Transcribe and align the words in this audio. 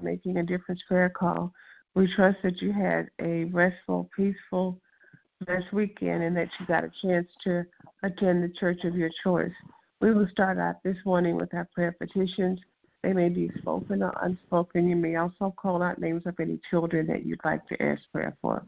Making 0.00 0.38
a 0.38 0.42
Difference 0.42 0.82
prayer 0.88 1.10
call. 1.10 1.52
We 1.94 2.12
trust 2.14 2.38
that 2.42 2.62
you 2.62 2.72
had 2.72 3.10
a 3.20 3.44
restful, 3.44 4.08
peaceful, 4.16 4.80
blessed 5.44 5.70
weekend 5.72 6.22
and 6.22 6.34
that 6.34 6.48
you 6.58 6.66
got 6.66 6.84
a 6.84 6.90
chance 7.02 7.28
to 7.44 7.64
attend 8.02 8.42
the 8.42 8.54
church 8.58 8.84
of 8.84 8.96
your 8.96 9.10
choice. 9.22 9.52
We 10.00 10.14
will 10.14 10.28
start 10.28 10.58
out 10.58 10.82
this 10.82 10.96
morning 11.04 11.36
with 11.36 11.52
our 11.52 11.68
prayer 11.74 11.92
petitions. 11.92 12.58
They 13.02 13.12
may 13.12 13.28
be 13.28 13.50
spoken 13.58 14.02
or 14.02 14.14
unspoken. 14.22 14.88
You 14.88 14.96
may 14.96 15.16
also 15.16 15.54
call 15.58 15.82
out 15.82 16.00
names 16.00 16.22
of 16.24 16.40
any 16.40 16.58
children 16.70 17.06
that 17.08 17.26
you'd 17.26 17.44
like 17.44 17.66
to 17.68 17.82
ask 17.82 18.00
prayer 18.12 18.34
for. 18.40 18.64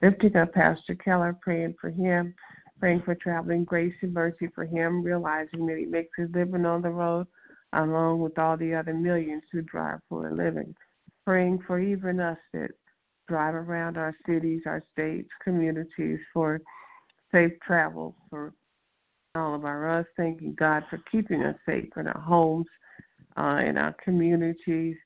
Lifting 0.00 0.34
up 0.36 0.54
Pastor 0.54 0.94
Keller, 0.94 1.36
praying 1.42 1.74
for 1.78 1.90
him, 1.90 2.34
praying 2.80 3.02
for 3.02 3.14
traveling 3.14 3.64
grace 3.64 3.94
and 4.00 4.14
mercy 4.14 4.48
for 4.54 4.64
him, 4.64 5.02
realizing 5.02 5.66
that 5.66 5.76
he 5.76 5.84
makes 5.84 6.16
his 6.16 6.30
living 6.32 6.64
on 6.64 6.80
the 6.80 6.90
road 6.90 7.26
along 7.74 8.20
with 8.20 8.38
all 8.38 8.56
the 8.56 8.74
other 8.74 8.94
millions 8.94 9.42
who 9.52 9.62
drive 9.62 10.00
for 10.08 10.28
a 10.28 10.34
living. 10.34 10.74
Praying 11.26 11.60
for 11.66 11.80
even 11.80 12.20
us 12.20 12.38
that 12.52 12.70
drive 13.28 13.54
around 13.54 13.96
our 13.96 14.14
cities, 14.26 14.62
our 14.66 14.82
states, 14.92 15.28
communities 15.42 16.18
for 16.32 16.60
safe 17.32 17.52
travel 17.66 18.14
for 18.30 18.52
all 19.34 19.54
of 19.54 19.64
our 19.64 19.88
us. 19.88 20.06
Thanking 20.16 20.54
God 20.54 20.84
for 20.88 20.98
keeping 21.10 21.42
us 21.42 21.56
safe 21.66 21.88
in 21.96 22.06
our 22.06 22.20
homes, 22.20 22.66
uh, 23.36 23.62
in 23.64 23.78
our 23.78 23.94
communities, 24.04 24.96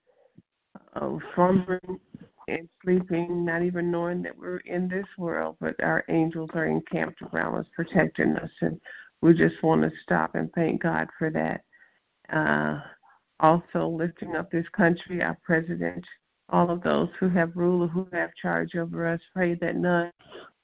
uh, 0.94 1.16
slumbering 1.34 2.00
and 2.48 2.68
sleeping, 2.82 3.44
not 3.44 3.62
even 3.62 3.90
knowing 3.90 4.22
that 4.22 4.36
we're 4.36 4.58
in 4.58 4.88
this 4.88 5.06
world, 5.16 5.56
but 5.60 5.74
our 5.82 6.04
angels 6.08 6.50
are 6.54 6.66
encamped 6.66 7.20
around 7.22 7.56
us, 7.56 7.66
protecting 7.74 8.36
us. 8.36 8.50
And 8.60 8.80
we 9.20 9.34
just 9.34 9.62
want 9.62 9.82
to 9.82 9.92
stop 10.02 10.34
and 10.34 10.52
thank 10.54 10.82
God 10.82 11.08
for 11.18 11.30
that. 11.30 11.62
Uh, 12.32 12.80
also, 13.40 13.86
lifting 13.86 14.36
up 14.36 14.50
this 14.50 14.66
country, 14.76 15.22
our 15.22 15.38
president, 15.44 16.04
all 16.48 16.70
of 16.70 16.82
those 16.82 17.08
who 17.20 17.28
have 17.28 17.56
rule 17.56 17.82
or 17.82 17.88
who 17.88 18.08
have 18.12 18.34
charge 18.34 18.74
over 18.74 19.06
us, 19.06 19.20
pray 19.34 19.54
that 19.54 19.76
none 19.76 20.10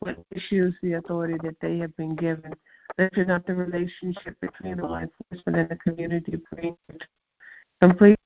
would 0.01 0.23
misuse 0.35 0.75
the 0.83 0.95
authority 0.95 1.35
that 1.43 1.57
they 1.61 1.79
have 1.79 1.97
been 1.97 2.17
given. 2.17 2.53
Lifting 2.99 3.31
up 3.31 3.47
the 3.47 3.55
relationship 3.55 4.37
between 4.41 4.77
the 4.77 4.87
law 4.87 4.99
enforcement 4.99 5.59
and 5.59 5.69
the 5.69 5.77
community, 5.77 6.37
praying 6.37 6.77
complete 7.81 8.17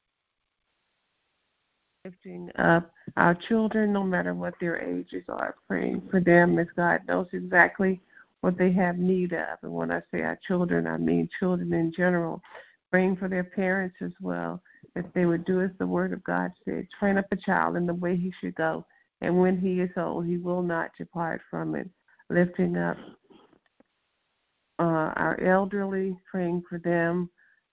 lifting 2.05 2.50
up 2.56 2.91
our 3.17 3.34
children, 3.34 3.92
no 3.92 4.02
matter 4.02 4.34
what 4.34 4.55
their 4.61 4.83
ages 4.83 5.25
are, 5.28 5.56
praying 5.67 6.02
for 6.11 6.20
them 6.20 6.58
as 6.58 6.67
God 6.77 7.00
knows 7.06 7.27
exactly 7.33 8.00
what 8.41 8.56
they 8.56 8.73
have 8.73 8.98
need 8.98 9.33
of. 9.33 9.58
And 9.62 9.73
when 9.73 9.91
I 9.91 10.00
say 10.11 10.23
our 10.23 10.39
children, 10.47 10.86
I 10.86 10.97
mean 10.97 11.28
children 11.39 11.73
in 11.73 11.92
general, 11.92 12.41
praying 12.91 13.17
for 13.17 13.28
their 13.28 13.44
parents 13.44 13.97
as 14.03 14.12
well, 14.20 14.62
that 14.94 15.12
they 15.14 15.27
would 15.27 15.44
do 15.44 15.61
as 15.61 15.70
the 15.78 15.86
Word 15.86 16.12
of 16.12 16.25
God 16.25 16.53
said 16.64 16.86
train 16.98 17.19
up 17.19 17.27
a 17.30 17.36
child 17.36 17.77
in 17.77 17.86
the 17.86 17.95
way 17.95 18.17
he 18.17 18.33
should 18.41 18.55
go, 18.55 18.84
and 19.20 19.39
when 19.39 19.58
he 19.58 19.80
is 19.80 19.91
old, 19.97 20.27
he 20.27 20.39
will 20.39 20.62
not 20.62 20.91
depart 20.97 21.41
from 21.50 21.75
it. 21.75 21.89
Lifting 22.30 22.77
up 22.77 22.97
uh, 24.78 25.12
our 25.17 25.41
elderly, 25.42 26.17
praying 26.30 26.62
for 26.69 26.78
them, 26.78 27.30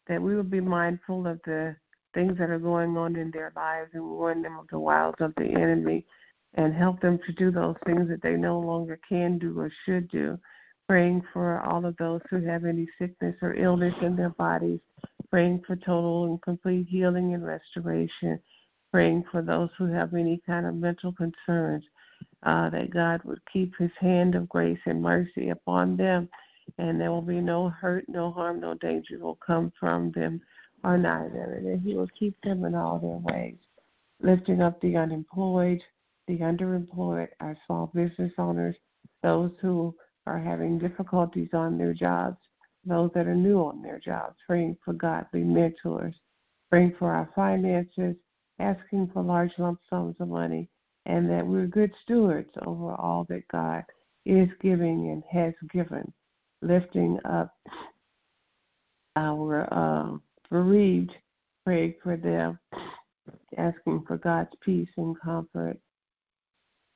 that 0.08 0.22
we 0.22 0.36
will 0.36 0.44
be 0.44 0.62
mindful 0.62 1.28
of 1.28 1.40
the 1.46 1.76
things 2.14 2.38
that 2.38 2.50
are 2.50 2.60
going 2.60 2.98
on 2.98 3.16
in 3.16 3.30
their 3.32 3.52
lives 3.56 3.90
and 3.94 4.04
warn 4.04 4.42
them 4.42 4.58
of 4.58 4.68
the 4.72 4.80
wiles 4.80 5.16
of 5.20 5.34
the 5.38 5.46
enemy 5.46 6.06
and 6.56 6.74
help 6.74 7.02
them 7.02 7.20
to 7.26 7.34
do 7.34 7.52
those 7.52 7.76
things 7.86 8.08
that 8.08 8.22
they 8.22 8.36
no 8.36 8.60
longer 8.60 9.00
can 9.08 9.38
do 9.38 9.60
or 9.60 9.72
should 9.86 10.10
do. 10.10 10.40
Praying 10.88 11.24
for 11.34 11.62
all 11.62 11.86
of 11.86 11.98
those 11.98 12.22
who 12.30 12.42
have 12.46 12.64
any 12.64 12.88
sickness 13.00 13.36
or 13.42 13.56
illness 13.56 13.94
in 14.02 14.16
their 14.16 14.30
bodies, 14.30 14.80
praying 15.30 15.62
for 15.66 15.76
total 15.76 16.26
and 16.26 16.42
complete 16.42 16.88
healing 16.90 17.34
and 17.34 17.46
restoration, 17.46 18.40
praying 18.92 19.24
for 19.32 19.42
those 19.42 19.70
who 19.78 19.86
have 19.86 20.14
any 20.14 20.42
kind 20.46 20.66
of 20.66 20.76
mental 20.76 21.12
concerns, 21.12 21.84
uh, 22.44 22.70
that 22.70 22.92
God 22.92 23.22
would 23.24 23.42
keep 23.52 23.76
his 23.78 23.92
hand 24.00 24.36
of 24.36 24.48
grace 24.48 24.80
and 24.86 25.02
mercy 25.02 25.50
upon 25.50 25.98
them, 25.98 26.30
and 26.78 27.00
there 27.00 27.12
will 27.12 27.22
be 27.22 27.42
no 27.42 27.70
hurt, 27.70 28.06
no 28.08 28.32
harm, 28.32 28.60
no 28.60 28.74
danger 28.76 29.20
will 29.20 29.36
come 29.46 29.72
from 29.80 30.12
them 30.12 30.42
or 30.84 30.98
neither, 30.98 31.56
and 31.56 31.66
that 31.66 31.82
he 31.84 31.96
will 31.96 32.10
keep 32.18 32.40
them 32.42 32.64
in 32.64 32.76
all 32.76 33.00
their 33.00 33.36
ways, 33.36 33.58
lifting 34.22 34.62
up 34.62 34.80
the 34.82 34.96
unemployed, 34.96 35.82
the 36.28 36.38
underemployed, 36.38 37.28
our 37.40 37.58
small 37.66 37.92
business 37.94 38.32
owners, 38.38 38.76
those 39.24 39.52
who 39.62 39.96
are 40.28 40.40
having 40.40 40.78
difficulties 40.78 41.50
on 41.54 41.78
their 41.78 41.94
jobs, 41.94 42.38
those 42.86 43.12
that 43.14 43.28
are 43.28 43.36
new 43.36 43.60
on 43.60 43.82
their 43.82 44.00
jobs, 44.00 44.36
praying 44.46 44.78
for 44.84 44.94
godly 44.94 45.44
mentors, 45.44 46.16
praying 46.70 46.96
for 46.98 47.12
our 47.12 47.30
finances, 47.36 48.16
asking 48.60 49.10
for 49.14 49.24
large 49.24 49.52
lump 49.58 49.80
sums 49.90 50.16
of 50.20 50.28
money, 50.28 50.70
and 51.06 51.30
that 51.30 51.46
we're 51.46 51.68
good 51.68 51.92
stewards 52.04 52.50
over 52.66 52.94
all 52.96 53.26
that 53.30 53.48
God 53.50 53.84
is 54.26 54.50
giving 54.62 55.10
and 55.10 55.24
has 55.30 55.54
given, 55.72 56.12
lifting 56.62 57.20
up 57.26 57.54
our 59.16 59.68
uh, 59.74 60.18
bereaved, 60.50 61.16
praying 61.66 61.96
for 62.02 62.18
them, 62.18 62.60
asking 63.58 64.04
for 64.08 64.18
God's 64.18 64.52
peace 64.62 64.90
and 64.98 65.20
comfort. 65.20 65.78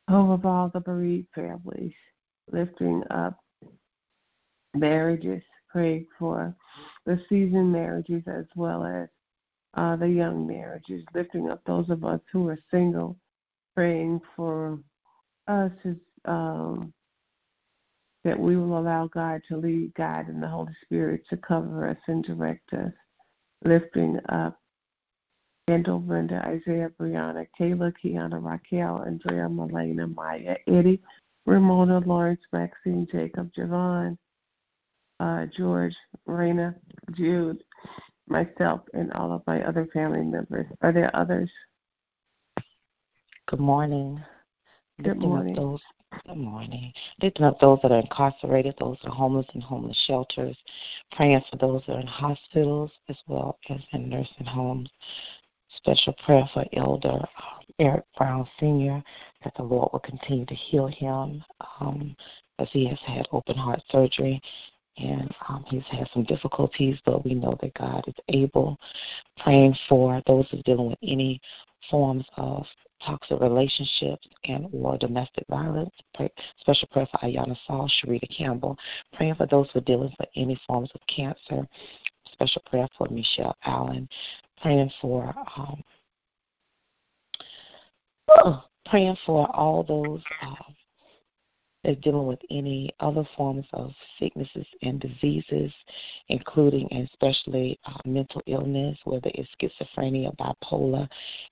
Over 0.09 0.47
all 0.47 0.69
the 0.73 0.79
bereaved 0.79 1.27
families, 1.35 1.93
lifting 2.51 3.03
up 3.11 3.37
marriages, 4.73 5.43
praying 5.69 6.07
for. 6.17 6.55
The 7.05 7.21
seasoned 7.29 7.71
marriages 7.71 8.23
as 8.27 8.45
well 8.55 8.85
as 8.85 9.07
uh, 9.75 9.95
the 9.95 10.09
young 10.09 10.47
marriages, 10.47 11.03
lifting 11.13 11.49
up 11.49 11.61
those 11.65 11.89
of 11.89 12.03
us 12.03 12.21
who 12.31 12.49
are 12.49 12.59
single, 12.71 13.17
praying 13.75 14.19
for 14.35 14.79
us 15.47 15.71
as, 15.85 15.95
um, 16.25 16.93
that 18.23 18.39
we 18.39 18.57
will 18.57 18.77
allow 18.77 19.07
God 19.07 19.41
to 19.47 19.57
lead, 19.57 19.93
God, 19.95 20.27
and 20.27 20.41
the 20.41 20.47
Holy 20.47 20.73
Spirit 20.83 21.21
to 21.29 21.37
cover 21.37 21.87
us 21.87 21.97
and 22.07 22.23
direct 22.23 22.73
us. 22.73 22.91
Lifting 23.63 24.19
up 24.29 24.59
Kendall, 25.67 25.99
Brenda, 25.99 26.43
Isaiah, 26.47 26.89
Brianna, 26.99 27.45
Kayla, 27.59 27.93
Kiana, 28.03 28.43
Raquel, 28.43 29.03
Andrea, 29.05 29.47
Melena, 29.47 30.13
Maya, 30.15 30.57
Eddie, 30.67 31.01
Ramona, 31.45 31.99
Lawrence, 31.99 32.41
Maxine, 32.51 33.07
Jacob, 33.11 33.51
Javon, 33.53 34.17
uh, 35.19 35.45
George, 35.55 35.95
Raina, 36.27 36.75
Jude, 37.13 37.63
myself, 38.27 38.81
and 38.93 39.11
all 39.13 39.33
of 39.33 39.41
my 39.47 39.61
other 39.63 39.87
family 39.93 40.23
members. 40.23 40.67
Are 40.81 40.91
there 40.91 41.15
others? 41.15 41.51
Good 43.47 43.59
morning. 43.59 44.23
Good 45.03 45.17
morning. 45.17 45.55
those 45.55 45.81
Good 46.27 46.37
morning. 46.37 46.91
Lifting 47.21 47.45
up 47.45 47.59
those 47.59 47.79
that 47.83 47.91
are 47.91 47.99
incarcerated, 47.99 48.75
those 48.79 48.97
that 49.03 49.09
are 49.09 49.15
homeless 49.15 49.45
in 49.53 49.61
homeless 49.61 49.97
shelters, 50.07 50.57
praying 51.11 51.41
for 51.49 51.57
those 51.57 51.83
that 51.85 51.97
are 51.97 52.01
in 52.01 52.07
hospitals 52.07 52.91
as 53.09 53.17
well 53.27 53.59
as 53.69 53.79
in 53.93 54.09
nursing 54.09 54.45
homes. 54.45 54.89
Special 55.77 56.13
prayer 56.25 56.49
for 56.53 56.65
Elder 56.73 57.09
um, 57.09 57.63
Eric 57.79 58.05
Brown 58.17 58.47
Sr., 58.59 59.03
that 59.43 59.53
the 59.55 59.63
Lord 59.63 59.89
will 59.93 59.99
continue 59.99 60.45
to 60.45 60.55
heal 60.55 60.87
him 60.87 61.43
um, 61.79 62.15
as 62.57 62.67
he 62.71 62.87
has 62.87 62.99
had 63.05 63.27
open 63.31 63.55
heart 63.55 63.81
surgery 63.91 64.41
and 64.99 65.33
um, 65.47 65.63
he's 65.67 65.83
had 65.89 66.07
some 66.13 66.23
difficulties, 66.23 66.97
but 67.05 67.23
we 67.23 67.33
know 67.33 67.57
that 67.61 67.73
God 67.73 68.03
is 68.07 68.15
able. 68.29 68.77
Praying 69.43 69.75
for 69.87 70.21
those 70.27 70.47
who 70.49 70.59
are 70.59 70.63
dealing 70.63 70.89
with 70.89 70.99
any 71.03 71.39
forms 71.89 72.25
of 72.37 72.65
toxic 73.05 73.39
relationships 73.39 74.27
and 74.45 74.67
or 74.73 74.97
domestic 74.97 75.45
violence. 75.49 75.93
Pray, 76.13 76.29
special 76.59 76.87
prayer 76.91 77.07
for 77.11 77.19
Ayana 77.19 77.55
Saul, 77.65 77.89
Sharita 77.89 78.27
Campbell. 78.35 78.77
Praying 79.13 79.35
for 79.35 79.45
those 79.45 79.69
who 79.71 79.79
are 79.79 79.83
dealing 79.83 80.13
with 80.19 80.29
any 80.35 80.59
forms 80.67 80.91
of 80.93 81.01
cancer. 81.07 81.67
Special 82.31 82.61
prayer 82.69 82.87
for 82.97 83.07
Michelle 83.09 83.55
Allen. 83.65 84.07
Praying 84.61 84.91
for 85.01 85.33
um, 85.55 85.83
praying 88.85 89.17
for 89.25 89.47
all 89.55 89.83
those 89.83 90.21
uh, 90.41 90.55
is 91.83 91.97
dealing 91.97 92.27
with 92.27 92.39
any 92.49 92.91
other 92.99 93.23
forms 93.37 93.65
of 93.73 93.91
sicknesses 94.19 94.65
and 94.81 94.99
diseases, 94.99 95.71
including 96.27 96.87
and 96.91 97.07
especially 97.07 97.79
uh, 97.85 97.97
mental 98.05 98.41
illness, 98.47 98.97
whether 99.05 99.31
it's 99.33 99.49
schizophrenia, 99.61 100.35
bipolar, 100.37 101.07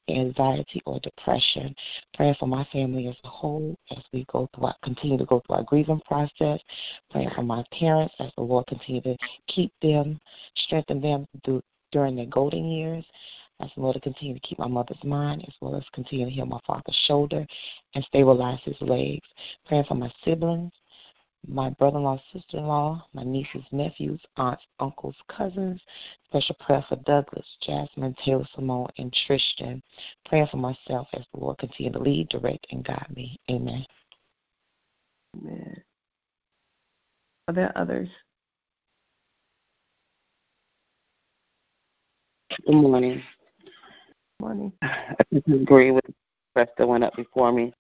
anxiety, 0.09 0.81
or 0.85 1.00
depression. 1.00 1.74
Praying 2.13 2.35
for 2.39 2.47
my 2.47 2.65
family 2.71 3.07
as 3.07 3.15
a 3.24 3.29
whole 3.29 3.77
as 3.91 4.03
we 4.12 4.25
go 4.31 4.50
through 4.53 4.65
our, 4.65 4.75
continue 4.83 5.18
to 5.18 5.25
go 5.25 5.41
through 5.45 5.56
our 5.56 5.63
grieving 5.63 6.01
process. 6.06 6.59
Praying 7.09 7.31
for 7.35 7.44
my 7.44 7.63
parents 7.77 8.13
as 8.19 8.31
the 8.35 8.44
Lord 8.44 8.68
continue 8.68 9.01
to 9.01 9.18
keep 9.47 9.71
them, 9.81 10.19
strengthen 10.56 11.01
them 11.01 11.25
through, 11.45 11.63
during 11.91 12.15
their 12.15 12.25
golden 12.25 12.65
years. 12.65 13.06
Ask 13.59 13.74
the 13.75 13.81
Lord 13.81 13.95
to 13.95 14.00
continue 14.00 14.36
to 14.36 14.39
keep 14.39 14.59
my 14.59 14.68
mother's 14.68 15.04
mind 15.04 15.44
as 15.48 15.54
well 15.62 15.75
as 15.75 15.83
continue 15.92 16.25
to 16.25 16.31
heal 16.31 16.45
my 16.45 16.59
father's 16.65 16.95
shoulder 17.07 17.45
and 17.95 18.04
stabilize 18.04 18.59
his 18.63 18.80
legs. 18.81 19.27
Praying 19.65 19.86
for 19.86 19.95
my 19.95 20.12
siblings, 20.24 20.71
my 21.48 21.69
brother 21.71 21.98
in 21.98 22.04
law, 22.04 22.21
sister 22.33 22.57
in 22.57 22.68
law, 22.68 23.06
my 23.13 23.24
nieces, 23.24 23.63
nephews, 23.71 24.21
aunts, 24.36 24.63
uncles, 24.80 25.15
cousins. 25.27 25.81
Special 26.27 26.56
prayer 26.59 26.86
for 26.88 26.98
Douglas, 26.98 27.45
Jasmine, 27.65 28.15
Taylor 28.24 28.48
Simone, 28.54 28.89
and 28.98 29.15
Tristan. 29.25 29.81
Praying 30.25 30.48
for 30.51 30.57
myself 30.57 31.07
as 31.13 31.24
the 31.33 31.39
Lord 31.39 31.57
continue 31.57 31.92
to 31.92 32.00
lead, 32.00 32.30
direct, 32.30 32.68
and 32.71 32.83
guide 32.83 33.07
me. 33.15 33.39
Amen. 33.50 33.86
Amen. 35.36 35.83
Are 37.48 37.54
there 37.54 37.71
others? 37.75 38.09
Good 42.65 42.75
morning. 42.75 43.24
Morning. 44.39 44.71
I 44.83 45.15
agree 45.47 45.91
with 45.91 46.05
the 46.05 46.13
rest 46.55 46.71
that 46.77 46.87
went 46.87 47.03
up 47.03 47.15
before 47.15 47.51
me. 47.51 47.73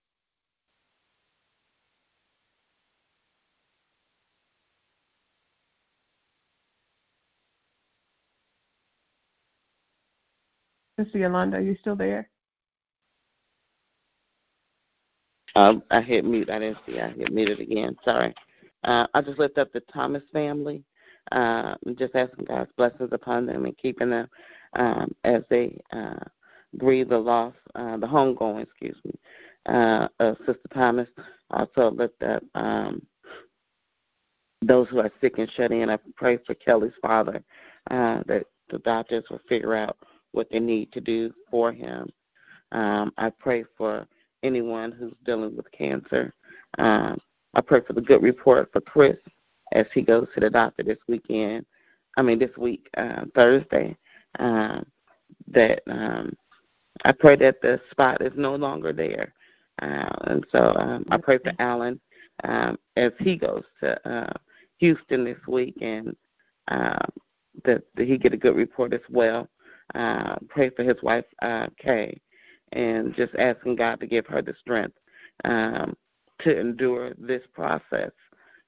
Sister 10.99 11.19
Yolanda, 11.19 11.57
are 11.57 11.61
you 11.61 11.77
still 11.79 11.95
there? 11.95 12.27
Um, 15.55 15.83
I 15.91 16.01
hit 16.01 16.25
mute. 16.25 16.49
I 16.49 16.57
didn't 16.59 16.79
see. 16.87 16.99
I 16.99 17.09
hit 17.09 17.31
muted 17.31 17.59
again. 17.59 17.95
Sorry. 18.03 18.33
Uh, 18.83 19.05
I 19.13 19.21
just 19.21 19.37
lift 19.37 19.59
up 19.59 19.71
the 19.73 19.81
Thomas 19.93 20.23
family. 20.33 20.83
Uh, 21.31 21.75
just 21.97 22.15
asking 22.15 22.45
God's 22.45 22.71
blessings 22.77 23.09
upon 23.11 23.45
them 23.45 23.65
and 23.65 23.77
keeping 23.77 24.09
them 24.09 24.27
um, 24.73 25.13
as 25.23 25.43
they 25.49 25.79
uh, 25.91 26.15
grieve 26.77 27.09
the 27.09 27.17
loss, 27.17 27.53
uh, 27.75 27.97
the 27.97 28.07
homegoing, 28.07 28.63
excuse 28.63 28.97
me, 29.05 29.13
uh, 29.67 30.07
of 30.19 30.37
Sister 30.39 30.69
Thomas. 30.73 31.07
Also 31.51 31.91
lift 31.91 32.21
up 32.23 32.43
um, 32.55 33.01
those 34.61 34.87
who 34.89 34.99
are 34.99 35.11
sick 35.21 35.37
and 35.37 35.49
shut 35.51 35.71
in. 35.71 35.89
I 35.89 35.97
pray 36.15 36.37
for 36.45 36.55
Kelly's 36.55 36.91
father 37.01 37.43
uh, 37.89 38.21
that 38.27 38.45
the 38.69 38.79
doctors 38.79 39.23
will 39.29 39.39
figure 39.47 39.75
out 39.75 39.97
what 40.33 40.47
they 40.51 40.59
need 40.59 40.91
to 40.91 41.01
do 41.01 41.33
for 41.49 41.71
him. 41.71 42.11
Um, 42.73 43.13
I 43.17 43.29
pray 43.29 43.63
for 43.77 44.05
anyone 44.43 44.91
who's 44.91 45.13
dealing 45.25 45.55
with 45.55 45.71
cancer. 45.71 46.33
Um, 46.77 47.17
I 47.53 47.61
pray 47.61 47.79
for 47.87 47.93
the 47.93 48.01
good 48.01 48.21
report 48.21 48.69
for 48.73 48.81
Chris 48.81 49.17
as 49.73 49.85
he 49.93 50.01
goes 50.01 50.27
to 50.33 50.41
the 50.41 50.49
doctor 50.49 50.83
this 50.83 50.99
weekend. 51.07 51.65
I 52.17 52.23
mean, 52.23 52.39
this 52.39 52.55
week, 52.57 52.87
uh, 52.97 53.23
Thursday. 53.33 53.95
Um, 54.39 54.85
that 55.53 55.81
um, 55.87 56.35
I 57.05 57.11
pray 57.11 57.35
that 57.37 57.61
the 57.61 57.79
spot 57.91 58.21
is 58.21 58.33
no 58.35 58.55
longer 58.55 58.93
there. 58.93 59.33
Uh, 59.81 60.09
and 60.25 60.45
so 60.51 60.73
um, 60.77 61.05
I 61.09 61.17
pray 61.17 61.37
for 61.37 61.53
Alan 61.59 61.99
um, 62.43 62.77
as 62.95 63.11
he 63.19 63.35
goes 63.35 63.63
to 63.81 64.09
uh, 64.09 64.33
Houston 64.77 65.23
this 65.23 65.37
week 65.47 65.75
and 65.81 66.15
uh, 66.67 67.05
that, 67.65 67.83
that 67.95 68.07
he 68.07 68.17
get 68.17 68.33
a 68.33 68.37
good 68.37 68.55
report 68.55 68.93
as 68.93 69.01
well. 69.09 69.47
Uh, 69.95 70.35
pray 70.49 70.69
for 70.69 70.83
his 70.83 71.01
wife, 71.01 71.25
uh, 71.41 71.67
Kay, 71.81 72.19
and 72.73 73.15
just 73.15 73.33
asking 73.35 73.75
God 73.75 73.99
to 73.99 74.07
give 74.07 74.25
her 74.27 74.41
the 74.41 74.53
strength 74.59 74.97
um, 75.45 75.95
to 76.39 76.59
endure 76.59 77.13
this 77.17 77.43
process. 77.53 78.11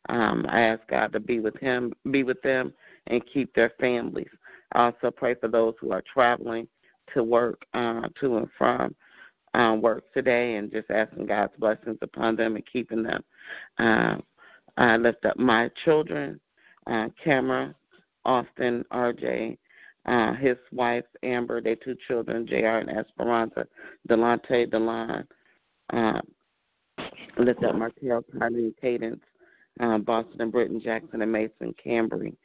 Um, 0.08 0.46
I 0.48 0.62
ask 0.62 0.82
God 0.88 1.12
to 1.14 1.20
be 1.20 1.40
with 1.40 1.58
him, 1.58 1.94
be 2.10 2.24
with 2.24 2.42
them, 2.42 2.74
and 3.08 3.26
keep 3.26 3.54
their 3.54 3.74
families. 3.80 4.30
I 4.72 4.86
also 4.86 5.12
pray 5.12 5.36
for 5.36 5.50
those 5.50 5.74
who 5.80 5.92
are 5.92 6.02
traveling 6.02 6.68
to 7.14 7.24
work, 7.24 7.66
uh, 7.74 8.08
to 8.20 8.38
and 8.38 8.50
from 8.58 8.96
um, 9.54 9.82
work 9.82 10.04
today, 10.14 10.56
and 10.56 10.72
just 10.72 10.90
asking 10.90 11.26
God's 11.26 11.54
blessings 11.58 11.98
upon 12.02 12.36
them 12.36 12.56
and 12.56 12.66
keeping 12.72 13.04
them. 13.04 13.24
Um, 13.78 14.24
I 14.78 14.98
lift 14.98 15.26
up 15.26 15.38
my 15.38 15.70
children, 15.84 16.40
uh, 16.88 17.10
Camera, 17.24 17.76
Austin, 18.26 18.86
RJ, 18.92 19.58
uh, 20.06 20.34
his 20.34 20.58
wife 20.72 21.06
Amber, 21.24 21.62
their 21.62 21.76
two 21.76 21.96
children, 22.08 22.48
Jr. 22.48 22.56
and 22.56 22.90
Esperanza, 22.90 23.68
Delante, 24.08 24.70
Delon. 24.70 25.26
Uh, 25.92 26.22
lift 27.38 27.64
up 27.64 27.76
Markel, 27.76 28.24
Kylie, 28.36 28.74
Cadence, 28.80 29.24
uh, 29.80 29.98
Boston, 29.98 30.42
and 30.42 30.52
Britton, 30.52 30.82
Jackson, 30.82 31.22
and 31.22 31.32
Mason, 31.32 31.74
Cambry. 31.84 32.36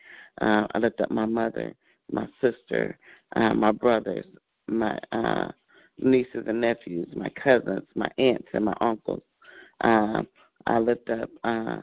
Uh, 0.40 0.66
I 0.74 0.78
lift 0.78 1.00
up 1.00 1.10
my 1.10 1.26
mother, 1.26 1.74
my 2.10 2.26
sister, 2.40 2.98
uh, 3.36 3.54
my 3.54 3.72
brothers, 3.72 4.26
my 4.68 4.98
uh, 5.12 5.48
nieces 5.98 6.44
and 6.46 6.60
nephews, 6.60 7.08
my 7.14 7.28
cousins, 7.30 7.86
my 7.94 8.08
aunts, 8.18 8.48
and 8.52 8.64
my 8.64 8.76
uncles. 8.80 9.22
Uh, 9.80 10.22
I 10.66 10.78
lift 10.78 11.10
up 11.10 11.30
uh, 11.44 11.78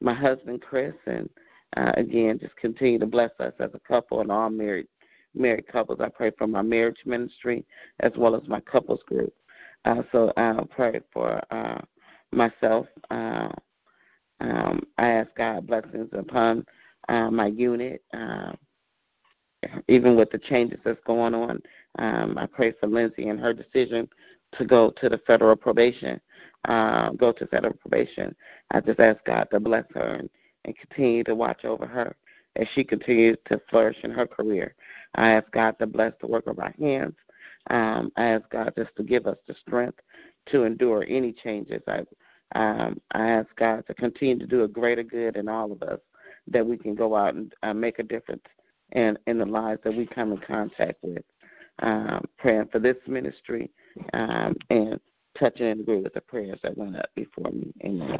my 0.00 0.14
husband, 0.14 0.62
Chris, 0.62 0.94
and 1.06 1.28
uh, 1.76 1.92
again, 1.96 2.38
just 2.40 2.56
continue 2.56 2.98
to 2.98 3.06
bless 3.06 3.30
us 3.38 3.52
as 3.60 3.70
a 3.74 3.80
couple 3.80 4.20
and 4.20 4.30
all 4.30 4.50
married 4.50 4.86
married 5.34 5.66
couples. 5.68 6.00
I 6.00 6.08
pray 6.08 6.32
for 6.36 6.46
my 6.46 6.62
marriage 6.62 6.98
ministry 7.06 7.64
as 8.00 8.12
well 8.16 8.34
as 8.34 8.42
my 8.48 8.60
couples 8.60 9.00
group. 9.06 9.32
Uh, 9.84 10.02
so 10.12 10.32
I 10.36 10.58
pray 10.70 11.00
for 11.12 11.40
uh, 11.52 11.80
myself. 12.32 12.86
Uh, 13.10 13.48
um, 14.40 14.82
I 14.98 15.08
ask 15.08 15.30
God 15.36 15.66
blessings 15.66 16.08
upon 16.12 16.64
uh, 17.08 17.30
my 17.30 17.46
unit, 17.46 18.02
uh, 18.14 18.52
even 19.88 20.16
with 20.16 20.30
the 20.30 20.38
changes 20.38 20.80
that's 20.84 21.00
going 21.06 21.34
on. 21.34 21.60
Um, 21.98 22.38
I 22.38 22.46
pray 22.46 22.72
for 22.80 22.86
Lindsay 22.86 23.28
and 23.28 23.40
her 23.40 23.52
decision 23.52 24.08
to 24.58 24.64
go 24.64 24.90
to 25.00 25.08
the 25.08 25.18
federal 25.26 25.56
probation, 25.56 26.20
uh, 26.68 27.10
go 27.10 27.32
to 27.32 27.46
federal 27.46 27.74
probation. 27.74 28.34
I 28.70 28.80
just 28.80 29.00
ask 29.00 29.24
God 29.24 29.48
to 29.52 29.60
bless 29.60 29.84
her 29.94 30.16
and, 30.20 30.30
and 30.64 30.74
continue 30.76 31.24
to 31.24 31.34
watch 31.34 31.64
over 31.64 31.86
her 31.86 32.16
as 32.56 32.66
she 32.74 32.84
continues 32.84 33.36
to 33.46 33.60
flourish 33.70 33.96
in 34.02 34.10
her 34.10 34.26
career. 34.26 34.74
I 35.14 35.30
ask 35.30 35.50
God 35.52 35.78
to 35.78 35.86
bless 35.86 36.12
the 36.20 36.26
work 36.26 36.46
of 36.46 36.58
our 36.58 36.74
hands. 36.78 37.14
Um, 37.70 38.10
I 38.16 38.24
ask 38.24 38.48
God 38.50 38.72
just 38.76 38.94
to 38.96 39.02
give 39.02 39.26
us 39.26 39.36
the 39.46 39.54
strength 39.54 40.00
to 40.46 40.64
endure 40.64 41.04
any 41.08 41.32
changes. 41.32 41.82
I 41.86 42.04
um, 42.52 43.00
I 43.12 43.30
ask 43.30 43.48
God 43.56 43.86
to 43.86 43.94
continue 43.94 44.38
to 44.40 44.46
do 44.46 44.64
a 44.64 44.68
greater 44.68 45.04
good 45.04 45.36
in 45.36 45.48
all 45.48 45.70
of 45.70 45.82
us, 45.84 46.00
that 46.48 46.66
we 46.66 46.76
can 46.76 46.96
go 46.96 47.14
out 47.14 47.34
and 47.34 47.54
uh, 47.62 47.72
make 47.72 48.00
a 48.00 48.02
difference 48.02 48.42
in 48.92 49.16
in 49.28 49.38
the 49.38 49.46
lives 49.46 49.80
that 49.84 49.94
we 49.94 50.06
come 50.06 50.32
in 50.32 50.38
contact 50.38 50.98
with. 51.02 51.22
Um, 51.82 52.24
praying 52.36 52.68
for 52.70 52.78
this 52.78 52.96
ministry 53.06 53.70
um, 54.12 54.54
and 54.68 55.00
touching 55.38 55.66
and 55.66 55.80
agree 55.80 56.02
with 56.02 56.12
the 56.12 56.20
prayers 56.20 56.58
that 56.62 56.76
went 56.76 56.94
up 56.96 57.08
before 57.14 57.50
me. 57.52 57.72
Amen. 57.82 58.16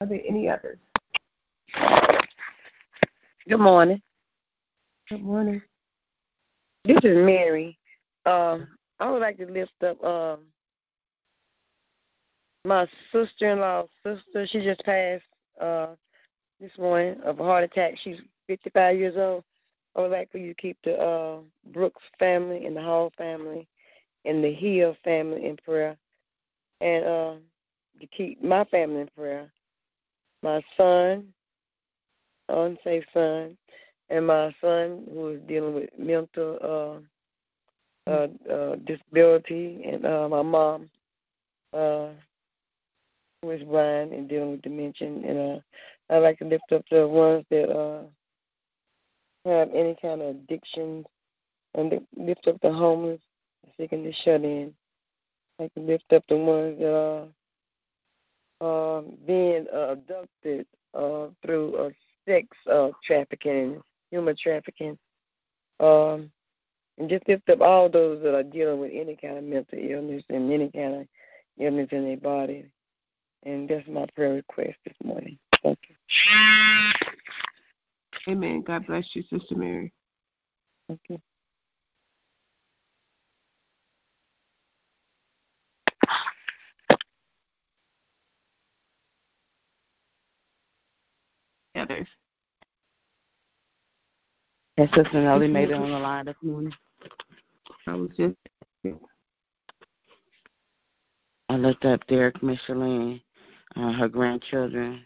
Are 0.00 0.06
there 0.06 0.20
any 0.28 0.50
others? 0.50 0.78
Good 3.48 3.60
morning. 3.60 4.02
Good 5.08 5.22
morning. 5.22 5.62
This 6.84 6.98
is 6.98 7.16
Mary. 7.16 7.78
Um, 8.26 8.68
I 9.00 9.10
would 9.10 9.22
like 9.22 9.38
to 9.38 9.46
lift 9.46 9.82
up 9.82 10.02
um, 10.04 10.40
my 12.66 12.86
sister-in-law's 13.10 13.88
sister. 14.04 14.46
She 14.48 14.60
just 14.60 14.84
passed 14.84 15.24
uh, 15.60 15.94
this 16.60 16.72
morning 16.78 17.20
of 17.24 17.40
a 17.40 17.44
heart 17.44 17.64
attack. 17.64 17.94
She's 18.02 18.20
55 18.46 18.98
years 18.98 19.16
old. 19.16 19.44
I 19.94 20.02
would 20.02 20.10
like 20.10 20.30
for 20.30 20.38
you 20.38 20.48
to 20.54 20.60
keep 20.62 20.76
the 20.84 20.98
uh, 20.98 21.38
Brooks 21.72 22.02
family 22.18 22.66
and 22.66 22.76
the 22.76 22.82
Hall 22.82 23.12
family 23.16 23.66
and 24.24 24.42
the 24.42 24.52
Hill 24.52 24.96
family 25.04 25.46
in 25.46 25.56
prayer, 25.56 25.96
and 26.80 27.04
uh, 27.04 27.34
to 28.00 28.06
keep 28.08 28.42
my 28.42 28.64
family 28.64 29.02
in 29.02 29.08
prayer 29.16 29.50
my 30.42 30.62
son, 30.76 31.26
unsafe 32.48 33.04
son, 33.12 33.56
and 34.10 34.26
my 34.26 34.54
son 34.60 35.04
who 35.12 35.30
is 35.30 35.40
dealing 35.48 35.74
with 35.74 35.90
mental 35.98 37.02
uh, 38.06 38.10
uh, 38.10 38.28
uh, 38.52 38.76
disability, 38.86 39.82
and 39.84 40.06
uh, 40.06 40.28
my 40.28 40.42
mom 40.42 40.88
uh, 41.72 42.08
who 43.42 43.50
is 43.50 43.62
blind 43.64 44.12
and 44.12 44.28
dealing 44.28 44.52
with 44.52 44.62
dementia. 44.62 45.08
And 45.08 45.56
uh, 45.56 45.60
I 46.08 46.18
like 46.18 46.38
to 46.38 46.44
lift 46.44 46.70
up 46.72 46.84
the 46.90 47.06
ones 47.06 47.44
that 47.50 47.70
uh, 47.70 48.02
have 49.44 49.68
any 49.74 49.96
kind 50.00 50.22
of 50.22 50.28
addictions 50.36 51.06
and 51.74 52.00
lift 52.16 52.46
up 52.46 52.60
the 52.62 52.72
homeless, 52.72 53.20
seeking 53.76 54.04
to 54.04 54.12
shut 54.12 54.42
in. 54.42 54.72
I 55.60 55.70
can 55.74 55.86
lift 55.86 56.12
up 56.12 56.24
the 56.28 56.36
ones 56.36 56.78
that 56.78 57.28
are 58.60 58.98
um, 58.98 59.16
being 59.26 59.66
uh, 59.72 59.92
abducted 59.92 60.66
uh, 60.94 61.26
through 61.44 61.76
uh, 61.76 61.90
sex 62.28 62.46
uh, 62.70 62.88
trafficking, 63.04 63.80
human 64.10 64.36
trafficking, 64.40 64.98
um, 65.80 66.30
and 66.98 67.08
just 67.08 67.28
lift 67.28 67.48
up 67.50 67.60
all 67.60 67.88
those 67.88 68.22
that 68.22 68.34
are 68.34 68.42
dealing 68.42 68.80
with 68.80 68.92
any 68.94 69.16
kind 69.16 69.38
of 69.38 69.44
mental 69.44 69.78
illness 69.78 70.22
and 70.28 70.50
any 70.50 70.70
kind 70.70 70.94
of 70.94 71.06
illness 71.58 71.88
in 71.90 72.04
their 72.04 72.16
body. 72.16 72.64
And 73.44 73.68
that's 73.68 73.86
my 73.88 74.06
prayer 74.14 74.34
request 74.34 74.76
this 74.84 74.96
morning. 75.04 75.38
Thank 75.62 75.78
you. 75.88 75.95
Amen. 78.28 78.62
God 78.66 78.86
bless 78.86 79.08
you, 79.14 79.22
Sister 79.22 79.56
Mary. 79.56 79.92
Thank 80.88 81.00
you. 81.08 81.20
Others. 91.76 92.08
Yes, 94.76 94.88
Sister 94.94 95.22
Nellie 95.22 95.48
made 95.48 95.70
it 95.70 95.74
on 95.74 95.90
the 95.90 95.98
line 95.98 96.26
this 96.26 96.34
morning. 96.42 96.72
I 97.86 97.94
was 97.94 98.10
just. 98.16 98.34
I 101.48 101.54
looked 101.56 101.84
up 101.84 102.04
Derek 102.08 102.42
Michelin, 102.42 103.20
uh, 103.76 103.92
her 103.92 104.08
grandchildren, 104.08 105.04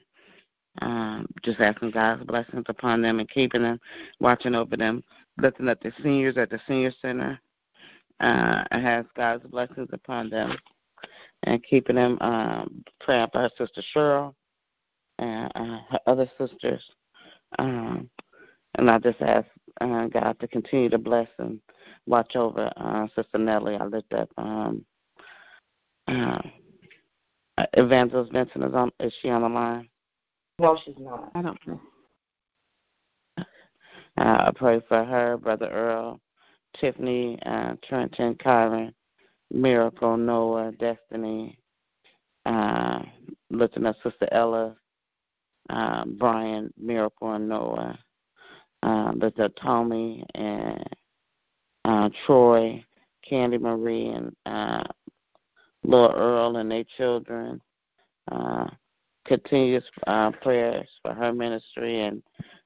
um, 0.81 1.27
just 1.43 1.61
asking 1.61 1.91
God's 1.91 2.25
blessings 2.25 2.65
upon 2.69 3.03
them 3.03 3.19
and 3.19 3.29
keeping 3.29 3.63
them, 3.63 3.81
watching 4.21 4.55
over 4.55 4.77
them, 4.77 5.03
lifting 5.39 5.69
up 5.69 5.81
the 5.83 5.93
seniors 6.03 6.37
at 6.37 6.51
the 6.51 6.61
senior 6.67 6.93
center. 7.03 7.41
Uh, 8.21 8.65
I 8.71 8.79
ask 8.81 9.07
God's 9.17 9.47
blessings 9.47 9.89
upon 9.93 10.31
them 10.31 10.57
and 11.45 11.65
keeping 11.65 11.97
them, 11.97 12.19
um, 12.21 12.85
praying 13.01 13.29
for 13.33 13.41
her 13.41 13.51
sister 13.57 13.83
Cheryl 13.95 14.35
and 15.19 15.51
uh, 15.55 15.81
her 15.91 16.01
other 16.07 16.31
sisters. 16.39 16.83
Um, 17.59 18.11
and 18.77 18.91
I 18.91 18.99
just 18.99 19.21
ask 19.21 19.47
uh, 19.81 20.07
God 20.07 20.39
to 20.41 20.49
continue 20.49 20.89
to 20.91 20.99
bless 20.99 21.29
and 21.39 21.61
watch 22.07 22.37
over 22.37 22.71
uh, 22.77 23.07
Sister 23.17 23.39
Nellie. 23.39 23.77
I 23.77 23.85
lift 23.85 24.13
up 24.13 24.31
um, 24.37 24.85
uh, 26.07 26.41
Evangelist 27.75 28.33
Vincent 28.33 28.65
is 28.65 28.75
on. 28.75 28.91
Is 29.01 29.13
she 29.21 29.29
on 29.29 29.43
the 29.43 29.49
line? 29.49 29.90
No, 30.61 30.77
she's 30.85 30.95
not. 30.99 31.31
I 31.35 31.41
don't 31.41 31.67
know. 31.67 31.81
I 34.19 34.53
pray 34.55 34.83
for 34.89 35.03
her, 35.03 35.39
Brother 35.39 35.71
Earl, 35.71 36.21
Tiffany, 36.79 37.39
uh, 37.47 37.77
Trenton, 37.83 38.35
Kyron, 38.35 38.93
Miracle, 39.51 40.19
Noah, 40.19 40.73
Destiny, 40.73 41.59
uh, 42.45 43.01
lifting 43.49 43.87
up 43.87 43.97
Sister 44.03 44.29
Ella, 44.33 44.77
uh, 45.71 46.05
Brian, 46.05 46.71
Miracle, 46.77 47.33
and 47.33 47.49
Noah. 47.49 47.99
Uh, 48.83 49.13
lift 49.15 49.41
up 49.41 49.53
Tommy 49.63 50.27
and 50.35 50.85
uh, 51.87 52.11
Troy, 52.27 52.85
Candy 53.27 53.57
Marie, 53.57 54.09
and 54.09 54.37
uh, 54.45 54.85
Lord 55.85 56.15
Earl 56.15 56.59
and 56.59 56.71
their 56.71 56.85
children. 56.99 57.63
Uh, 58.31 58.69
continuous 59.31 59.85
uh, 60.09 60.33
prayers 60.43 60.89
for 61.03 61.15
her 61.15 61.33
ministry 61.33 62.03
and 62.03 62.21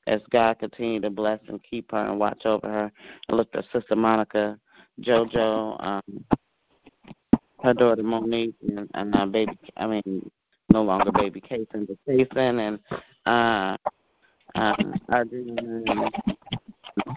as 0.06 0.23
God 0.30 0.59
continue 0.59 0.99
to 0.99 1.11
bless 1.11 1.38
and 1.49 1.62
keep 1.62 1.90
her 1.90 2.06
and 2.06 2.18
watch 2.18 2.47
over 2.47 2.66
her. 2.66 2.92
I 3.28 3.35
looked 3.35 3.54
at 3.54 3.66
Sister 3.71 3.94
Monica, 3.94 4.59
JoJo, 5.02 5.85
um, 5.85 6.25
her 7.62 7.75
daughter 7.75 8.02
Monique, 8.02 8.54
and, 8.66 8.88
and 8.94 9.14
uh, 9.14 9.26
baby, 9.26 9.59
I 9.76 9.87
mean, 9.87 10.30
no 10.73 10.83
longer 10.83 11.12
baby 11.12 11.42
Kason, 11.42 11.87
but 11.87 11.99
Kason, 12.09 12.59
and 12.59 12.78
uh, 13.26 13.76
um, 14.54 14.94
Adrian 15.12 15.59
and 15.59 16.11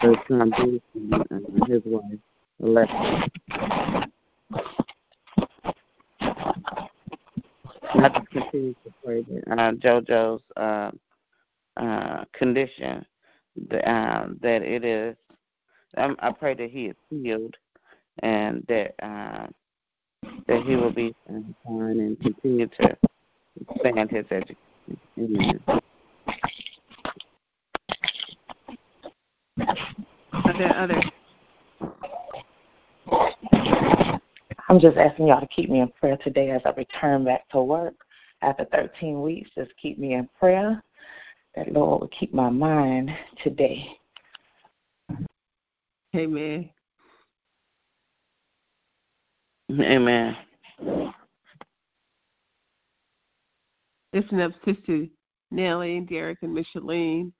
her 0.02 0.14
son 0.28 0.52
and 1.30 1.68
his 1.68 1.82
wife, 1.86 2.02
Alexa. 2.62 4.10
I 7.94 8.08
just 8.10 8.30
continue 8.30 8.74
to 8.84 8.92
pray 9.04 9.22
that 9.22 9.58
uh, 9.58 9.72
JoJo's 9.72 10.42
uh, 10.56 10.90
uh, 11.76 12.24
condition, 12.32 13.04
the, 13.70 13.88
uh, 13.88 14.28
that 14.42 14.62
it 14.62 14.84
is. 14.84 15.16
Um, 15.96 16.16
I 16.20 16.32
pray 16.32 16.54
that 16.54 16.70
he 16.70 16.86
is 16.86 16.96
healed, 17.08 17.56
and 18.22 18.64
that 18.68 18.94
uh, 19.02 19.46
that 20.46 20.62
he 20.64 20.76
will 20.76 20.92
be 20.92 21.14
fine 21.26 22.00
and 22.00 22.20
continue 22.20 22.66
to 22.66 22.96
expand 23.60 24.10
his 24.10 24.26
education. 24.30 24.56
Amen. 25.18 25.60
Are 30.32 30.58
there 30.58 30.76
others? 30.76 31.04
I'm 34.78 34.82
just 34.82 34.96
asking 34.96 35.26
y'all 35.26 35.40
to 35.40 35.46
keep 35.48 35.70
me 35.70 35.80
in 35.80 35.88
prayer 35.88 36.16
today 36.18 36.50
as 36.50 36.62
I 36.64 36.70
return 36.70 37.24
back 37.24 37.48
to 37.48 37.60
work 37.60 37.94
after 38.42 38.64
13 38.66 39.20
weeks. 39.20 39.50
Just 39.56 39.72
keep 39.76 39.98
me 39.98 40.14
in 40.14 40.28
prayer 40.38 40.80
that 41.56 41.72
Lord 41.72 42.02
will 42.02 42.08
keep 42.16 42.32
my 42.32 42.48
mind 42.48 43.10
today. 43.42 43.88
Amen. 46.14 46.70
Amen. 49.80 50.36
Listen 54.12 54.40
up, 54.40 54.52
Sister 54.64 55.06
Nellie 55.50 55.96
and 55.96 56.08
Derek 56.08 56.38
and 56.42 56.54
Micheline, 56.54 57.32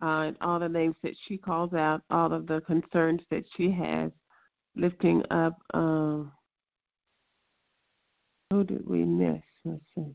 uh, 0.00 0.26
and 0.28 0.36
all 0.40 0.60
the 0.60 0.68
names 0.68 0.94
that 1.02 1.16
she 1.26 1.38
calls 1.38 1.74
out, 1.74 2.02
all 2.12 2.32
of 2.32 2.46
the 2.46 2.60
concerns 2.60 3.20
that 3.32 3.42
she 3.56 3.68
has, 3.72 4.12
lifting 4.76 5.24
up. 5.32 5.58
Uh, 5.74 6.22
who 8.54 8.62
did 8.62 8.86
we 8.88 9.04
miss? 9.04 9.42
Let's 9.64 9.82
see. 9.96 10.14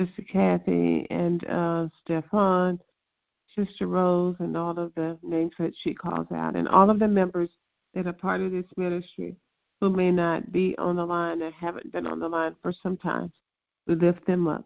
Sister 0.00 0.22
Kathy 0.22 1.06
and 1.08 1.48
uh, 1.48 1.86
Stefan, 2.02 2.80
Sister 3.56 3.86
Rose, 3.86 4.34
and 4.40 4.56
all 4.56 4.76
of 4.76 4.92
the 4.96 5.16
names 5.22 5.52
that 5.60 5.72
she 5.82 5.94
calls 5.94 6.26
out, 6.34 6.56
and 6.56 6.66
all 6.66 6.90
of 6.90 6.98
the 6.98 7.06
members 7.06 7.48
that 7.94 8.08
are 8.08 8.12
part 8.12 8.40
of 8.40 8.50
this 8.50 8.64
ministry 8.76 9.36
who 9.80 9.88
may 9.88 10.10
not 10.10 10.50
be 10.50 10.74
on 10.78 10.96
the 10.96 11.04
line 11.04 11.42
or 11.42 11.52
haven't 11.52 11.92
been 11.92 12.08
on 12.08 12.18
the 12.18 12.28
line 12.28 12.56
for 12.60 12.72
some 12.82 12.96
time. 12.96 13.30
We 13.86 13.94
lift 13.94 14.26
them 14.26 14.48
up 14.48 14.64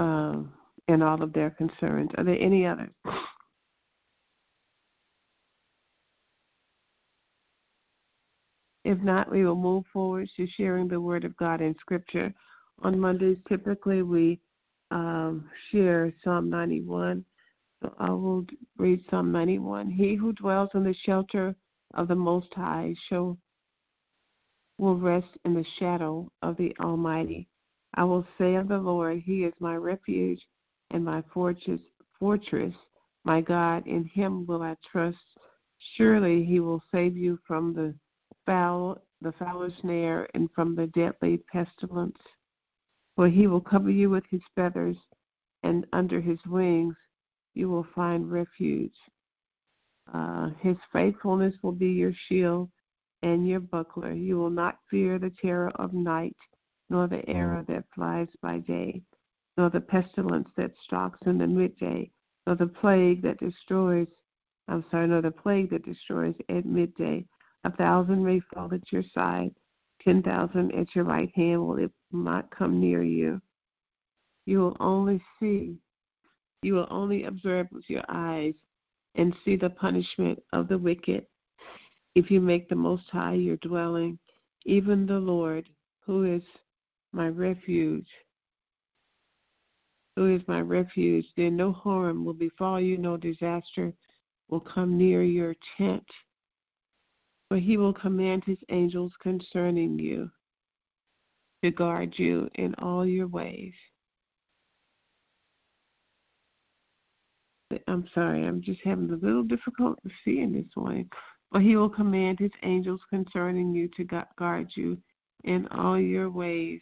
um, 0.00 0.52
and 0.88 1.02
all 1.02 1.22
of 1.22 1.32
their 1.32 1.50
concerns. 1.50 2.10
Are 2.18 2.24
there 2.24 2.38
any 2.38 2.66
others? 2.66 2.90
If 8.92 9.00
not, 9.00 9.30
we 9.30 9.42
will 9.42 9.56
move 9.56 9.84
forward 9.90 10.28
to 10.36 10.46
sharing 10.46 10.86
the 10.86 11.00
Word 11.00 11.24
of 11.24 11.34
God 11.38 11.62
in 11.62 11.74
Scripture. 11.80 12.30
On 12.82 13.00
Mondays, 13.00 13.38
typically 13.48 14.02
we 14.02 14.38
um, 14.90 15.48
share 15.70 16.12
Psalm 16.22 16.50
91. 16.50 17.24
So 17.80 17.94
I 17.98 18.10
will 18.10 18.44
read 18.76 19.02
Psalm 19.08 19.32
91. 19.32 19.90
He 19.90 20.14
who 20.14 20.34
dwells 20.34 20.68
in 20.74 20.84
the 20.84 20.94
shelter 21.06 21.56
of 21.94 22.08
the 22.08 22.14
Most 22.14 22.52
High 22.52 22.94
shall 23.08 23.38
will 24.76 24.98
rest 24.98 25.38
in 25.46 25.54
the 25.54 25.64
shadow 25.78 26.30
of 26.42 26.58
the 26.58 26.76
Almighty. 26.78 27.48
I 27.94 28.04
will 28.04 28.26
say 28.36 28.56
of 28.56 28.68
the 28.68 28.76
Lord, 28.76 29.22
He 29.24 29.44
is 29.44 29.54
my 29.58 29.76
refuge 29.76 30.46
and 30.90 31.02
my 31.02 31.24
fortress, 31.32 31.80
fortress. 32.20 32.74
My 33.24 33.40
God, 33.40 33.86
in 33.86 34.04
Him 34.04 34.44
will 34.44 34.60
I 34.60 34.76
trust. 34.92 35.16
Surely 35.96 36.44
He 36.44 36.60
will 36.60 36.82
save 36.92 37.16
you 37.16 37.38
from 37.46 37.72
the 37.72 37.94
foul, 38.46 39.02
the 39.20 39.32
foul 39.32 39.68
snare, 39.80 40.28
and 40.34 40.48
from 40.54 40.74
the 40.74 40.86
deadly 40.88 41.38
pestilence. 41.52 42.18
For 43.16 43.28
He 43.28 43.46
will 43.46 43.60
cover 43.60 43.90
you 43.90 44.10
with 44.10 44.24
His 44.30 44.42
feathers, 44.54 44.96
and 45.62 45.86
under 45.92 46.20
His 46.20 46.38
wings 46.46 46.96
you 47.54 47.68
will 47.68 47.86
find 47.94 48.30
refuge. 48.30 48.94
Uh, 50.12 50.50
his 50.60 50.76
faithfulness 50.92 51.54
will 51.62 51.72
be 51.72 51.90
your 51.90 52.12
shield 52.28 52.68
and 53.22 53.48
your 53.48 53.60
buckler. 53.60 54.12
You 54.12 54.36
will 54.36 54.50
not 54.50 54.78
fear 54.90 55.18
the 55.18 55.32
terror 55.40 55.70
of 55.76 55.92
night, 55.92 56.36
nor 56.90 57.06
the 57.06 57.28
arrow 57.28 57.64
that 57.68 57.84
flies 57.94 58.28
by 58.42 58.58
day, 58.58 59.02
nor 59.56 59.70
the 59.70 59.80
pestilence 59.80 60.48
that 60.56 60.72
stalks 60.84 61.20
in 61.26 61.38
the 61.38 61.46
midday, 61.46 62.10
nor 62.46 62.56
the 62.56 62.66
plague 62.66 63.22
that 63.22 63.38
destroys. 63.38 64.08
I'm 64.68 64.84
sorry, 64.90 65.06
nor 65.08 65.22
the 65.22 65.30
plague 65.30 65.70
that 65.70 65.84
destroys 65.84 66.34
at 66.48 66.66
midday. 66.66 67.24
A 67.64 67.70
thousand 67.70 68.24
may 68.24 68.40
fall 68.52 68.72
at 68.74 68.90
your 68.90 69.04
side, 69.14 69.54
ten 70.02 70.22
thousand 70.22 70.74
at 70.74 70.94
your 70.94 71.04
right 71.04 71.30
hand 71.34 71.66
will 71.66 71.78
it 71.78 71.92
not 72.10 72.50
come 72.50 72.80
near 72.80 73.02
you. 73.02 73.40
You 74.46 74.58
will 74.58 74.76
only 74.80 75.22
see, 75.38 75.78
you 76.62 76.74
will 76.74 76.88
only 76.90 77.24
observe 77.24 77.68
with 77.70 77.88
your 77.88 78.04
eyes 78.08 78.54
and 79.14 79.34
see 79.44 79.56
the 79.56 79.70
punishment 79.70 80.42
of 80.52 80.68
the 80.68 80.78
wicked. 80.78 81.26
If 82.14 82.30
you 82.30 82.40
make 82.40 82.68
the 82.68 82.74
Most 82.74 83.08
High 83.10 83.34
your 83.34 83.56
dwelling, 83.58 84.18
even 84.64 85.06
the 85.06 85.18
Lord, 85.18 85.68
who 86.04 86.24
is 86.24 86.42
my 87.12 87.28
refuge, 87.28 88.08
who 90.16 90.34
is 90.34 90.42
my 90.46 90.60
refuge, 90.60 91.26
then 91.36 91.56
no 91.56 91.72
harm 91.72 92.24
will 92.24 92.34
befall 92.34 92.80
you, 92.80 92.98
no 92.98 93.16
disaster 93.16 93.92
will 94.48 94.60
come 94.60 94.98
near 94.98 95.22
your 95.22 95.54
tent. 95.78 96.04
For 97.52 97.58
he 97.58 97.76
will 97.76 97.92
command 97.92 98.44
his 98.46 98.56
angels 98.70 99.12
concerning 99.22 99.98
you 99.98 100.30
to 101.62 101.70
guard 101.70 102.18
you 102.18 102.48
in 102.54 102.74
all 102.76 103.04
your 103.04 103.26
ways. 103.26 103.74
I'm 107.88 108.08
sorry, 108.14 108.46
I'm 108.46 108.62
just 108.62 108.80
having 108.82 109.10
a 109.10 109.16
little 109.16 109.42
difficulty 109.42 110.00
seeing 110.24 110.54
this 110.54 110.64
one. 110.72 111.10
For 111.50 111.60
he 111.60 111.76
will 111.76 111.90
command 111.90 112.38
his 112.38 112.52
angels 112.62 113.02
concerning 113.10 113.74
you 113.74 113.86
to 113.98 114.24
guard 114.38 114.70
you 114.74 114.96
in 115.44 115.68
all 115.68 116.00
your 116.00 116.30
ways. 116.30 116.80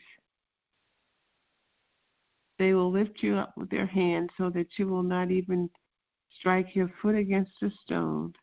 They 2.60 2.74
will 2.74 2.92
lift 2.92 3.24
you 3.24 3.34
up 3.34 3.54
with 3.56 3.70
their 3.70 3.86
hands 3.86 4.30
so 4.38 4.50
that 4.50 4.68
you 4.78 4.86
will 4.86 5.02
not 5.02 5.32
even 5.32 5.68
strike 6.30 6.76
your 6.76 6.92
foot 7.02 7.16
against 7.16 7.60
a 7.60 7.72
stone. 7.82 8.34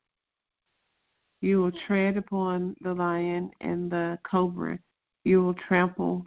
You 1.42 1.62
will 1.62 1.72
tread 1.86 2.18
upon 2.18 2.76
the 2.82 2.94
lion 2.94 3.52
and 3.62 3.92
the 3.92 4.18
cobra. 4.30 4.80
You 5.24 5.44
will 5.44 5.54
trample 5.54 6.26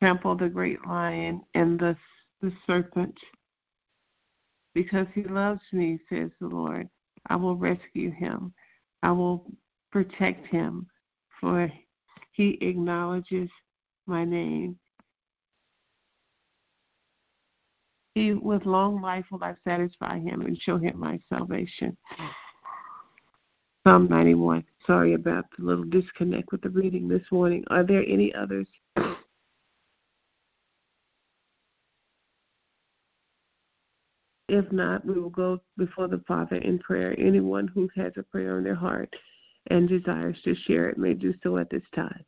trample 0.00 0.36
the 0.36 0.48
great 0.48 0.84
lion 0.86 1.42
and 1.54 1.78
the 1.78 1.96
the 2.42 2.52
serpent. 2.66 3.16
Because 4.74 5.06
he 5.14 5.22
loves 5.22 5.62
me, 5.72 5.98
says 6.08 6.30
the 6.38 6.48
Lord, 6.48 6.88
I 7.28 7.36
will 7.36 7.56
rescue 7.56 8.10
him. 8.10 8.52
I 9.02 9.12
will 9.12 9.50
protect 9.90 10.46
him, 10.48 10.86
for 11.40 11.72
he 12.32 12.58
acknowledges 12.60 13.48
my 14.06 14.24
name. 14.24 14.78
He, 18.14 18.34
with 18.34 18.66
long 18.66 19.00
life 19.00 19.24
will 19.30 19.42
I 19.42 19.54
satisfy 19.66 20.18
him 20.18 20.42
and 20.42 20.58
show 20.58 20.78
him 20.78 20.98
my 20.98 21.18
salvation. 21.28 21.96
Psalm 23.86 24.08
91. 24.10 24.64
Sorry 24.84 25.14
about 25.14 25.44
the 25.56 25.64
little 25.64 25.84
disconnect 25.84 26.50
with 26.50 26.60
the 26.60 26.70
reading 26.70 27.06
this 27.06 27.22
morning. 27.30 27.62
Are 27.68 27.84
there 27.84 28.04
any 28.04 28.34
others? 28.34 28.66
If 34.48 34.72
not, 34.72 35.06
we 35.06 35.14
will 35.14 35.30
go 35.30 35.60
before 35.76 36.08
the 36.08 36.20
Father 36.26 36.56
in 36.56 36.80
prayer. 36.80 37.14
Anyone 37.16 37.68
who 37.68 37.88
has 37.94 38.12
a 38.16 38.24
prayer 38.24 38.58
in 38.58 38.64
their 38.64 38.74
heart 38.74 39.14
and 39.68 39.88
desires 39.88 40.36
to 40.42 40.56
share 40.56 40.88
it 40.88 40.98
may 40.98 41.14
do 41.14 41.32
so 41.44 41.56
at 41.58 41.70
this 41.70 41.84
time. 41.94 42.24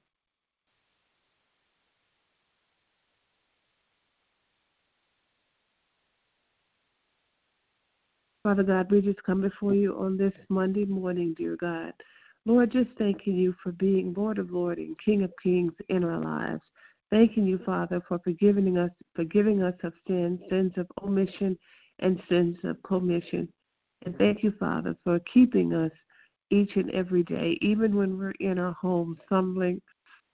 Father 8.49 8.62
God, 8.62 8.90
we 8.90 9.02
just 9.02 9.23
come 9.25 9.43
before 9.43 9.75
you 9.75 9.95
on 9.99 10.17
this 10.17 10.33
Monday 10.49 10.87
morning, 10.87 11.35
dear 11.37 11.55
God. 11.55 11.93
Lord, 12.47 12.73
just 12.73 12.88
thanking 12.97 13.37
you 13.37 13.55
for 13.62 13.73
being 13.73 14.14
Lord 14.17 14.38
of 14.38 14.50
Lords 14.50 14.81
and 14.81 14.97
King 15.05 15.23
of 15.23 15.31
Kings 15.43 15.75
in 15.90 16.02
our 16.02 16.19
lives. 16.19 16.62
Thanking 17.11 17.47
you, 17.47 17.59
Father, 17.67 18.00
for 18.09 18.19
forgiving 18.21 18.78
us, 18.78 18.90
forgiving 19.14 19.62
us 19.62 19.75
of 19.83 19.93
sins, 20.07 20.40
sins 20.49 20.73
of 20.78 20.87
omission 21.02 21.59
and 21.99 22.23
sins 22.26 22.57
of 22.64 22.83
commission. 22.85 23.52
And 24.07 24.17
thank 24.17 24.43
you, 24.43 24.55
Father, 24.59 24.97
for 25.05 25.19
keeping 25.31 25.75
us 25.75 25.93
each 26.49 26.75
and 26.76 26.90
every 26.93 27.25
day, 27.25 27.59
even 27.61 27.97
when 27.97 28.17
we're 28.17 28.33
in 28.40 28.59
our 28.59 28.73
homes, 28.73 29.19
slumbering, 29.28 29.83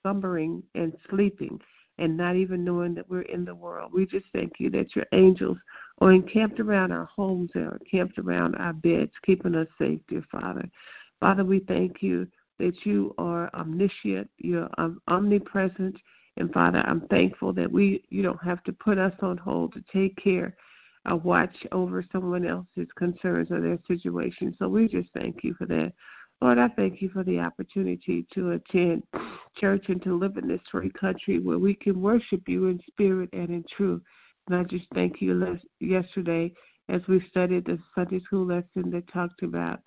slumbering 0.02 0.62
and 0.76 0.92
sleeping 1.10 1.60
and 1.98 2.16
not 2.16 2.36
even 2.36 2.62
knowing 2.62 2.94
that 2.94 3.10
we're 3.10 3.22
in 3.22 3.44
the 3.44 3.56
world. 3.56 3.92
We 3.92 4.06
just 4.06 4.26
thank 4.32 4.52
you 4.58 4.70
that 4.70 4.94
your 4.94 5.06
angels 5.10 5.58
Oh, 6.00 6.06
are 6.06 6.12
encamped 6.12 6.60
around 6.60 6.92
our 6.92 7.06
homes 7.06 7.50
are 7.54 7.76
encamped 7.76 8.18
around 8.18 8.56
our 8.56 8.72
beds, 8.72 9.12
keeping 9.24 9.54
us 9.54 9.68
safe, 9.78 10.00
dear 10.08 10.24
Father. 10.30 10.68
Father, 11.20 11.44
we 11.44 11.60
thank 11.60 12.02
you 12.02 12.26
that 12.58 12.84
you 12.84 13.14
are 13.18 13.50
omniscient, 13.54 14.28
you're 14.38 14.68
omnipresent, 15.08 15.96
and 16.36 16.52
Father, 16.52 16.82
I'm 16.86 17.02
thankful 17.08 17.52
that 17.52 17.70
we 17.70 18.04
you 18.10 18.22
don't 18.22 18.42
have 18.42 18.62
to 18.64 18.72
put 18.72 18.98
us 18.98 19.14
on 19.22 19.36
hold 19.36 19.72
to 19.74 19.84
take 19.92 20.16
care 20.16 20.56
or 21.08 21.16
watch 21.16 21.54
over 21.70 22.04
someone 22.10 22.46
else's 22.46 22.88
concerns 22.96 23.50
or 23.50 23.60
their 23.60 23.78
situation. 23.86 24.54
So 24.58 24.68
we 24.68 24.88
just 24.88 25.10
thank 25.14 25.44
you 25.44 25.54
for 25.54 25.66
that. 25.66 25.92
Lord, 26.40 26.58
I 26.58 26.68
thank 26.68 27.00
you 27.00 27.08
for 27.10 27.22
the 27.22 27.38
opportunity 27.38 28.26
to 28.34 28.52
attend 28.52 29.04
church 29.56 29.84
and 29.88 30.02
to 30.02 30.18
live 30.18 30.36
in 30.36 30.48
this 30.48 30.60
free 30.70 30.90
country 30.90 31.38
where 31.38 31.58
we 31.58 31.74
can 31.74 32.00
worship 32.00 32.42
you 32.48 32.66
in 32.66 32.80
spirit 32.88 33.30
and 33.32 33.50
in 33.50 33.64
truth. 33.76 34.02
And 34.46 34.56
I 34.56 34.62
just 34.64 34.86
thank 34.94 35.20
you 35.20 35.58
yesterday 35.80 36.52
as 36.88 37.00
we 37.08 37.24
studied 37.30 37.64
the 37.64 37.78
Sunday 37.94 38.20
school 38.20 38.46
lesson 38.46 38.90
that 38.90 39.10
talked 39.12 39.42
about 39.42 39.80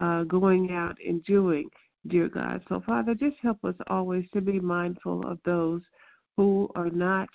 uh, 0.00 0.24
going 0.24 0.72
out 0.72 0.96
and 1.06 1.24
doing, 1.24 1.68
dear 2.08 2.28
God. 2.28 2.62
So, 2.68 2.82
Father, 2.84 3.14
just 3.14 3.36
help 3.40 3.64
us 3.64 3.74
always 3.88 4.26
to 4.34 4.40
be 4.40 4.60
mindful 4.60 5.26
of 5.26 5.38
those 5.44 5.80
who 6.36 6.68
are 6.74 6.90
not 6.90 7.28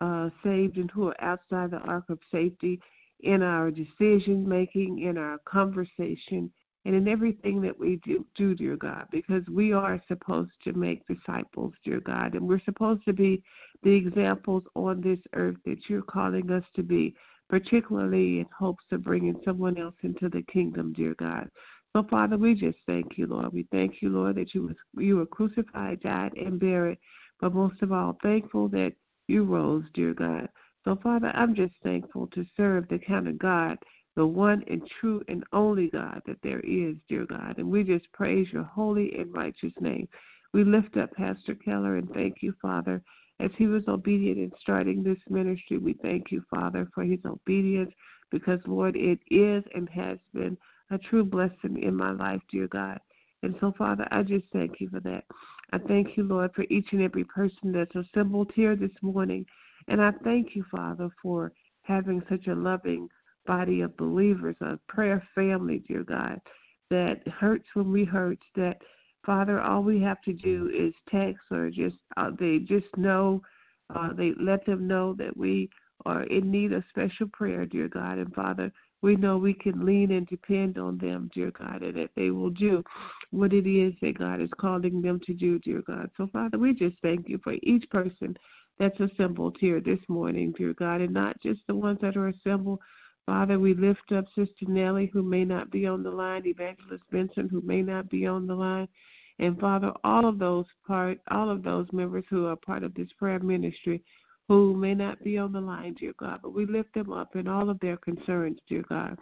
uh, 0.00 0.30
saved 0.42 0.76
and 0.76 0.90
who 0.90 1.08
are 1.08 1.24
outside 1.24 1.70
the 1.70 1.78
ark 1.78 2.04
of 2.10 2.18
safety 2.30 2.80
in 3.20 3.42
our 3.42 3.70
decision 3.70 4.48
making, 4.48 5.00
in 5.02 5.16
our 5.18 5.38
conversation, 5.46 6.50
and 6.84 6.94
in 6.94 7.08
everything 7.08 7.60
that 7.60 7.78
we 7.78 7.96
do, 8.04 8.24
do, 8.34 8.54
dear 8.54 8.76
God, 8.76 9.06
because 9.10 9.42
we 9.48 9.72
are 9.72 10.02
supposed 10.08 10.52
to 10.64 10.72
make 10.72 11.06
disciples, 11.06 11.74
dear 11.84 12.00
God, 12.00 12.34
and 12.34 12.48
we're 12.48 12.62
supposed 12.64 13.04
to 13.04 13.12
be 13.12 13.42
the 13.82 13.90
examples 13.90 14.62
on 14.74 15.00
this 15.00 15.18
earth 15.34 15.56
that 15.66 15.88
you're 15.88 16.02
calling 16.02 16.50
us 16.50 16.64
to 16.74 16.82
be, 16.82 17.14
particularly 17.48 18.40
in 18.40 18.46
hopes 18.56 18.84
of 18.92 19.04
bringing 19.04 19.38
someone 19.44 19.76
else 19.76 19.94
into 20.02 20.28
the 20.28 20.42
kingdom, 20.42 20.92
dear 20.94 21.14
God. 21.18 21.50
So, 21.94 22.06
Father, 22.08 22.38
we 22.38 22.54
just 22.54 22.78
thank 22.86 23.18
you, 23.18 23.26
Lord. 23.26 23.52
We 23.52 23.66
thank 23.72 24.00
you, 24.00 24.10
Lord, 24.10 24.36
that 24.36 24.54
you 24.54 24.62
was 24.62 24.76
you 24.96 25.16
were 25.16 25.26
crucified, 25.26 26.00
died, 26.00 26.34
and 26.36 26.58
buried, 26.58 26.98
but 27.40 27.52
most 27.52 27.82
of 27.82 27.92
all, 27.92 28.16
thankful 28.22 28.68
that 28.68 28.92
you 29.26 29.44
rose, 29.44 29.84
dear 29.92 30.14
God. 30.14 30.48
So, 30.84 30.96
Father, 31.02 31.30
I'm 31.34 31.54
just 31.54 31.74
thankful 31.82 32.28
to 32.28 32.46
serve 32.56 32.88
the 32.88 32.98
kind 32.98 33.28
of 33.28 33.38
God 33.38 33.76
the 34.20 34.26
one 34.26 34.62
and 34.68 34.86
true 35.00 35.24
and 35.28 35.44
only 35.54 35.88
God 35.88 36.20
that 36.26 36.36
there 36.42 36.60
is, 36.60 36.94
dear 37.08 37.24
God. 37.24 37.56
And 37.56 37.70
we 37.70 37.82
just 37.82 38.12
praise 38.12 38.52
your 38.52 38.64
holy 38.64 39.14
and 39.18 39.34
righteous 39.34 39.72
name. 39.80 40.06
We 40.52 40.62
lift 40.62 40.98
up 40.98 41.10
Pastor 41.14 41.54
Keller 41.54 41.96
and 41.96 42.06
thank 42.12 42.42
you, 42.42 42.52
Father, 42.60 43.00
as 43.40 43.50
he 43.56 43.66
was 43.66 43.82
obedient 43.88 44.36
in 44.36 44.52
starting 44.60 45.02
this 45.02 45.16
ministry. 45.30 45.78
We 45.78 45.94
thank 46.02 46.30
you, 46.30 46.44
Father, 46.54 46.86
for 46.94 47.02
his 47.02 47.20
obedience 47.24 47.94
because, 48.30 48.60
Lord, 48.66 48.94
it 48.94 49.20
is 49.30 49.64
and 49.74 49.88
has 49.88 50.18
been 50.34 50.58
a 50.90 50.98
true 50.98 51.24
blessing 51.24 51.82
in 51.82 51.96
my 51.96 52.10
life, 52.10 52.42
dear 52.52 52.68
God. 52.68 53.00
And 53.42 53.54
so, 53.58 53.72
Father, 53.78 54.06
I 54.10 54.22
just 54.22 54.44
thank 54.52 54.82
you 54.82 54.90
for 54.90 55.00
that. 55.00 55.24
I 55.72 55.78
thank 55.78 56.18
you, 56.18 56.24
Lord, 56.24 56.50
for 56.54 56.66
each 56.68 56.88
and 56.92 57.00
every 57.00 57.24
person 57.24 57.72
that's 57.72 57.96
assembled 57.96 58.50
here 58.54 58.76
this 58.76 58.92
morning. 59.00 59.46
And 59.88 60.02
I 60.02 60.12
thank 60.22 60.54
you, 60.54 60.66
Father, 60.70 61.08
for 61.22 61.52
having 61.84 62.22
such 62.28 62.48
a 62.48 62.54
loving, 62.54 63.08
body 63.50 63.80
of 63.80 63.96
believers, 63.96 64.54
a 64.60 64.78
prayer 64.86 65.20
family, 65.34 65.82
dear 65.88 66.04
God, 66.04 66.40
that 66.88 67.26
hurts 67.26 67.66
when 67.74 67.90
we 67.90 68.04
hurt, 68.04 68.38
that 68.54 68.80
Father, 69.26 69.60
all 69.60 69.82
we 69.82 70.00
have 70.00 70.22
to 70.22 70.32
do 70.32 70.70
is 70.72 70.94
text 71.10 71.42
or 71.50 71.68
just 71.68 71.96
uh, 72.16 72.30
they 72.38 72.60
just 72.60 72.86
know, 72.96 73.42
uh, 73.92 74.12
they 74.12 74.34
let 74.40 74.64
them 74.66 74.86
know 74.86 75.14
that 75.14 75.36
we 75.36 75.68
are 76.06 76.22
in 76.24 76.48
need 76.48 76.72
of 76.72 76.84
special 76.90 77.26
prayer, 77.32 77.66
dear 77.66 77.88
God. 77.88 78.18
And 78.18 78.32
Father, 78.32 78.70
we 79.02 79.16
know 79.16 79.36
we 79.36 79.52
can 79.52 79.84
lean 79.84 80.12
and 80.12 80.28
depend 80.28 80.78
on 80.78 80.96
them, 80.98 81.28
dear 81.34 81.50
God, 81.50 81.82
and 81.82 81.96
that 81.96 82.10
they 82.14 82.30
will 82.30 82.50
do 82.50 82.84
what 83.32 83.52
it 83.52 83.66
is 83.66 83.94
that 84.00 84.16
God 84.16 84.40
is 84.40 84.50
calling 84.60 85.02
them 85.02 85.18
to 85.26 85.34
do, 85.34 85.58
dear 85.58 85.82
God. 85.84 86.08
So, 86.16 86.28
Father, 86.32 86.56
we 86.56 86.72
just 86.72 86.96
thank 87.02 87.28
you 87.28 87.40
for 87.42 87.54
each 87.64 87.90
person 87.90 88.36
that's 88.78 89.00
assembled 89.00 89.56
here 89.58 89.80
this 89.80 89.98
morning, 90.06 90.54
dear 90.56 90.72
God, 90.72 91.00
and 91.00 91.12
not 91.12 91.40
just 91.42 91.62
the 91.66 91.74
ones 91.74 91.98
that 92.00 92.16
are 92.16 92.28
assembled 92.28 92.78
Father, 93.30 93.60
we 93.60 93.74
lift 93.74 94.10
up 94.10 94.24
Sister 94.34 94.66
Nellie, 94.66 95.08
who 95.12 95.22
may 95.22 95.44
not 95.44 95.70
be 95.70 95.86
on 95.86 96.02
the 96.02 96.10
line, 96.10 96.44
Evangelist 96.44 97.04
Benson, 97.12 97.48
who 97.48 97.60
may 97.60 97.80
not 97.80 98.10
be 98.10 98.26
on 98.26 98.48
the 98.48 98.54
line, 98.56 98.88
and 99.38 99.56
Father, 99.60 99.92
all 100.02 100.26
of 100.26 100.40
those 100.40 100.64
part, 100.84 101.20
all 101.30 101.48
of 101.48 101.62
those 101.62 101.86
members 101.92 102.24
who 102.28 102.46
are 102.46 102.56
part 102.56 102.82
of 102.82 102.92
this 102.94 103.06
prayer 103.20 103.38
ministry, 103.38 104.02
who 104.48 104.74
may 104.74 104.96
not 104.96 105.22
be 105.22 105.38
on 105.38 105.52
the 105.52 105.60
line, 105.60 105.94
dear 105.94 106.12
God, 106.18 106.40
but 106.42 106.54
we 106.54 106.66
lift 106.66 106.92
them 106.92 107.12
up 107.12 107.36
in 107.36 107.46
all 107.46 107.70
of 107.70 107.78
their 107.78 107.96
concerns, 107.98 108.58
dear 108.68 108.82
God. 108.88 109.16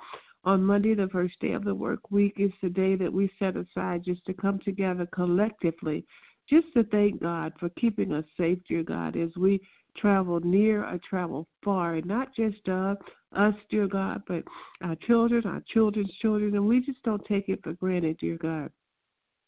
On 0.44 0.64
Monday, 0.64 0.94
the 0.94 1.08
first 1.08 1.38
day 1.40 1.52
of 1.52 1.64
the 1.64 1.74
work 1.74 2.10
week, 2.10 2.32
is 2.38 2.52
the 2.62 2.70
day 2.70 2.96
that 2.96 3.12
we 3.12 3.30
set 3.38 3.56
aside 3.58 4.04
just 4.04 4.24
to 4.24 4.32
come 4.32 4.58
together 4.60 5.06
collectively, 5.12 6.02
just 6.48 6.72
to 6.72 6.82
thank 6.84 7.20
God 7.20 7.52
for 7.60 7.68
keeping 7.78 8.14
us 8.14 8.24
safe, 8.38 8.58
dear 8.66 8.82
God, 8.82 9.18
as 9.18 9.36
we 9.36 9.60
travel 9.98 10.40
near 10.40 10.82
or 10.84 10.98
travel 10.98 11.46
far, 11.62 11.96
and 11.96 12.06
not 12.06 12.34
just 12.34 12.66
uh, 12.70 12.94
us, 13.32 13.54
dear 13.70 13.86
God, 13.86 14.22
but 14.26 14.44
our 14.82 14.96
children, 14.96 15.46
our 15.46 15.62
children's 15.66 16.12
children, 16.14 16.54
and 16.54 16.66
we 16.66 16.80
just 16.80 17.02
don't 17.02 17.24
take 17.24 17.48
it 17.48 17.60
for 17.62 17.72
granted, 17.74 18.18
dear 18.18 18.36
God. 18.36 18.70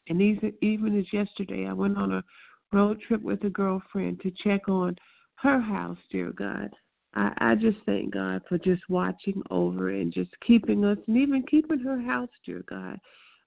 And 0.07 0.21
even, 0.21 0.53
even 0.61 0.97
as 0.99 1.11
yesterday, 1.13 1.67
I 1.67 1.73
went 1.73 1.97
on 1.97 2.11
a 2.13 2.23
road 2.71 3.01
trip 3.01 3.21
with 3.21 3.43
a 3.43 3.49
girlfriend 3.49 4.21
to 4.21 4.31
check 4.31 4.67
on 4.67 4.97
her 5.35 5.59
house, 5.59 5.97
dear 6.09 6.31
God. 6.31 6.69
I, 7.13 7.33
I 7.37 7.55
just 7.55 7.77
thank 7.85 8.13
God 8.13 8.41
for 8.47 8.57
just 8.57 8.83
watching 8.89 9.41
over 9.51 9.89
and 9.89 10.13
just 10.13 10.31
keeping 10.41 10.85
us 10.85 10.97
and 11.07 11.17
even 11.17 11.43
keeping 11.43 11.79
her 11.79 11.99
house, 11.99 12.29
dear 12.45 12.63
God. 12.69 12.99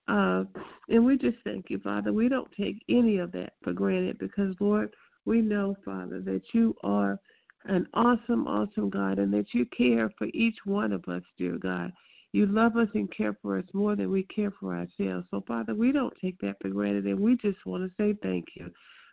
Uh, 0.06 0.44
and 0.90 1.04
we 1.04 1.16
just 1.16 1.38
thank 1.44 1.70
you, 1.70 1.78
Father. 1.78 2.12
We 2.12 2.28
don't 2.28 2.50
take 2.52 2.84
any 2.88 3.18
of 3.18 3.32
that 3.32 3.54
for 3.62 3.72
granted 3.72 4.18
because, 4.18 4.54
Lord, 4.60 4.94
we 5.24 5.40
know, 5.40 5.76
Father, 5.84 6.20
that 6.20 6.42
you 6.52 6.76
are 6.84 7.18
an 7.66 7.88
awesome, 7.94 8.46
awesome 8.46 8.90
God 8.90 9.18
and 9.18 9.32
that 9.32 9.54
you 9.54 9.64
care 9.66 10.10
for 10.18 10.28
each 10.34 10.58
one 10.64 10.92
of 10.92 11.04
us, 11.08 11.22
dear 11.38 11.56
God. 11.56 11.92
You 12.32 12.46
love 12.46 12.76
us 12.76 12.88
and 12.94 13.10
care 13.10 13.36
for 13.40 13.58
us 13.58 13.64
more 13.72 13.94
than 13.94 14.10
we 14.10 14.24
care 14.24 14.50
for 14.58 14.74
ourselves. 14.74 15.26
So, 15.30 15.44
Father, 15.46 15.74
we 15.74 15.92
don't 15.92 16.12
take 16.20 16.38
that 16.40 16.56
for 16.60 16.68
granted, 16.68 17.06
and 17.06 17.20
we 17.20 17.36
just 17.36 17.64
want 17.64 17.84
to 17.84 17.94
say 17.96 18.18
thank 18.22 18.46
you. 18.56 18.72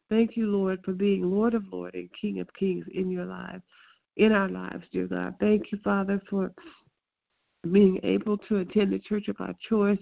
Thank 0.09 0.35
you, 0.35 0.47
Lord, 0.47 0.79
for 0.83 0.93
being 0.93 1.29
Lord 1.29 1.53
of 1.53 1.63
Lords 1.71 1.95
and 1.95 2.09
King 2.19 2.39
of 2.39 2.51
Kings 2.55 2.85
in 2.93 3.11
your 3.11 3.25
lives, 3.25 3.61
in 4.17 4.31
our 4.31 4.49
lives, 4.49 4.85
dear 4.91 5.07
God. 5.07 5.35
Thank 5.39 5.71
you, 5.71 5.79
Father, 5.83 6.19
for 6.29 6.51
being 7.71 7.99
able 8.01 8.37
to 8.39 8.57
attend 8.57 8.91
the 8.91 8.99
church 8.99 9.27
of 9.27 9.35
our 9.39 9.53
choice 9.69 9.99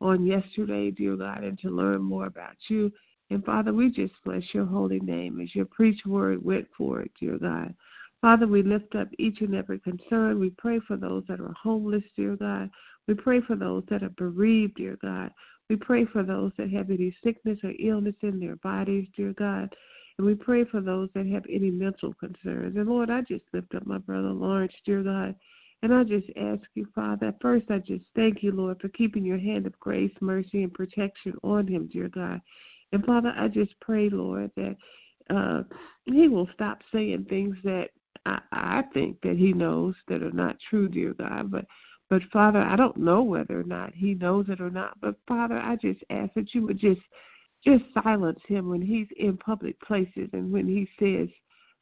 on 0.00 0.26
yesterday, 0.26 0.90
dear 0.90 1.14
God, 1.14 1.44
and 1.44 1.58
to 1.60 1.70
learn 1.70 2.02
more 2.02 2.26
about 2.26 2.56
you. 2.68 2.92
And 3.32 3.42
Father, 3.44 3.72
we 3.72 3.90
just 3.90 4.12
bless 4.24 4.42
your 4.52 4.66
holy 4.66 5.00
name 5.00 5.40
as 5.40 5.54
your 5.54 5.64
preach 5.64 6.04
word 6.04 6.44
went 6.44 6.68
forward, 6.76 7.08
dear 7.18 7.38
God. 7.38 7.74
Father, 8.20 8.46
we 8.46 8.62
lift 8.62 8.94
up 8.94 9.08
each 9.18 9.40
and 9.40 9.54
every 9.54 9.78
concern. 9.78 10.38
We 10.38 10.50
pray 10.50 10.80
for 10.80 10.98
those 10.98 11.24
that 11.28 11.40
are 11.40 11.54
homeless, 11.60 12.04
dear 12.14 12.36
God. 12.36 12.68
We 13.08 13.14
pray 13.14 13.40
for 13.40 13.56
those 13.56 13.84
that 13.88 14.02
are 14.02 14.10
bereaved, 14.10 14.76
dear 14.76 14.98
God. 15.00 15.30
We 15.70 15.76
pray 15.76 16.04
for 16.04 16.22
those 16.22 16.52
that 16.58 16.70
have 16.72 16.90
any 16.90 17.16
sickness 17.24 17.58
or 17.64 17.72
illness 17.80 18.16
in 18.20 18.38
their 18.38 18.56
bodies, 18.56 19.08
dear 19.16 19.32
God. 19.32 19.74
And 20.18 20.26
we 20.26 20.34
pray 20.34 20.64
for 20.64 20.82
those 20.82 21.08
that 21.14 21.26
have 21.28 21.46
any 21.50 21.70
mental 21.70 22.12
concerns. 22.12 22.76
And 22.76 22.86
Lord, 22.86 23.08
I 23.08 23.22
just 23.22 23.44
lift 23.54 23.74
up 23.74 23.86
my 23.86 23.96
brother 23.96 24.28
Lawrence, 24.28 24.74
dear 24.84 25.02
God. 25.02 25.34
And 25.82 25.92
I 25.92 26.04
just 26.04 26.28
ask 26.36 26.62
you, 26.74 26.86
Father, 26.94 27.34
first 27.40 27.70
I 27.70 27.78
just 27.78 28.04
thank 28.14 28.42
you, 28.42 28.52
Lord, 28.52 28.78
for 28.80 28.88
keeping 28.90 29.24
your 29.24 29.38
hand 29.38 29.66
of 29.66 29.80
grace, 29.80 30.12
mercy, 30.20 30.62
and 30.62 30.72
protection 30.72 31.34
on 31.42 31.66
him, 31.66 31.88
dear 31.90 32.08
God. 32.10 32.42
And 32.92 33.04
Father, 33.04 33.34
I 33.36 33.48
just 33.48 33.78
pray, 33.80 34.10
Lord, 34.10 34.50
that 34.56 34.76
uh, 35.30 35.62
he 36.04 36.28
will 36.28 36.48
stop 36.54 36.82
saying 36.92 37.26
things 37.28 37.56
that 37.64 37.90
I, 38.26 38.40
I 38.52 38.82
think 38.94 39.20
that 39.22 39.36
he 39.36 39.52
knows 39.52 39.94
that 40.08 40.22
are 40.22 40.32
not 40.32 40.56
true, 40.68 40.88
dear 40.88 41.14
God. 41.14 41.50
But 41.50 41.66
but 42.10 42.22
Father, 42.30 42.60
I 42.60 42.76
don't 42.76 42.98
know 42.98 43.22
whether 43.22 43.58
or 43.58 43.64
not 43.64 43.94
he 43.94 44.14
knows 44.14 44.46
it 44.50 44.60
or 44.60 44.70
not. 44.70 45.00
But 45.00 45.16
Father, 45.26 45.56
I 45.56 45.76
just 45.76 46.00
ask 46.10 46.34
that 46.34 46.54
you 46.54 46.66
would 46.66 46.78
just 46.78 47.00
just 47.64 47.84
silence 48.02 48.40
him 48.46 48.68
when 48.68 48.82
he's 48.82 49.06
in 49.16 49.36
public 49.36 49.80
places 49.80 50.28
and 50.32 50.52
when 50.52 50.66
he 50.66 50.88
says 50.98 51.28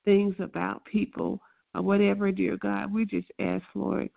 things 0.04 0.34
about 0.38 0.84
people 0.84 1.40
or 1.74 1.82
whatever, 1.82 2.30
dear 2.30 2.56
God. 2.56 2.92
We 2.92 3.04
just 3.06 3.28
ask, 3.38 3.64
Lord, 3.74 4.10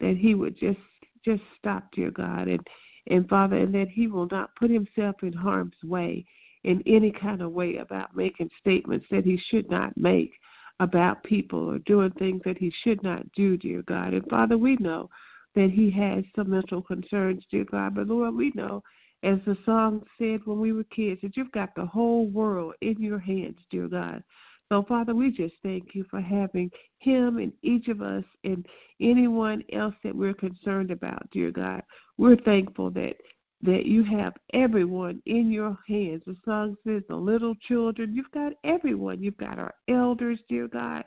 that 0.00 0.16
he 0.16 0.34
would 0.34 0.56
just 0.58 0.78
just 1.24 1.42
stop, 1.58 1.90
dear 1.92 2.10
God, 2.10 2.48
and 2.48 2.66
and 3.10 3.28
Father, 3.28 3.56
and 3.56 3.74
that 3.74 3.88
he 3.88 4.06
will 4.06 4.28
not 4.30 4.54
put 4.56 4.70
himself 4.70 5.16
in 5.22 5.32
harm's 5.32 5.74
way 5.84 6.24
in 6.64 6.82
any 6.86 7.10
kind 7.10 7.42
of 7.42 7.52
way 7.52 7.76
about 7.76 8.16
making 8.16 8.50
statements 8.58 9.06
that 9.10 9.24
he 9.24 9.36
should 9.48 9.70
not 9.70 9.96
make 9.96 10.32
about 10.78 11.22
people 11.24 11.70
or 11.70 11.78
doing 11.80 12.10
things 12.12 12.40
that 12.44 12.56
he 12.56 12.72
should 12.82 13.02
not 13.02 13.30
do, 13.32 13.56
dear 13.56 13.82
God. 13.82 14.14
And 14.14 14.26
Father, 14.28 14.56
we 14.56 14.76
know 14.76 15.10
that 15.54 15.70
he 15.70 15.90
has 15.90 16.24
some 16.36 16.50
mental 16.50 16.80
concerns, 16.80 17.44
dear 17.50 17.64
God. 17.64 17.94
But 17.96 18.08
Lord, 18.08 18.34
we 18.34 18.52
know, 18.54 18.82
as 19.22 19.38
the 19.44 19.56
song 19.66 20.02
said 20.18 20.40
when 20.44 20.60
we 20.60 20.72
were 20.72 20.84
kids, 20.84 21.20
that 21.22 21.36
you've 21.36 21.52
got 21.52 21.74
the 21.74 21.84
whole 21.84 22.26
world 22.28 22.74
in 22.80 23.00
your 23.00 23.18
hands, 23.18 23.58
dear 23.70 23.88
God. 23.88 24.22
So, 24.70 24.84
Father, 24.84 25.14
we 25.16 25.32
just 25.32 25.54
thank 25.64 25.94
you 25.94 26.04
for 26.08 26.20
having 26.20 26.70
him 26.98 27.38
and 27.38 27.52
each 27.62 27.88
of 27.88 28.02
us 28.02 28.24
and 28.44 28.64
anyone 29.00 29.64
else 29.72 29.96
that 30.04 30.14
we're 30.14 30.32
concerned 30.32 30.92
about, 30.92 31.28
dear 31.32 31.50
God. 31.50 31.82
We're 32.20 32.36
thankful 32.36 32.90
that 32.90 33.16
that 33.62 33.86
you 33.86 34.02
have 34.04 34.34
everyone 34.52 35.22
in 35.24 35.50
your 35.50 35.78
hands. 35.88 36.22
The 36.26 36.36
song 36.44 36.76
says 36.86 37.02
the 37.08 37.16
little 37.16 37.54
children. 37.66 38.14
You've 38.14 38.30
got 38.30 38.52
everyone. 38.62 39.22
You've 39.22 39.38
got 39.38 39.58
our 39.58 39.72
elders, 39.88 40.38
dear 40.46 40.68
God. 40.68 41.04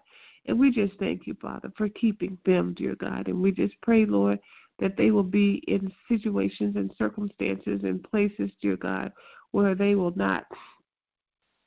And 0.48 0.60
we 0.60 0.72
just 0.72 0.98
thank 0.98 1.28
you, 1.28 1.36
Father, 1.40 1.72
for 1.78 1.88
keeping 1.88 2.40
them, 2.48 2.74
dear 2.74 2.96
God. 2.96 3.28
And 3.28 3.44
we 3.44 3.52
just 3.52 3.76
pray, 3.84 4.08
Lord, 4.08 4.40
that 4.80 4.98
they 4.98 5.12
will 5.12 5.24
be 5.24 5.64
in 5.68 5.94
situations 6.08 6.78
and 6.78 6.92
circumstances 6.98 7.82
and 7.84 8.04
places, 8.04 8.50
dear 8.60 8.76
God, 8.76 9.12
where 9.52 9.76
they 9.76 9.94
will 9.94 10.16
not 10.16 10.46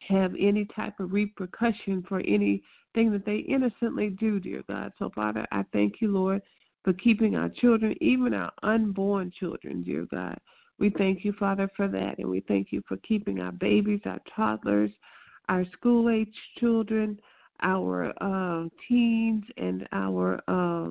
have 0.01 0.35
any 0.37 0.65
type 0.65 0.99
of 0.99 1.13
repercussion 1.13 2.05
for 2.09 2.19
anything 2.21 3.13
that 3.13 3.25
they 3.25 3.39
innocently 3.39 4.11
do, 4.11 4.41
dear 4.41 4.65
God. 4.69 4.93
So, 4.99 5.09
Father, 5.15 5.47
I 5.53 5.65
thank 5.73 6.01
you, 6.01 6.11
Lord, 6.11 6.43
for 6.87 6.93
keeping 6.93 7.35
our 7.35 7.49
children, 7.49 7.97
even 8.01 8.33
our 8.33 8.53
unborn 8.63 9.33
children, 9.37 9.83
dear 9.83 10.07
God. 10.09 10.39
We 10.79 10.89
thank 10.91 11.25
you, 11.25 11.33
Father, 11.33 11.69
for 11.77 11.89
that. 11.89 12.17
And 12.19 12.31
we 12.31 12.39
thank 12.47 12.71
you 12.71 12.81
for 12.87 12.97
keeping 12.99 13.41
our 13.41 13.51
babies, 13.51 14.03
our 14.05 14.21
toddlers, 14.37 14.93
our 15.49 15.65
school 15.73 16.09
age 16.09 16.33
children, 16.59 17.19
our 17.61 18.13
uh, 18.21 18.69
teens, 18.87 19.43
and 19.57 19.89
our 19.91 20.41
uh, 20.47 20.91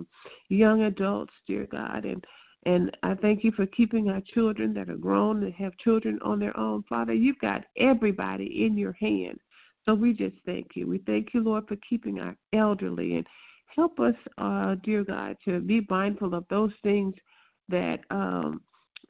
young 0.49 0.81
adults, 0.81 1.33
dear 1.47 1.65
God. 1.71 2.03
And 2.03 2.25
and 2.65 2.97
I 3.01 3.13
thank 3.13 3.45
you 3.45 3.51
for 3.53 3.65
keeping 3.65 4.09
our 4.09 4.21
children 4.33 4.73
that 4.73 4.89
are 4.89 4.97
grown 4.97 5.43
and 5.43 5.53
have 5.53 5.77
children 5.77 6.19
on 6.23 6.39
their 6.39 6.59
own. 6.59 6.83
Father, 6.89 7.13
you've 7.13 7.39
got 7.39 7.63
everybody 7.77 8.65
in 8.65 8.75
your 8.77 8.93
hand. 8.93 9.39
So 9.85 9.93
we 9.93 10.11
just 10.11 10.35
thank 10.45 10.69
you. 10.73 10.87
We 10.87 10.97
thank 10.97 11.33
you, 11.33 11.41
Lord, 11.41 11.67
for 11.67 11.77
keeping 11.87 12.19
our 12.19 12.35
elderly 12.51 13.17
and 13.17 13.27
help 13.67 13.99
us, 13.99 14.15
uh, 14.37 14.75
dear 14.83 15.03
God, 15.03 15.37
to 15.45 15.59
be 15.59 15.85
mindful 15.89 16.33
of 16.33 16.45
those 16.49 16.73
things 16.83 17.15
that 17.69 18.01
um, 18.09 18.61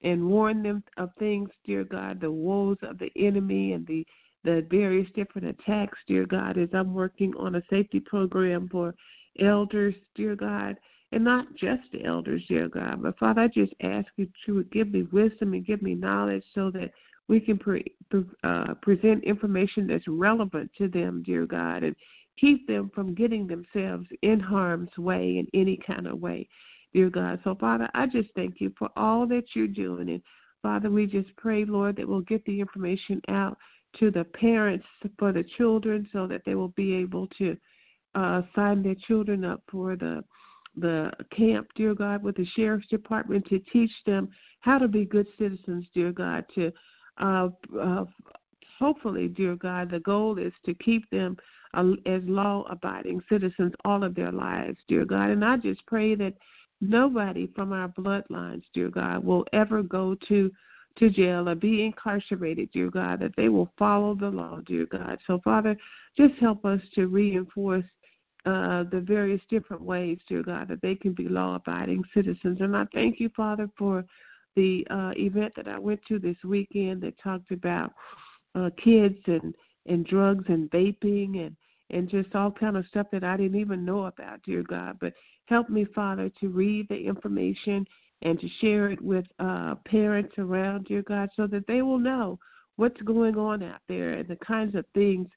and 0.04 0.28
warn 0.28 0.62
them 0.62 0.84
of 0.98 1.10
things, 1.18 1.50
dear 1.65 1.84
God, 1.84 2.22
the 2.22 2.32
woes 2.32 2.78
of 2.84 3.00
the 3.00 3.12
enemy 3.15 3.74
and 3.74 3.86
the 3.88 4.06
the 4.44 4.65
various 4.70 5.10
different 5.15 5.48
attacks, 5.48 5.98
dear 6.08 6.26
God, 6.26 6.60
as 6.60 6.70
I'm 6.72 6.94
working 6.94 7.34
on 7.36 7.56
a 7.56 7.63
safety 7.68 8.00
program 8.00 8.70
for 8.70 8.94
elders, 9.39 9.96
dear 10.13 10.36
God, 10.36 10.78
and 11.12 11.24
not 11.24 11.56
just 11.56 11.82
the 11.91 12.04
elders, 12.06 12.44
dear 12.48 12.70
God. 12.70 13.02
But 13.02 13.18
Father, 13.18 13.41
I 13.41 13.48
just 13.48 13.74
ask 13.82 14.08
you 14.18 14.30
to 14.46 14.63
give 14.65 14.91
me 14.91 15.08
wisdom 15.12 15.54
and 15.54 15.65
give 15.65 15.82
me 15.82 15.96
knowledge 15.96 16.44
so 16.54 16.70
that 16.72 16.91
we 17.28 17.39
can 17.39 17.58
pre, 17.58 17.84
uh, 18.44 18.76
present 18.76 19.24
information 19.24 19.88
that's 19.88 20.08
relevant 20.08 20.70
to 20.78 20.88
them, 20.88 21.24
dear 21.26 21.48
God, 21.48 21.84
and 21.84 21.96
keep 22.38 22.67
them 22.67 22.91
from 22.93 23.13
getting 23.13 23.48
themselves 23.48 24.08
in 24.21 24.39
harm's 24.39 24.98
way 24.98 25.38
in 25.38 25.48
any 25.54 25.78
kind 25.78 26.08
of 26.08 26.19
way 26.19 26.48
dear 26.95 27.10
God. 27.10 27.39
So, 27.43 27.56
Father, 27.56 27.89
I 27.93 28.08
just 28.08 28.30
thank 28.36 28.62
you 28.62 28.74
for 28.80 28.89
all 28.95 29.28
that 29.28 29.54
you're 29.54 29.67
doing. 29.67 30.10
And, 30.10 30.21
Father, 30.63 30.89
we 30.89 31.06
just 31.06 31.36
pray, 31.36 31.65
Lord, 31.65 31.98
that 31.98 32.08
we'll 32.08 32.21
get 32.21 32.43
the 32.45 32.60
information 32.62 33.21
out 33.28 33.58
to 34.00 34.10
the 34.10 34.24
parents 34.24 34.86
for 35.19 35.34
the 35.34 35.43
children 35.43 36.08
so 36.13 36.26
that 36.28 36.43
they 36.45 36.56
will 36.56 36.69
be 36.69 36.95
able 36.95 37.28
to 37.38 37.58
uh, 38.15 38.43
sign 38.56 38.82
their 38.82 38.95
children 38.95 39.43
up 39.43 39.62
for 39.69 39.95
the 39.95 40.24
the 40.78 41.10
camp, 41.32 41.69
dear 41.76 41.95
God, 41.95 42.21
with 42.21 42.36
the 42.36 42.45
sheriff's 42.48 42.88
department 42.88 43.45
to 43.48 43.60
teach 43.60 43.91
them 44.06 44.28
how 44.60 44.78
to 44.78 44.89
be 44.89 45.06
good 45.06 45.26
citizens, 45.39 45.88
dear 45.93 46.12
God, 46.12 46.43
to 46.54 46.69
uh, 47.17 47.48
uh, 47.80 48.04
hopefully, 48.78 49.30
dear 49.30 49.56
God, 49.56 49.89
the 49.89 50.02
goal 50.02 50.38
is 50.38 50.52
to 50.65 50.74
keep 50.74 51.10
them 51.12 51.38
as 51.76 52.22
law 52.26 52.66
abiding 52.70 53.22
citizens 53.30 53.74
all 53.84 54.04
of 54.04 54.16
their 54.16 54.32
lives, 54.32 54.78
dear 54.88 55.06
God. 55.06 55.30
And 55.30 55.44
I 55.44 55.58
just 55.58 55.86
pray 55.86 56.16
that 56.16 56.34
Nobody 56.82 57.48
from 57.56 57.72
our 57.74 57.88
bloodlines, 57.88 58.64
dear 58.74 58.90
God, 58.90 59.24
will 59.24 59.46
ever 59.54 59.82
go 59.82 60.16
to 60.28 60.52
to 60.98 61.10
jail 61.10 61.50
or 61.50 61.56
be 61.56 61.84
incarcerated, 61.84 62.72
dear 62.72 62.90
God, 62.90 63.20
that 63.20 63.36
they 63.36 63.50
will 63.50 63.70
follow 63.78 64.16
the 64.16 64.30
law, 64.30 64.62
dear 64.66 64.86
God. 64.86 65.20
So, 65.28 65.42
Father, 65.44 65.76
just 66.16 66.36
help 66.36 66.64
us 66.64 66.80
to 66.94 67.08
reinforce 67.08 67.84
uh, 68.46 68.84
the 68.84 69.02
various 69.02 69.42
different 69.50 69.82
ways, 69.82 70.20
dear 70.30 70.42
God, 70.42 70.70
that 70.70 70.82
they 70.82 70.96
can 70.96 71.12
be 71.12 71.28
law 71.28 71.56
abiding 71.56 72.02
citizens. 72.14 72.62
And 72.62 72.78
I 72.78 72.86
thank 72.94 73.20
you, 73.20 73.30
Father, 73.36 73.70
for 73.78 74.06
the 74.56 74.88
uh, 74.90 75.12
event 75.18 75.52
that 75.58 75.68
I 75.68 75.78
went 75.78 76.00
to 76.08 76.18
this 76.18 76.38
weekend 76.46 77.02
that 77.02 77.20
talked 77.22 77.52
about 77.52 77.92
uh, 78.54 78.70
kids 78.82 79.20
and, 79.26 79.54
and 79.88 80.06
drugs 80.06 80.46
and 80.48 80.72
vaping 80.72 81.46
and 81.46 81.58
and 81.89 82.10
just 82.10 82.34
all 82.36 82.52
kind 82.52 82.78
of 82.78 82.88
stuff 82.88 83.08
that 83.12 83.24
I 83.24 83.38
didn't 83.38 83.60
even 83.60 83.86
know 83.86 84.06
about, 84.06 84.41
dear 84.43 84.63
God. 84.63 84.98
But 85.00 85.13
help 85.45 85.69
me, 85.69 85.86
Father, 85.86 86.30
to 86.39 86.50
read 86.50 86.88
the 86.89 86.98
information 86.98 87.86
and 88.21 88.39
to 88.39 88.48
share 88.60 88.89
it 88.89 89.02
with 89.02 89.26
uh, 89.39 89.76
parents 89.86 90.34
around, 90.38 90.86
dear 90.86 91.04
God, 91.04 91.30
so 91.36 91.48
that 91.48 91.67
they 91.67 91.82
will 91.82 92.00
know 92.00 92.39
what's 92.78 93.02
going 93.02 93.38
on 93.38 93.63
out 93.63 93.82
there 93.88 94.13
and 94.13 94.28
the 94.28 94.38
kinds 94.38 94.76
of 94.76 94.86
things 94.93 95.28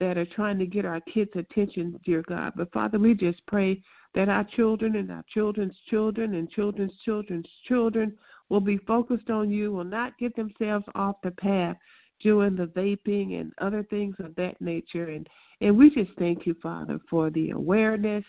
that 0.00 0.18
are 0.18 0.26
trying 0.26 0.58
to 0.58 0.66
get 0.66 0.84
our 0.84 1.00
kids' 1.00 1.30
attention, 1.34 1.98
dear 2.04 2.22
God. 2.28 2.52
But 2.56 2.72
Father, 2.72 2.98
we 2.98 3.14
just 3.14 3.44
pray 3.46 3.80
that 4.14 4.28
our 4.28 4.44
children 4.44 4.96
and 4.96 5.10
our 5.10 5.24
children's 5.28 5.76
children 5.88 6.34
and 6.34 6.50
children's 6.50 6.96
children's 7.04 7.48
children 7.66 8.16
will 8.48 8.60
be 8.60 8.76
focused 8.78 9.30
on 9.30 9.50
you, 9.50 9.72
will 9.72 9.84
not 9.84 10.18
get 10.18 10.36
themselves 10.36 10.84
off 10.94 11.16
the 11.22 11.30
path 11.30 11.76
doing 12.24 12.56
the 12.56 12.66
vaping 12.66 13.38
and 13.38 13.52
other 13.58 13.84
things 13.84 14.16
of 14.18 14.34
that 14.34 14.60
nature. 14.60 15.10
And 15.10 15.28
and 15.60 15.78
we 15.78 15.90
just 15.90 16.10
thank 16.18 16.46
you, 16.46 16.56
Father, 16.60 16.98
for 17.08 17.30
the 17.30 17.50
awareness. 17.50 18.24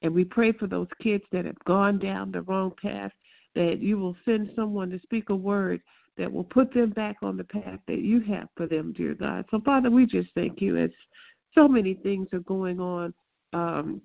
And 0.00 0.14
we 0.14 0.24
pray 0.24 0.52
for 0.52 0.66
those 0.66 0.88
kids 1.02 1.24
that 1.32 1.44
have 1.44 1.58
gone 1.66 1.98
down 1.98 2.32
the 2.32 2.40
wrong 2.42 2.72
path, 2.80 3.12
that 3.54 3.80
you 3.80 3.98
will 3.98 4.16
send 4.24 4.50
someone 4.56 4.88
to 4.90 5.00
speak 5.00 5.28
a 5.28 5.36
word 5.36 5.82
that 6.16 6.32
will 6.32 6.44
put 6.44 6.72
them 6.72 6.90
back 6.90 7.16
on 7.22 7.36
the 7.36 7.44
path 7.44 7.80
that 7.86 7.98
you 7.98 8.20
have 8.20 8.48
for 8.56 8.66
them, 8.66 8.94
dear 8.94 9.14
God. 9.14 9.44
So, 9.50 9.60
Father, 9.60 9.90
we 9.90 10.06
just 10.06 10.28
thank 10.34 10.62
you 10.62 10.78
as 10.78 10.90
so 11.54 11.68
many 11.68 11.94
things 11.94 12.28
are 12.32 12.40
going 12.40 12.80
on 12.80 13.12
um, 13.52 14.00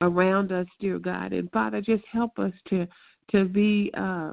around 0.00 0.50
us, 0.50 0.66
dear 0.80 0.98
God. 0.98 1.32
And 1.32 1.50
Father, 1.52 1.80
just 1.80 2.04
help 2.10 2.38
us 2.38 2.52
to 2.70 2.88
to 3.30 3.44
be 3.44 3.90
uh, 3.94 4.32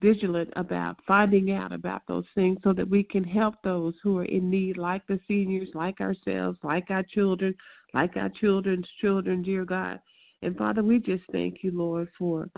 vigilant 0.00 0.52
about 0.56 0.98
finding 1.06 1.52
out 1.52 1.72
about 1.72 2.02
those 2.06 2.26
things 2.34 2.58
so 2.62 2.72
that 2.72 2.88
we 2.88 3.02
can 3.02 3.24
help 3.24 3.54
those 3.62 3.94
who 4.02 4.18
are 4.18 4.24
in 4.24 4.50
need, 4.50 4.76
like 4.76 5.06
the 5.06 5.18
seniors, 5.26 5.68
like 5.74 6.00
ourselves, 6.00 6.58
like 6.62 6.90
our 6.90 7.02
children, 7.02 7.54
like 7.94 8.16
our 8.16 8.28
children's 8.28 8.88
children, 9.00 9.42
dear 9.42 9.64
God. 9.64 10.00
And 10.42 10.56
Father, 10.56 10.82
we 10.82 10.98
just 10.98 11.24
thank 11.32 11.62
you, 11.62 11.72
Lord, 11.72 12.08
for 12.18 12.48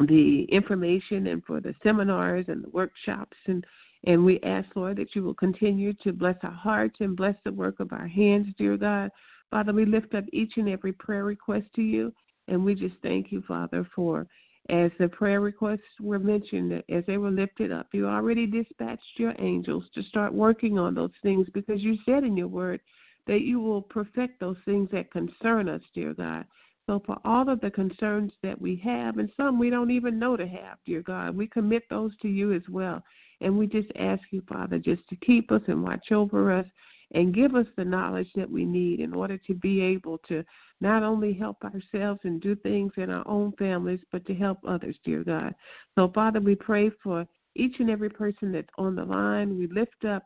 the 0.00 0.44
information 0.44 1.26
and 1.26 1.44
for 1.44 1.60
the 1.60 1.74
seminars 1.82 2.46
and 2.48 2.64
the 2.64 2.70
workshops 2.70 3.36
and 3.46 3.64
and 4.04 4.24
we 4.24 4.38
ask, 4.44 4.68
Lord, 4.76 4.96
that 4.98 5.16
you 5.16 5.24
will 5.24 5.34
continue 5.34 5.92
to 5.92 6.12
bless 6.12 6.36
our 6.44 6.52
hearts 6.52 6.98
and 7.00 7.16
bless 7.16 7.34
the 7.44 7.52
work 7.52 7.80
of 7.80 7.92
our 7.92 8.06
hands, 8.06 8.46
dear 8.56 8.76
God. 8.76 9.10
Father, 9.50 9.72
we 9.72 9.84
lift 9.84 10.14
up 10.14 10.24
each 10.32 10.56
and 10.56 10.68
every 10.68 10.92
prayer 10.92 11.24
request 11.24 11.66
to 11.74 11.82
you, 11.82 12.14
and 12.46 12.64
we 12.64 12.76
just 12.76 12.94
thank 13.02 13.32
you, 13.32 13.42
Father, 13.42 13.88
for 13.94 14.26
as 14.68 14.90
the 14.98 15.08
prayer 15.08 15.40
requests 15.40 15.98
were 16.00 16.18
mentioned, 16.18 16.82
as 16.90 17.04
they 17.06 17.16
were 17.16 17.30
lifted 17.30 17.72
up, 17.72 17.88
you 17.92 18.06
already 18.06 18.46
dispatched 18.46 19.18
your 19.18 19.34
angels 19.38 19.84
to 19.94 20.02
start 20.02 20.32
working 20.32 20.78
on 20.78 20.94
those 20.94 21.12
things 21.22 21.48
because 21.54 21.82
you 21.82 21.96
said 22.04 22.22
in 22.22 22.36
your 22.36 22.48
word 22.48 22.80
that 23.26 23.42
you 23.42 23.60
will 23.60 23.82
perfect 23.82 24.40
those 24.40 24.56
things 24.64 24.88
that 24.90 25.10
concern 25.10 25.68
us, 25.68 25.82
dear 25.94 26.12
God. 26.14 26.44
So, 26.86 27.02
for 27.04 27.18
all 27.24 27.48
of 27.48 27.60
the 27.60 27.70
concerns 27.70 28.32
that 28.42 28.58
we 28.58 28.76
have, 28.76 29.18
and 29.18 29.30
some 29.36 29.58
we 29.58 29.68
don't 29.68 29.90
even 29.90 30.18
know 30.18 30.36
to 30.36 30.46
have, 30.46 30.78
dear 30.86 31.02
God, 31.02 31.36
we 31.36 31.46
commit 31.46 31.84
those 31.90 32.16
to 32.22 32.28
you 32.28 32.52
as 32.52 32.66
well. 32.68 33.02
And 33.40 33.56
we 33.56 33.66
just 33.66 33.90
ask 33.96 34.22
you, 34.30 34.42
Father, 34.48 34.78
just 34.78 35.06
to 35.08 35.16
keep 35.16 35.52
us 35.52 35.62
and 35.66 35.82
watch 35.82 36.12
over 36.12 36.50
us 36.50 36.66
and 37.12 37.34
give 37.34 37.54
us 37.54 37.66
the 37.76 37.84
knowledge 37.84 38.30
that 38.34 38.50
we 38.50 38.64
need 38.64 39.00
in 39.00 39.14
order 39.14 39.38
to 39.38 39.54
be 39.54 39.80
able 39.80 40.18
to 40.18 40.44
not 40.80 41.02
only 41.02 41.32
help 41.32 41.64
ourselves 41.64 42.20
and 42.24 42.40
do 42.40 42.54
things 42.54 42.92
in 42.96 43.10
our 43.10 43.26
own 43.26 43.52
families, 43.58 44.00
but 44.12 44.26
to 44.26 44.34
help 44.34 44.58
others, 44.66 44.96
dear 45.04 45.24
God. 45.24 45.54
So, 45.96 46.08
Father, 46.08 46.40
we 46.40 46.54
pray 46.54 46.90
for 47.02 47.26
each 47.54 47.80
and 47.80 47.90
every 47.90 48.10
person 48.10 48.52
that's 48.52 48.68
on 48.76 48.94
the 48.94 49.04
line. 49.04 49.58
We 49.58 49.66
lift 49.68 50.04
up 50.04 50.24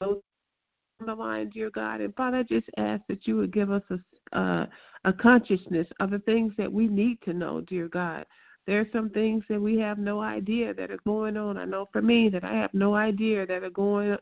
those 0.00 0.20
on 1.00 1.06
the 1.06 1.14
line, 1.14 1.50
dear 1.50 1.70
God. 1.70 2.00
And 2.00 2.14
Father, 2.14 2.38
I 2.38 2.42
just 2.44 2.68
ask 2.76 3.02
that 3.08 3.26
you 3.26 3.36
would 3.36 3.52
give 3.52 3.70
us 3.70 3.82
a, 3.90 4.38
uh, 4.38 4.66
a 5.04 5.12
consciousness 5.12 5.88
of 6.00 6.10
the 6.10 6.20
things 6.20 6.52
that 6.56 6.72
we 6.72 6.88
need 6.88 7.20
to 7.22 7.34
know, 7.34 7.60
dear 7.60 7.88
God. 7.88 8.24
There 8.66 8.80
are 8.80 8.88
some 8.92 9.10
things 9.10 9.44
that 9.48 9.60
we 9.60 9.78
have 9.78 9.98
no 9.98 10.20
idea 10.20 10.74
that 10.74 10.90
are 10.90 10.98
going 11.06 11.36
on. 11.36 11.56
I 11.56 11.64
know 11.64 11.88
for 11.92 12.02
me 12.02 12.28
that 12.30 12.44
I 12.44 12.54
have 12.54 12.74
no 12.74 12.94
idea 12.94 13.46
that 13.46 13.62
are 13.62 13.70
going 13.70 14.16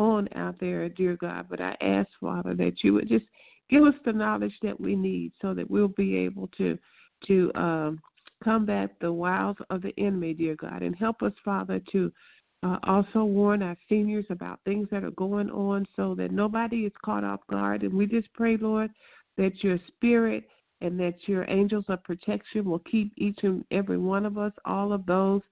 on 0.00 0.28
out 0.34 0.58
there, 0.58 0.88
dear 0.88 1.14
God. 1.16 1.46
But 1.48 1.60
I 1.60 1.76
ask, 1.82 2.08
Father, 2.20 2.54
that 2.54 2.82
you 2.82 2.94
would 2.94 3.08
just 3.08 3.26
give 3.68 3.84
us 3.84 3.94
the 4.04 4.12
knowledge 4.12 4.54
that 4.62 4.80
we 4.80 4.96
need 4.96 5.32
so 5.42 5.52
that 5.54 5.70
we'll 5.70 5.88
be 5.88 6.16
able 6.16 6.48
to 6.58 6.78
to 7.26 7.52
um, 7.54 8.00
combat 8.42 8.94
the 9.00 9.12
wiles 9.12 9.58
of 9.68 9.82
the 9.82 9.92
enemy, 9.98 10.32
dear 10.32 10.56
God, 10.56 10.82
and 10.82 10.96
help 10.96 11.22
us, 11.22 11.34
Father, 11.44 11.78
to 11.92 12.10
uh, 12.62 12.78
also 12.84 13.24
warn 13.24 13.62
our 13.62 13.76
seniors 13.90 14.24
about 14.30 14.58
things 14.64 14.88
that 14.90 15.04
are 15.04 15.10
going 15.10 15.50
on 15.50 15.86
so 15.96 16.14
that 16.14 16.32
nobody 16.32 16.86
is 16.86 16.92
caught 17.04 17.24
off 17.24 17.40
guard. 17.50 17.82
And 17.82 17.92
we 17.92 18.06
just 18.06 18.32
pray, 18.32 18.56
Lord, 18.56 18.90
that 19.36 19.62
your 19.62 19.78
spirit 19.86 20.44
and 20.80 20.98
that 20.98 21.28
your 21.28 21.44
angels 21.50 21.84
of 21.88 22.02
protection 22.04 22.64
will 22.64 22.78
keep 22.78 23.12
each 23.16 23.40
and 23.42 23.66
every 23.70 23.98
one 23.98 24.24
of 24.24 24.38
us, 24.38 24.52
all 24.64 24.94
of 24.94 25.04
those 25.04 25.42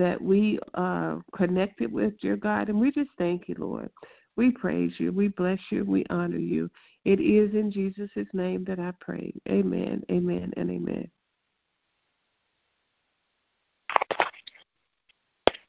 that 0.00 0.20
we 0.20 0.58
are 0.72 1.18
uh, 1.18 1.36
connected 1.36 1.92
with, 1.92 2.18
dear 2.20 2.36
God. 2.36 2.70
And 2.70 2.80
we 2.80 2.90
just 2.90 3.10
thank 3.18 3.48
you, 3.48 3.54
Lord. 3.58 3.90
We 4.34 4.50
praise 4.50 4.92
you. 4.96 5.12
We 5.12 5.28
bless 5.28 5.58
you. 5.70 5.84
We 5.84 6.06
honor 6.08 6.38
you. 6.38 6.70
It 7.04 7.20
is 7.20 7.54
in 7.54 7.70
Jesus' 7.70 8.08
name 8.32 8.64
that 8.64 8.78
I 8.78 8.92
pray. 8.98 9.34
Amen, 9.50 10.02
amen, 10.10 10.54
and 10.56 10.70
amen. 10.70 11.10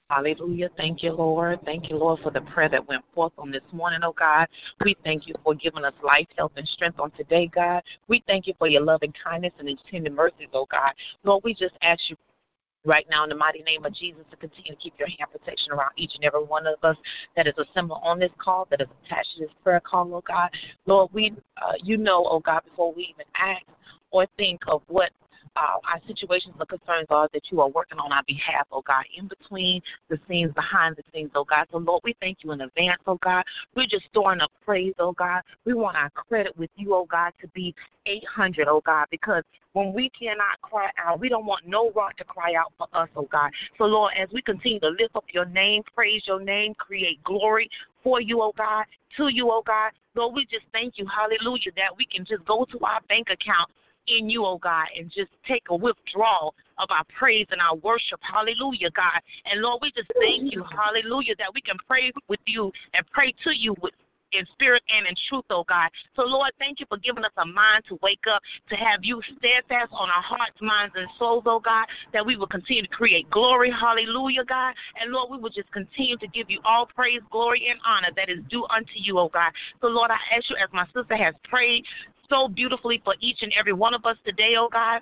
Hallelujah. 0.09 0.69
Thank 0.77 1.03
you, 1.03 1.11
Lord. 1.13 1.59
Thank 1.65 1.89
you, 1.89 1.97
Lord, 1.97 2.19
for 2.21 2.31
the 2.31 2.41
prayer 2.41 2.69
that 2.69 2.85
went 2.87 3.03
forth 3.13 3.33
on 3.37 3.51
this 3.51 3.61
morning, 3.71 3.99
oh 4.03 4.13
God. 4.13 4.47
We 4.83 4.95
thank 5.03 5.27
you 5.27 5.35
for 5.43 5.55
giving 5.55 5.85
us 5.85 5.93
life, 6.03 6.27
health, 6.37 6.51
and 6.57 6.67
strength 6.67 6.99
on 6.99 7.11
today, 7.11 7.47
God. 7.47 7.81
We 8.09 8.23
thank 8.27 8.47
you 8.47 8.53
for 8.59 8.67
your 8.67 8.81
loving 8.81 9.13
kindness 9.23 9.53
and 9.59 9.69
extended 9.69 10.13
mercies, 10.13 10.49
oh 10.53 10.67
God. 10.69 10.91
Lord, 11.23 11.43
we 11.45 11.53
just 11.53 11.75
ask 11.81 12.01
you 12.09 12.17
right 12.85 13.05
now 13.09 13.23
in 13.23 13.29
the 13.29 13.35
mighty 13.35 13.61
name 13.63 13.85
of 13.85 13.93
Jesus 13.93 14.23
to 14.31 14.37
continue 14.37 14.71
to 14.71 14.77
keep 14.77 14.93
your 14.97 15.07
hand 15.07 15.29
protection 15.31 15.71
around 15.71 15.91
each 15.97 16.13
and 16.15 16.23
every 16.23 16.43
one 16.43 16.65
of 16.65 16.75
us 16.83 16.97
that 17.35 17.47
is 17.47 17.53
assembled 17.57 17.99
on 18.03 18.19
this 18.19 18.31
call, 18.37 18.67
that 18.71 18.81
is 18.81 18.87
attached 19.05 19.35
to 19.37 19.45
this 19.45 19.53
prayer 19.63 19.79
call, 19.79 20.13
oh 20.13 20.23
God. 20.27 20.49
Lord, 20.85 21.09
we, 21.13 21.33
uh, 21.61 21.73
you 21.83 21.97
know, 21.97 22.25
oh 22.29 22.39
God, 22.39 22.61
before 22.65 22.93
we 22.93 23.03
even 23.13 23.25
ask 23.35 23.63
or 24.11 24.25
think 24.37 24.61
of 24.67 24.81
what 24.87 25.11
uh, 25.55 25.77
our 25.91 26.01
situations 26.07 26.55
or 26.59 26.65
concerns 26.65 27.07
are 27.09 27.29
that 27.33 27.51
you 27.51 27.61
are 27.61 27.69
working 27.69 27.99
on 27.99 28.11
our 28.11 28.23
behalf, 28.27 28.67
oh 28.71 28.81
God, 28.81 29.03
in 29.17 29.27
between 29.27 29.81
the 30.09 30.19
scenes, 30.27 30.53
behind 30.53 30.95
the 30.95 31.03
scenes, 31.13 31.31
oh 31.35 31.43
God. 31.43 31.67
So, 31.71 31.77
Lord, 31.77 32.01
we 32.03 32.15
thank 32.21 32.43
you 32.43 32.51
in 32.51 32.61
advance, 32.61 33.01
oh 33.07 33.19
God. 33.21 33.43
We're 33.75 33.87
just 33.87 34.05
storing 34.05 34.41
up 34.41 34.51
praise, 34.65 34.93
oh 34.99 35.11
God. 35.11 35.41
We 35.65 35.73
want 35.73 35.97
our 35.97 36.09
credit 36.11 36.57
with 36.57 36.69
you, 36.75 36.93
oh 36.95 37.05
God, 37.05 37.33
to 37.41 37.47
be 37.49 37.75
800, 38.05 38.67
oh 38.67 38.81
God, 38.85 39.07
because 39.11 39.43
when 39.73 39.93
we 39.93 40.09
cannot 40.09 40.59
cry 40.61 40.89
out, 40.97 41.19
we 41.19 41.29
don't 41.29 41.45
want 41.45 41.67
no 41.67 41.91
rock 41.91 42.17
to 42.17 42.23
cry 42.23 42.53
out 42.55 42.73
for 42.77 42.87
us, 42.93 43.09
oh 43.15 43.27
God. 43.31 43.51
So, 43.77 43.85
Lord, 43.85 44.13
as 44.17 44.29
we 44.33 44.41
continue 44.41 44.79
to 44.79 44.89
lift 44.89 45.15
up 45.15 45.25
your 45.33 45.45
name, 45.45 45.83
praise 45.95 46.23
your 46.25 46.41
name, 46.41 46.73
create 46.75 47.23
glory 47.23 47.69
for 48.03 48.21
you, 48.21 48.41
oh 48.41 48.53
God, 48.57 48.85
to 49.17 49.27
you, 49.27 49.49
oh 49.51 49.63
God, 49.65 49.91
Lord, 50.15 50.35
we 50.35 50.45
just 50.45 50.65
thank 50.73 50.97
you, 50.97 51.05
hallelujah, 51.05 51.71
that 51.77 51.95
we 51.95 52.05
can 52.05 52.25
just 52.25 52.43
go 52.45 52.65
to 52.71 52.79
our 52.79 52.99
bank 53.07 53.27
account 53.29 53.69
in 54.07 54.29
you, 54.29 54.45
oh 54.45 54.57
God, 54.57 54.87
and 54.97 55.09
just 55.09 55.31
take 55.47 55.63
a 55.69 55.75
withdrawal 55.75 56.55
of 56.77 56.89
our 56.89 57.03
praise 57.17 57.47
and 57.51 57.61
our 57.61 57.75
worship. 57.75 58.19
Hallelujah, 58.21 58.89
God. 58.91 59.21
And 59.45 59.61
Lord, 59.61 59.79
we 59.81 59.91
just 59.91 60.11
thank 60.19 60.53
you, 60.53 60.63
hallelujah, 60.63 61.35
that 61.37 61.53
we 61.53 61.61
can 61.61 61.77
pray 61.87 62.11
with 62.27 62.39
you 62.45 62.71
and 62.93 63.05
pray 63.11 63.33
to 63.43 63.55
you 63.55 63.75
with 63.81 63.93
in 64.33 64.45
spirit 64.53 64.81
and 64.87 65.05
in 65.07 65.13
truth, 65.29 65.45
oh 65.49 65.63
God. 65.67 65.89
So, 66.15 66.23
Lord, 66.23 66.51
thank 66.59 66.79
you 66.79 66.85
for 66.87 66.97
giving 66.97 67.23
us 67.23 67.31
a 67.37 67.45
mind 67.45 67.83
to 67.89 67.99
wake 68.01 68.23
up, 68.31 68.41
to 68.69 68.75
have 68.75 68.99
you 69.03 69.21
steadfast 69.37 69.91
on 69.91 70.09
our 70.09 70.21
hearts, 70.21 70.55
minds, 70.61 70.93
and 70.95 71.07
souls, 71.19 71.43
oh 71.45 71.59
God, 71.59 71.85
that 72.13 72.25
we 72.25 72.37
will 72.37 72.47
continue 72.47 72.83
to 72.83 72.89
create 72.89 73.29
glory. 73.29 73.71
Hallelujah, 73.71 74.45
God. 74.45 74.73
And, 74.99 75.11
Lord, 75.11 75.31
we 75.31 75.37
will 75.37 75.49
just 75.49 75.71
continue 75.71 76.17
to 76.17 76.27
give 76.27 76.49
you 76.49 76.59
all 76.63 76.85
praise, 76.85 77.21
glory, 77.29 77.67
and 77.69 77.79
honor 77.85 78.09
that 78.15 78.29
is 78.29 78.39
due 78.49 78.65
unto 78.69 78.93
you, 78.95 79.17
oh 79.19 79.29
God. 79.29 79.51
So, 79.81 79.87
Lord, 79.87 80.11
I 80.11 80.17
ask 80.35 80.49
you, 80.49 80.55
as 80.57 80.69
my 80.71 80.85
sister 80.95 81.15
has 81.15 81.35
prayed 81.43 81.85
so 82.31 82.47
beautifully 82.47 83.01
for 83.03 83.15
each 83.19 83.39
and 83.41 83.53
every 83.59 83.73
one 83.73 83.93
of 83.93 84.05
us 84.05 84.17
today, 84.25 84.55
oh 84.57 84.69
God 84.71 85.01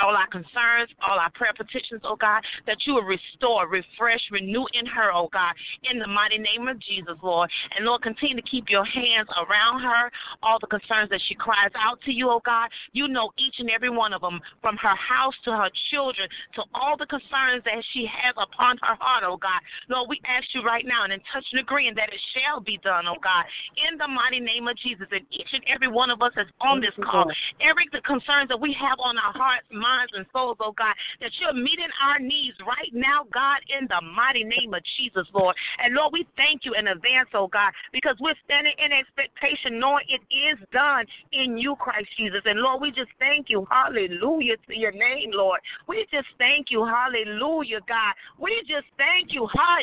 all 0.00 0.16
our 0.16 0.26
concerns, 0.28 0.90
all 1.06 1.18
our 1.18 1.30
prayer 1.30 1.52
petitions, 1.56 2.00
oh 2.04 2.16
God, 2.16 2.42
that 2.66 2.78
you 2.86 2.94
will 2.94 3.04
restore, 3.04 3.68
refresh, 3.68 4.20
renew 4.30 4.64
in 4.72 4.86
her, 4.86 5.12
oh 5.12 5.28
God, 5.32 5.54
in 5.90 5.98
the 5.98 6.06
mighty 6.06 6.38
name 6.38 6.68
of 6.68 6.78
Jesus, 6.78 7.14
Lord. 7.22 7.50
And 7.76 7.84
Lord, 7.84 8.02
continue 8.02 8.36
to 8.36 8.42
keep 8.42 8.70
your 8.70 8.84
hands 8.84 9.28
around 9.36 9.80
her, 9.82 10.10
all 10.42 10.58
the 10.58 10.66
concerns 10.66 11.10
that 11.10 11.20
she 11.26 11.34
cries 11.34 11.70
out 11.74 12.00
to 12.02 12.12
you, 12.12 12.30
oh 12.30 12.40
God. 12.44 12.70
You 12.92 13.08
know 13.08 13.30
each 13.36 13.56
and 13.58 13.70
every 13.70 13.90
one 13.90 14.12
of 14.12 14.22
them, 14.22 14.40
from 14.60 14.76
her 14.78 14.96
house 14.96 15.34
to 15.44 15.52
her 15.52 15.70
children, 15.90 16.28
to 16.54 16.64
all 16.74 16.96
the 16.96 17.06
concerns 17.06 17.64
that 17.64 17.84
she 17.92 18.06
has 18.06 18.34
upon 18.36 18.78
her 18.82 18.96
heart, 18.98 19.24
oh 19.26 19.36
God. 19.36 19.60
Lord, 19.88 20.08
we 20.08 20.20
ask 20.26 20.54
you 20.54 20.62
right 20.62 20.86
now 20.86 21.04
and 21.04 21.12
in 21.12 21.20
touch 21.32 21.44
and 21.52 21.60
agreeing 21.60 21.94
that 21.96 22.12
it 22.12 22.20
shall 22.34 22.60
be 22.60 22.78
done, 22.78 23.04
oh 23.06 23.18
God, 23.22 23.44
in 23.90 23.98
the 23.98 24.08
mighty 24.08 24.40
name 24.40 24.68
of 24.68 24.76
Jesus. 24.76 25.06
And 25.10 25.26
each 25.30 25.52
and 25.52 25.62
every 25.66 25.88
one 25.88 26.10
of 26.10 26.22
us 26.22 26.32
that's 26.34 26.50
on 26.60 26.80
this 26.80 26.94
call, 27.02 27.30
every 27.60 27.86
the 27.92 28.00
concerns 28.00 28.48
that 28.48 28.60
we 28.60 28.72
have 28.72 28.98
on 28.98 29.18
our 29.18 29.32
hearts, 29.32 29.66
minds, 29.82 30.12
and 30.14 30.24
souls, 30.32 30.56
oh 30.60 30.72
God, 30.72 30.94
that 31.20 31.32
you're 31.40 31.52
meeting 31.52 31.90
our 32.00 32.18
needs 32.18 32.56
right 32.66 32.92
now, 32.92 33.26
God, 33.32 33.58
in 33.78 33.88
the 33.88 34.00
mighty 34.14 34.44
name 34.44 34.74
of 34.74 34.82
Jesus, 34.96 35.26
Lord. 35.34 35.56
And 35.82 35.94
Lord, 35.94 36.12
we 36.12 36.26
thank 36.36 36.64
you 36.64 36.74
in 36.74 36.86
advance, 36.86 37.28
oh 37.34 37.48
God, 37.48 37.72
because 37.92 38.16
we're 38.20 38.38
standing 38.44 38.74
in 38.78 38.92
expectation, 38.92 39.78
knowing 39.78 40.04
it 40.08 40.22
is 40.32 40.58
done 40.72 41.06
in 41.32 41.58
you, 41.58 41.76
Christ 41.76 42.08
Jesus. 42.16 42.42
And 42.44 42.60
Lord, 42.60 42.80
we 42.80 42.92
just 42.92 43.10
thank 43.18 43.50
you, 43.50 43.66
hallelujah, 43.70 44.56
to 44.68 44.78
your 44.78 44.92
name, 44.92 45.30
Lord. 45.32 45.60
We 45.88 46.06
just 46.12 46.28
thank 46.38 46.70
you, 46.70 46.84
hallelujah, 46.84 47.80
God. 47.88 48.14
We 48.38 48.62
just 48.66 48.86
thank 48.96 49.32
you, 49.32 49.48
ah, 49.56 49.78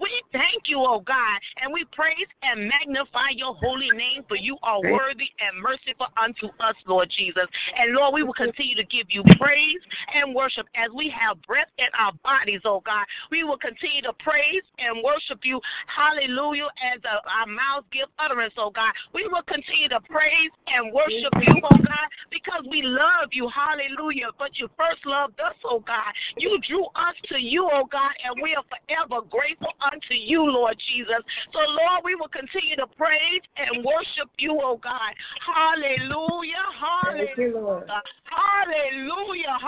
we 0.00 0.22
thank 0.32 0.68
you, 0.68 0.78
oh 0.78 1.00
God, 1.00 1.40
and 1.62 1.72
we 1.72 1.84
praise 1.92 2.26
and 2.42 2.68
magnify 2.68 3.30
your 3.34 3.54
holy 3.54 3.90
name, 3.90 4.24
for 4.28 4.36
you 4.36 4.56
are 4.62 4.80
worthy 4.82 5.30
and 5.40 5.60
merciful 5.60 6.08
unto 6.16 6.48
us, 6.60 6.74
Lord 6.86 7.10
Jesus. 7.10 7.46
And 7.76 7.93
Lord, 7.94 8.14
we 8.14 8.22
will 8.22 8.34
continue 8.34 8.74
to 8.74 8.84
give 8.84 9.06
you 9.08 9.22
praise 9.38 9.78
and 10.14 10.34
worship 10.34 10.66
as 10.74 10.90
we 10.94 11.08
have 11.10 11.40
breath 11.42 11.68
in 11.78 11.86
our 11.98 12.12
bodies, 12.24 12.60
oh 12.64 12.82
God. 12.84 13.04
We 13.30 13.44
will 13.44 13.58
continue 13.58 14.02
to 14.02 14.12
praise 14.14 14.62
and 14.78 15.02
worship 15.04 15.40
you, 15.44 15.60
hallelujah, 15.86 16.68
as 16.82 17.00
our 17.06 17.46
mouths 17.46 17.86
give 17.92 18.08
utterance, 18.18 18.54
oh 18.56 18.70
God. 18.70 18.92
We 19.12 19.28
will 19.28 19.42
continue 19.42 19.88
to 19.90 20.00
praise 20.00 20.50
and 20.66 20.92
worship 20.92 21.32
you, 21.40 21.54
oh 21.62 21.78
God, 21.78 22.08
because 22.30 22.66
we 22.70 22.82
love 22.82 23.30
you, 23.32 23.48
hallelujah. 23.48 24.28
But 24.38 24.58
you 24.58 24.68
first 24.76 25.06
loved 25.06 25.40
us, 25.40 25.54
oh 25.64 25.80
God. 25.80 26.12
You 26.36 26.58
drew 26.66 26.84
us 26.96 27.14
to 27.26 27.40
you, 27.40 27.68
oh 27.72 27.86
God, 27.90 28.12
and 28.24 28.42
we 28.42 28.54
are 28.56 28.64
forever 28.66 29.24
grateful 29.30 29.72
unto 29.92 30.14
you, 30.14 30.42
Lord 30.42 30.76
Jesus. 30.78 31.22
So, 31.52 31.60
Lord, 31.60 32.02
we 32.04 32.14
will 32.14 32.28
continue 32.28 32.76
to 32.76 32.86
praise 32.96 33.42
and 33.56 33.84
worship 33.84 34.30
you, 34.38 34.58
oh 34.62 34.78
God. 34.82 35.14
Hallelujah, 35.40 36.64
hallelujah. 36.74 37.83
Father. 37.86 38.02
Hallelujah. 38.24 39.58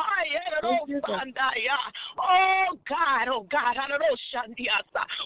Oh 2.19 2.79
God, 2.89 3.29
oh 3.29 3.47
God, 3.51 3.77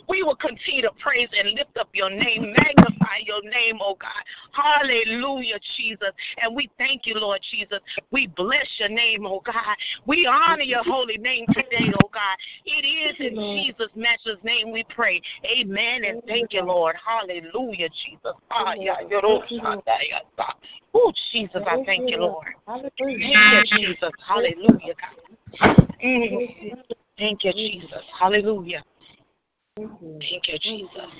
we 0.08 0.22
will 0.22 0.36
continue 0.36 0.82
to 0.82 0.90
praise 1.00 1.28
and 1.36 1.50
lift 1.50 1.76
up 1.78 1.88
your 1.92 2.10
name, 2.10 2.52
magnify 2.58 3.18
your 3.24 3.42
name, 3.42 3.78
oh 3.80 3.96
God. 4.00 4.10
Hallelujah, 4.52 5.58
Jesus. 5.76 6.10
And 6.42 6.54
we 6.54 6.70
thank 6.78 7.06
you, 7.06 7.14
Lord 7.14 7.40
Jesus. 7.50 7.78
We 8.10 8.26
bless 8.26 8.66
your 8.78 8.88
name, 8.88 9.26
oh 9.26 9.40
God. 9.44 9.76
We 10.06 10.26
honor 10.26 10.62
your 10.62 10.84
holy 10.84 11.18
name 11.18 11.46
today, 11.48 11.90
oh 12.02 12.10
God. 12.12 12.36
It 12.64 12.84
is 12.84 13.16
in 13.20 13.34
Jesus' 13.34 13.90
matchless 13.94 14.38
name 14.42 14.72
we 14.72 14.84
pray. 14.88 15.20
Amen. 15.46 16.04
And 16.04 16.22
thank 16.26 16.52
you, 16.52 16.62
Lord. 16.62 16.96
Hallelujah, 17.04 17.88
Jesus. 18.04 18.34
Oh, 20.92 21.12
Jesus, 21.32 21.62
I 21.66 21.76
thank 21.86 22.10
you, 22.10 22.18
Lord. 22.18 22.48
Thank 22.80 22.92
you, 22.98 23.62
Jesus. 23.78 24.10
Hallelujah, 24.26 24.94
God. 25.00 25.88
Thank 27.18 27.44
you, 27.44 27.52
Jesus. 27.52 28.02
Hallelujah. 28.18 28.82
Thank 29.76 30.48
you, 30.48 30.58
Jesus. 30.60 31.10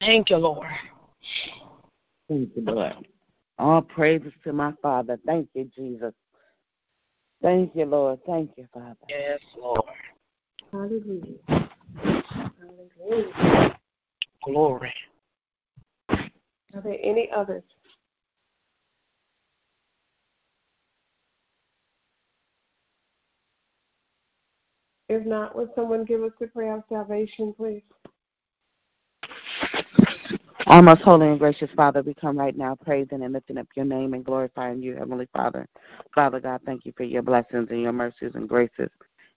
Thank 0.00 0.30
you, 0.30 0.36
Lord. 0.36 0.66
Thank 2.28 2.50
you, 2.56 2.62
Lord. 2.62 3.08
All 3.58 3.82
praises 3.82 4.32
to 4.44 4.52
my 4.52 4.72
Father. 4.82 5.18
Thank 5.24 5.48
you, 5.54 5.70
Jesus. 5.74 6.12
Thank 7.42 7.74
you, 7.74 7.84
Lord. 7.86 8.20
Thank 8.26 8.50
you, 8.56 8.66
Father. 8.72 8.96
Yes, 9.08 9.40
Lord. 9.56 9.82
Hallelujah. 10.70 11.38
Hallelujah. 13.06 13.76
Glory. 14.44 14.94
Are 16.74 16.80
there 16.82 16.96
any 17.02 17.28
others? 17.34 17.62
If 25.12 25.26
not, 25.26 25.54
would 25.54 25.68
someone 25.74 26.06
give 26.06 26.22
us 26.22 26.32
the 26.40 26.46
prayer 26.46 26.74
of 26.74 26.84
salvation, 26.88 27.52
please? 27.54 27.82
Our 30.68 30.82
most 30.82 31.02
holy 31.02 31.28
and 31.28 31.38
gracious 31.38 31.68
Father, 31.76 32.00
we 32.00 32.14
come 32.14 32.38
right 32.38 32.56
now 32.56 32.76
praising 32.82 33.22
and 33.22 33.34
lifting 33.34 33.58
up 33.58 33.66
your 33.76 33.84
name 33.84 34.14
and 34.14 34.24
glorifying 34.24 34.82
you, 34.82 34.96
Heavenly 34.96 35.28
Father. 35.34 35.68
Father 36.14 36.40
God, 36.40 36.62
thank 36.64 36.86
you 36.86 36.94
for 36.96 37.02
your 37.02 37.20
blessings 37.20 37.68
and 37.70 37.82
your 37.82 37.92
mercies 37.92 38.30
and 38.36 38.48
graces 38.48 38.88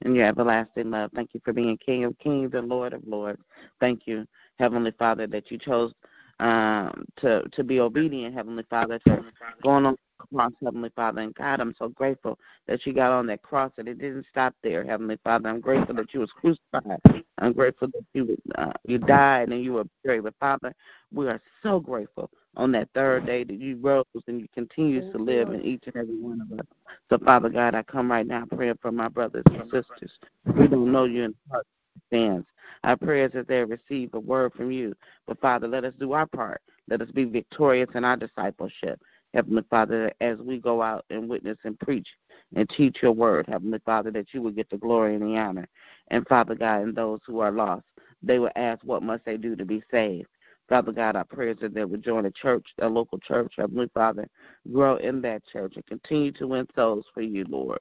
and 0.05 0.15
your 0.15 0.27
everlasting 0.27 0.91
love. 0.91 1.11
Thank 1.13 1.33
you 1.33 1.41
for 1.43 1.51
being 1.51 1.77
King 1.85 2.05
of 2.05 2.17
kings 2.19 2.51
and 2.53 2.69
Lord 2.69 2.93
of 2.93 3.05
lords. 3.05 3.41
Thank 3.81 4.03
you, 4.05 4.25
Heavenly 4.57 4.93
Father, 4.97 5.27
that 5.27 5.51
you 5.51 5.57
chose 5.57 5.93
um, 6.39 7.05
to 7.17 7.43
to 7.49 7.63
be 7.63 7.79
obedient, 7.79 8.35
Heavenly 8.35 8.65
Father, 8.69 8.99
to 9.07 9.23
going 9.63 9.85
on 9.85 9.97
cross, 10.33 10.51
Heavenly 10.63 10.91
Father. 10.95 11.21
And 11.21 11.35
God, 11.35 11.59
I'm 11.59 11.75
so 11.77 11.89
grateful 11.89 12.37
that 12.67 12.85
you 12.85 12.93
got 12.93 13.11
on 13.11 13.27
that 13.27 13.41
cross 13.41 13.71
and 13.77 13.87
it 13.87 13.99
didn't 13.99 14.25
stop 14.29 14.53
there, 14.63 14.83
Heavenly 14.83 15.17
Father. 15.23 15.49
I'm 15.49 15.61
grateful 15.61 15.95
that 15.95 16.13
you 16.13 16.21
was 16.21 16.31
crucified. 16.31 16.99
I'm 17.37 17.53
grateful 17.53 17.89
that 17.89 18.05
you 18.13 18.37
uh, 18.55 18.71
you 18.85 18.97
died 18.97 19.49
and 19.49 19.63
you 19.63 19.73
were 19.73 19.85
buried. 20.03 20.23
But 20.23 20.35
Father, 20.39 20.73
we 21.13 21.27
are 21.27 21.41
so 21.63 21.79
grateful 21.79 22.29
on 22.57 22.71
that 22.71 22.89
third 22.93 23.25
day 23.25 23.43
that 23.43 23.59
you 23.59 23.77
rose 23.77 24.05
and 24.27 24.39
you 24.39 24.47
continue 24.53 25.11
to 25.11 25.17
live 25.17 25.49
in 25.49 25.61
each 25.63 25.83
and 25.85 25.95
every 25.95 26.19
one 26.19 26.41
of 26.41 26.59
us. 26.59 26.65
So 27.09 27.17
Father 27.19 27.49
God, 27.49 27.75
I 27.75 27.83
come 27.83 28.11
right 28.11 28.25
now 28.25 28.45
praying 28.53 28.79
for 28.81 28.91
my 28.91 29.07
brothers 29.07 29.43
and 29.47 29.63
sisters. 29.63 30.11
We 30.57 30.67
don't 30.67 30.91
know 30.91 31.05
you 31.05 31.23
in 31.23 31.35
heart 31.49 31.67
stands. 32.07 32.45
Our 32.83 32.97
prayers 32.97 33.31
that 33.33 33.47
they 33.47 33.63
receive 33.63 34.13
a 34.13 34.19
word 34.19 34.53
from 34.53 34.71
you. 34.71 34.95
But 35.27 35.39
Father, 35.39 35.67
let 35.67 35.83
us 35.83 35.93
do 35.99 36.13
our 36.13 36.27
part. 36.27 36.61
Let 36.87 37.01
us 37.01 37.09
be 37.11 37.25
victorious 37.25 37.89
in 37.95 38.03
our 38.03 38.17
discipleship. 38.17 39.01
Heavenly 39.33 39.63
Father, 39.69 40.11
as 40.21 40.37
we 40.37 40.59
go 40.59 40.81
out 40.81 41.03
and 41.09 41.27
witness 41.27 41.57
and 41.63 41.77
preach 41.79 42.07
and 42.55 42.69
teach 42.69 42.99
your 43.01 43.11
word, 43.11 43.47
Heavenly 43.47 43.79
Father, 43.85 44.11
that 44.11 44.33
you 44.33 44.41
will 44.41 44.51
get 44.51 44.69
the 44.69 44.77
glory 44.77 45.15
and 45.15 45.23
the 45.23 45.37
honor. 45.37 45.67
And 46.09 46.25
Father 46.27 46.55
God, 46.55 46.83
and 46.83 46.95
those 46.95 47.19
who 47.25 47.39
are 47.39 47.51
lost, 47.51 47.83
they 48.23 48.39
will 48.39 48.51
ask, 48.55 48.83
what 48.83 49.03
must 49.03 49.25
they 49.25 49.37
do 49.37 49.55
to 49.55 49.65
be 49.65 49.83
saved? 49.91 50.27
Father 50.69 50.91
God, 50.91 51.15
our 51.15 51.25
prayers 51.25 51.57
that 51.61 51.73
they 51.73 51.85
would 51.85 52.03
join 52.03 52.25
a 52.25 52.31
church, 52.31 52.65
a 52.79 52.87
local 52.87 53.19
church, 53.19 53.53
Heavenly 53.57 53.89
Father, 53.93 54.27
grow 54.71 54.95
in 54.95 55.21
that 55.21 55.45
church 55.45 55.73
and 55.75 55.85
continue 55.85 56.31
to 56.33 56.47
win 56.47 56.67
souls 56.75 57.05
for 57.13 57.21
you, 57.21 57.45
Lord. 57.47 57.79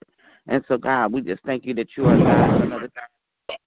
And 0.49 0.63
so, 0.69 0.77
God, 0.77 1.13
we 1.13 1.23
just 1.23 1.43
thank 1.45 1.65
you 1.65 1.73
that 1.75 1.97
you 1.97 2.05
are 2.07 2.19
God, 2.19 2.63
another 2.63 2.91
God, 2.95 3.05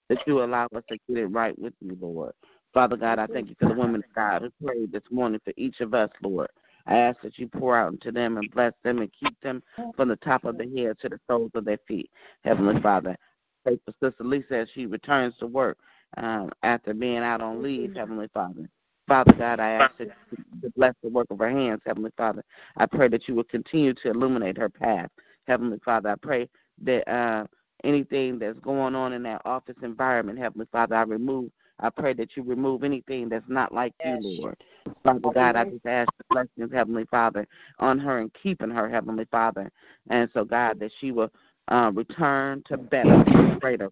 that 0.10 0.20
you 0.26 0.44
allow 0.44 0.68
us 0.76 0.84
to 0.90 0.98
get 1.08 1.18
it 1.18 1.28
right 1.28 1.58
with 1.58 1.74
you, 1.82 1.98
Lord. 2.00 2.34
Father 2.74 2.98
God, 2.98 3.20
I 3.20 3.28
thank 3.28 3.50
you 3.50 3.56
for 3.60 3.70
the 3.70 3.76
women 3.76 4.04
of 4.04 4.16
God 4.16 4.42
who 4.42 4.66
prayed 4.66 4.92
this 4.92 5.04
morning 5.10 5.40
for 5.44 5.54
each 5.58 5.80
of 5.80 5.94
us, 5.94 6.10
Lord. 6.22 6.50
I 6.86 6.98
ask 6.98 7.20
that 7.22 7.38
you 7.38 7.48
pour 7.48 7.78
out 7.78 7.92
into 7.94 8.12
them 8.12 8.38
and 8.38 8.50
bless 8.52 8.74
them 8.84 9.00
and 9.00 9.12
keep 9.20 9.40
them 9.42 9.62
from 9.96 10.08
the 10.08 10.16
top 10.18 10.46
of 10.46 10.58
their 10.58 10.70
head 10.70 10.98
to 11.02 11.10
the 11.10 11.20
soles 11.28 11.52
of 11.54 11.66
their 11.66 11.80
feet. 11.88 12.10
Heavenly 12.44 12.82
Father, 12.82 13.18
pray 13.66 13.80
for 13.84 13.94
Sister 14.02 14.24
Lisa 14.24 14.60
as 14.60 14.70
she 14.74 14.86
returns 14.86 15.36
to 15.40 15.48
work 15.48 15.78
um, 16.18 16.52
after 16.64 16.94
being 16.94 17.18
out 17.18 17.42
on 17.42 17.62
leave, 17.62 17.96
Heavenly 17.96 18.30
Father. 18.34 18.70
Father 19.08 19.34
God, 19.34 19.60
I 19.60 19.72
ask 19.72 19.98
that 19.98 20.10
you 20.32 20.72
bless 20.76 20.94
the 21.02 21.10
work 21.10 21.28
of 21.30 21.40
her 21.40 21.50
hands, 21.50 21.82
Heavenly 21.86 22.12
Father. 22.18 22.44
I 22.78 22.86
pray 22.86 23.08
that 23.10 23.28
you 23.28 23.36
will 23.36 23.44
continue 23.46 23.94
to 23.94 24.10
illuminate 24.10 24.58
her 24.58 24.70
path, 24.70 25.10
Heavenly 25.48 25.80
Father. 25.84 26.10
I 26.10 26.16
pray 26.22 26.50
that 26.84 27.08
uh, 27.10 27.46
anything 27.84 28.40
that's 28.40 28.60
going 28.60 28.96
on 28.96 29.14
in 29.14 29.24
that 29.24 29.42
office 29.46 29.78
environment, 29.82 30.40
Heavenly 30.40 30.68
Father, 30.72 30.96
I 30.96 31.04
remove 31.04 31.52
I 31.80 31.90
pray 31.90 32.14
that 32.14 32.36
you 32.36 32.44
remove 32.44 32.84
anything 32.84 33.30
that's 33.30 33.48
not 33.48 33.74
like 33.74 33.94
yes. 34.04 34.18
you, 34.22 34.42
Lord. 34.42 34.58
Father 35.04 35.20
God, 35.34 35.56
I 35.56 35.66
just 35.66 35.86
ask 35.86 36.10
the 36.18 36.24
blessings, 36.30 36.74
Heavenly 36.74 37.06
Father, 37.06 37.48
on 37.80 38.00
her 38.00 38.20
and 38.20 38.32
keeping 38.42 38.72
her, 38.72 38.90
Heavenly 38.90 39.26
Father. 39.30 39.72
And 40.10 40.30
so, 40.34 40.44
God, 40.44 40.80
that 40.80 40.92
she 41.00 41.12
will 41.12 41.32
uh, 41.68 41.92
return 41.94 42.64
to 42.68 42.78
better, 42.78 43.24
greater. 43.60 43.92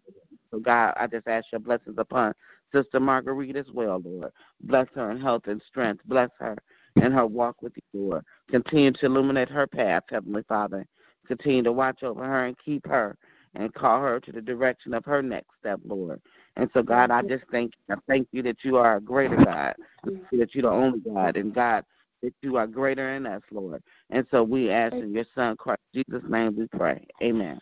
So, 0.49 0.59
God, 0.59 0.93
I 0.97 1.07
just 1.07 1.27
ask 1.27 1.45
your 1.51 1.59
blessings 1.59 1.97
upon 1.97 2.33
Sister 2.73 2.99
Marguerite 2.99 3.55
as 3.55 3.67
well, 3.71 4.01
Lord. 4.03 4.31
Bless 4.61 4.87
her 4.95 5.11
in 5.11 5.19
health 5.19 5.43
and 5.45 5.61
strength. 5.67 6.01
Bless 6.05 6.29
her 6.39 6.57
in 6.95 7.11
her 7.11 7.27
walk 7.27 7.61
with 7.61 7.73
you, 7.75 7.83
Lord. 7.99 8.25
Continue 8.49 8.93
to 8.93 9.05
illuminate 9.05 9.49
her 9.49 9.67
path, 9.67 10.03
Heavenly 10.09 10.43
Father. 10.47 10.87
Continue 11.27 11.63
to 11.63 11.71
watch 11.71 12.01
over 12.03 12.23
her 12.23 12.45
and 12.45 12.55
keep 12.63 12.85
her 12.87 13.15
and 13.55 13.73
call 13.73 14.01
her 14.01 14.19
to 14.19 14.31
the 14.31 14.41
direction 14.41 14.93
of 14.93 15.05
her 15.05 15.21
next 15.21 15.49
step, 15.59 15.79
Lord. 15.85 16.21
And 16.57 16.69
so, 16.73 16.83
God, 16.83 17.11
I 17.11 17.21
just 17.21 17.43
thank 17.51 17.73
I 17.89 17.95
thank 18.07 18.27
you 18.31 18.41
that 18.43 18.57
you 18.63 18.77
are 18.77 18.97
a 18.97 19.01
greater 19.01 19.37
God, 19.37 19.75
that 20.03 20.53
you're 20.53 20.63
the 20.63 20.69
only 20.69 20.99
God, 20.99 21.37
and 21.37 21.53
God, 21.53 21.83
that 22.21 22.33
you 22.41 22.57
are 22.57 22.67
greater 22.67 23.15
in 23.15 23.25
us, 23.25 23.41
Lord. 23.51 23.81
And 24.09 24.25
so 24.31 24.43
we 24.43 24.69
ask 24.69 24.95
in 24.95 25.13
your 25.13 25.25
Son, 25.35 25.55
Christ 25.57 25.81
Jesus' 25.93 26.23
name, 26.27 26.55
we 26.57 26.67
pray. 26.67 27.05
Amen. 27.21 27.59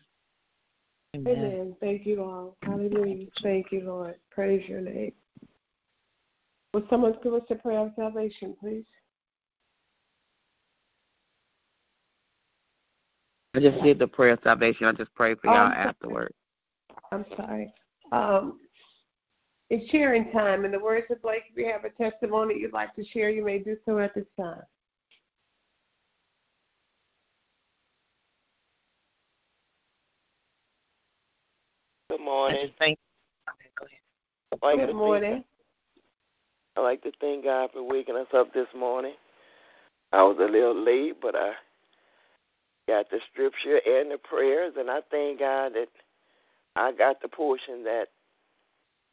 Amen. 1.15 1.38
Amen. 1.38 1.75
Thank 1.79 2.06
you 2.06 2.23
all. 2.23 2.58
Hallelujah. 2.63 3.27
Thank 3.41 3.71
you, 3.71 3.82
Lord. 3.86 4.15
Praise 4.32 4.67
your 4.67 4.82
name. 4.82 5.13
Will 6.73 6.84
someone 6.89 7.15
give 7.23 7.36
us 7.36 7.43
a 7.51 7.56
prayer 7.56 7.79
of 7.79 7.91
salvation, 7.95 8.56
please? 8.60 8.86
I 13.55 13.59
just 13.59 13.81
did 13.83 13.99
the 13.99 14.07
prayer 14.07 14.33
of 14.33 14.39
salvation. 14.43 14.87
I 14.87 14.93
just 14.93 15.13
pray 15.13 15.35
for 15.35 15.47
y'all 15.47 15.71
oh, 15.71 15.75
afterward. 15.75 16.33
I'm 17.11 17.25
sorry. 17.37 17.71
Um, 18.11 18.59
it's 19.69 19.89
sharing 19.91 20.31
time. 20.31 20.65
In 20.65 20.71
the 20.71 20.79
words 20.79 21.05
of 21.11 21.21
Blake, 21.21 21.43
if 21.51 21.57
you 21.57 21.71
have 21.71 21.85
a 21.85 21.89
testimony 21.91 22.55
you'd 22.59 22.73
like 22.73 22.95
to 22.95 23.05
share, 23.05 23.29
you 23.29 23.45
may 23.45 23.59
do 23.59 23.77
so 23.85 23.99
at 23.99 24.15
this 24.15 24.25
time. 24.39 24.61
Good 32.09 32.21
morning. 32.21 32.71
Thank 32.79 32.97
you. 32.97 33.87
Like 34.61 34.77
Good 34.77 34.95
morning. 34.95 35.43
I'd 36.75 36.81
like 36.81 37.03
to 37.03 37.11
thank 37.19 37.43
God 37.43 37.69
for 37.73 37.83
waking 37.83 38.15
us 38.15 38.27
up 38.33 38.53
this 38.53 38.67
morning. 38.75 39.13
I 40.11 40.23
was 40.23 40.37
a 40.39 40.51
little 40.51 40.75
late, 40.75 41.17
but 41.21 41.35
I 41.35 41.53
got 42.88 43.10
the 43.10 43.19
scripture 43.32 43.80
and 43.86 44.12
the 44.12 44.17
prayers, 44.17 44.74
and 44.78 44.89
I 44.89 45.00
thank 45.10 45.39
God 45.39 45.74
that 45.76 45.88
I 46.76 46.91
got 46.91 47.22
the 47.22 47.28
portion 47.28 47.84
that 47.84 48.08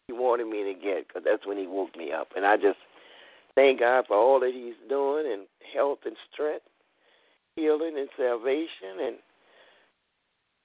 he 0.07 0.15
wanted 0.15 0.49
me 0.49 0.65
to 0.65 0.75
get 0.75 1.07
because 1.07 1.23
that's 1.25 1.47
when 1.47 1.57
he 1.57 1.67
woke 1.67 1.97
me 1.97 2.13
up. 2.13 2.29
And 2.37 2.45
I 2.45 2.57
just 2.57 2.79
thank 3.55 3.81
God 3.81 4.07
for 4.09 4.17
all 4.17 4.41
that 4.41 4.53
he's 4.53 4.75
doing 4.89 5.31
and 5.33 5.43
health 5.73 6.01
and 6.05 6.17
strength, 6.33 6.65
healing 7.57 7.97
and 7.97 8.09
salvation. 8.17 9.01
And 9.03 9.17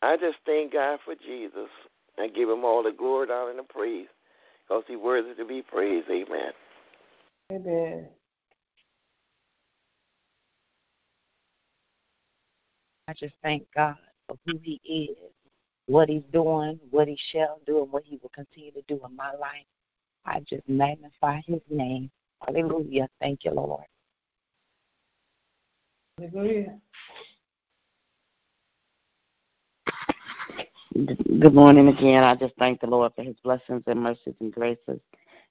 I 0.01 0.18
just 0.18 0.38
thank 0.45 0.74
God 0.74 0.99
for 1.06 1.16
Jesus. 1.16 1.70
I 2.18 2.28
give 2.28 2.49
him 2.49 2.64
all 2.64 2.82
the 2.82 2.91
glory, 2.91 3.30
honor, 3.30 3.49
and 3.49 3.60
the 3.60 3.64
praise 3.64 4.08
because 4.68 4.84
he's 4.88 4.97
worthy 4.97 5.34
to 5.36 5.45
be 5.45 5.62
praised. 5.62 6.08
Amen. 6.10 6.51
Amen. 7.51 8.08
I 13.08 13.14
just 13.14 13.36
thank 13.43 13.68
God 13.76 13.97
for 14.28 14.38
who 14.45 14.60
He 14.64 14.82
is, 14.84 15.18
what 15.86 16.10
He's 16.10 16.24
doing, 16.34 16.80
what 16.89 17.08
He 17.08 17.18
shall 17.32 17.60
do, 17.66 17.84
and 17.84 17.91
what 17.91 18.03
He 18.03 18.20
will 18.22 18.32
continue 18.34 18.72
to 18.72 18.82
do 18.88 18.99
in 19.08 19.16
my 19.16 19.32
life. 19.34 19.66
I 20.26 20.39
just 20.39 20.68
magnify 20.68 21.41
His 21.45 21.62
name. 21.70 22.10
Hallelujah. 22.45 23.08
Thank 23.20 23.45
you, 23.45 23.51
Lord. 23.51 23.86
Hallelujah. 26.18 26.80
Good 30.95 31.53
morning 31.53 31.89
again. 31.89 32.24
I 32.24 32.36
just 32.36 32.53
thank 32.58 32.80
the 32.82 32.88
Lord 32.88 33.12
for 33.16 33.24
his 33.24 33.36
blessings 33.43 33.84
and 33.86 34.01
mercies 34.01 34.34
and 34.39 34.51
graces 34.51 34.99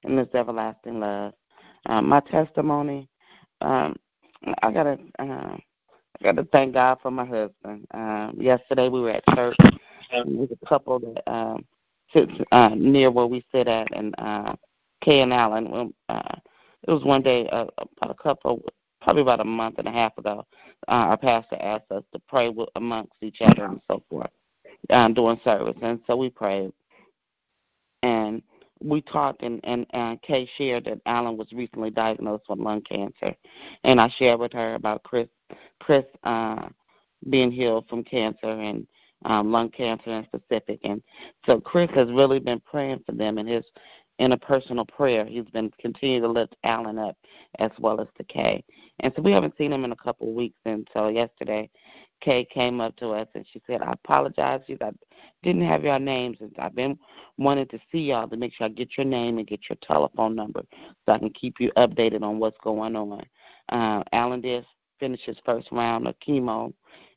and 0.02 0.18
his 0.18 0.28
everlasting 0.34 1.00
love. 1.00 1.34
Uh, 1.86 2.00
my 2.00 2.20
testimony, 2.20 3.08
um, 3.60 3.94
I 4.62 4.72
got 4.72 4.86
a. 4.86 4.98
Uh, 5.18 5.56
I 6.20 6.24
gotta 6.24 6.44
thank 6.52 6.74
God 6.74 6.98
for 7.02 7.10
my 7.10 7.24
husband. 7.24 7.86
Um, 7.92 8.36
yesterday 8.40 8.88
we 8.88 9.00
were 9.00 9.10
at 9.10 9.24
church. 9.34 9.56
And 10.10 10.38
there's 10.38 10.50
a 10.50 10.66
couple 10.66 10.98
that 11.00 11.30
um, 11.30 11.64
sits 12.12 12.32
uh, 12.52 12.70
near 12.76 13.10
where 13.10 13.26
we 13.26 13.44
sit 13.52 13.66
at, 13.68 13.94
and 13.96 14.14
uh, 14.18 14.54
Kay 15.00 15.20
and 15.20 15.32
Alan. 15.32 15.92
Uh, 16.08 16.36
it 16.86 16.90
was 16.90 17.04
one 17.04 17.22
day, 17.22 17.48
uh, 17.48 17.66
about 17.78 18.10
a 18.10 18.22
couple, 18.22 18.62
probably 19.00 19.22
about 19.22 19.40
a 19.40 19.44
month 19.44 19.78
and 19.78 19.88
a 19.88 19.92
half 19.92 20.16
ago. 20.18 20.46
Uh, 20.88 21.10
our 21.10 21.16
pastor 21.16 21.56
asked 21.60 21.90
us 21.90 22.04
to 22.12 22.20
pray 22.28 22.48
with, 22.48 22.68
amongst 22.76 23.14
each 23.22 23.38
other 23.40 23.64
and 23.64 23.80
so 23.90 24.02
forth 24.08 24.30
um, 24.90 25.14
during 25.14 25.40
service, 25.42 25.76
and 25.82 26.00
so 26.06 26.16
we 26.16 26.30
prayed. 26.30 26.72
And 28.02 28.42
we 28.80 29.00
talked, 29.00 29.42
and, 29.42 29.60
and, 29.64 29.86
and 29.90 30.20
Kay 30.20 30.48
shared 30.58 30.84
that 30.84 31.00
Alan 31.06 31.38
was 31.38 31.50
recently 31.52 31.90
diagnosed 31.90 32.44
with 32.48 32.58
lung 32.58 32.82
cancer, 32.82 33.34
and 33.82 33.98
I 33.98 34.08
shared 34.18 34.38
with 34.38 34.52
her 34.52 34.74
about 34.74 35.02
Chris, 35.04 35.28
Chris 35.80 36.04
uh, 36.24 36.68
being 37.30 37.50
healed 37.50 37.88
from 37.88 38.04
cancer 38.04 38.48
and 38.48 38.86
um, 39.24 39.50
lung 39.50 39.70
cancer 39.70 40.10
in 40.10 40.24
specific. 40.24 40.80
And 40.84 41.02
so 41.46 41.60
Chris 41.60 41.90
has 41.94 42.08
really 42.10 42.40
been 42.40 42.60
praying 42.60 43.02
for 43.06 43.12
them 43.12 43.38
in 43.38 43.46
his 43.46 43.64
in 44.18 44.32
a 44.32 44.36
personal 44.36 44.84
prayer. 44.84 45.24
He's 45.24 45.48
been 45.52 45.72
continuing 45.80 46.22
to 46.22 46.28
lift 46.28 46.54
Alan 46.62 46.98
up 46.98 47.16
as 47.58 47.70
well 47.78 48.00
as 48.00 48.06
the 48.16 48.24
Kay. 48.24 48.62
And 49.00 49.12
so 49.16 49.22
we 49.22 49.32
haven't 49.32 49.56
seen 49.58 49.72
him 49.72 49.84
in 49.84 49.92
a 49.92 49.96
couple 49.96 50.28
of 50.28 50.34
weeks 50.34 50.58
until 50.64 51.10
yesterday. 51.10 51.68
Kay 52.20 52.44
came 52.44 52.80
up 52.80 52.96
to 52.96 53.10
us 53.10 53.26
and 53.34 53.44
she 53.52 53.60
said, 53.66 53.82
I 53.82 53.92
apologize. 53.92 54.60
She 54.66 54.74
I 54.80 54.92
didn't 55.42 55.66
have 55.66 55.82
your 55.82 55.98
names. 55.98 56.38
And 56.40 56.54
I've 56.58 56.76
been 56.76 56.96
wanting 57.38 57.66
to 57.68 57.78
see 57.90 57.98
y'all 57.98 58.28
to 58.28 58.36
make 58.36 58.54
sure 58.54 58.66
I 58.66 58.70
get 58.70 58.96
your 58.96 59.04
name 59.04 59.38
and 59.38 59.46
get 59.46 59.68
your 59.68 59.76
telephone 59.82 60.36
number 60.36 60.62
so 61.04 61.12
I 61.12 61.18
can 61.18 61.30
keep 61.30 61.56
you 61.58 61.72
updated 61.76 62.22
on 62.22 62.38
what's 62.38 62.58
going 62.62 62.94
on. 62.94 63.22
Uh, 63.68 64.04
Alan 64.12 64.40
did 64.40 64.64
finish 65.04 65.20
his 65.26 65.36
first 65.44 65.68
round 65.70 66.08
of 66.08 66.14
chemo, 66.26 66.72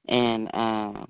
and 0.09 0.49
uh, 0.53 1.05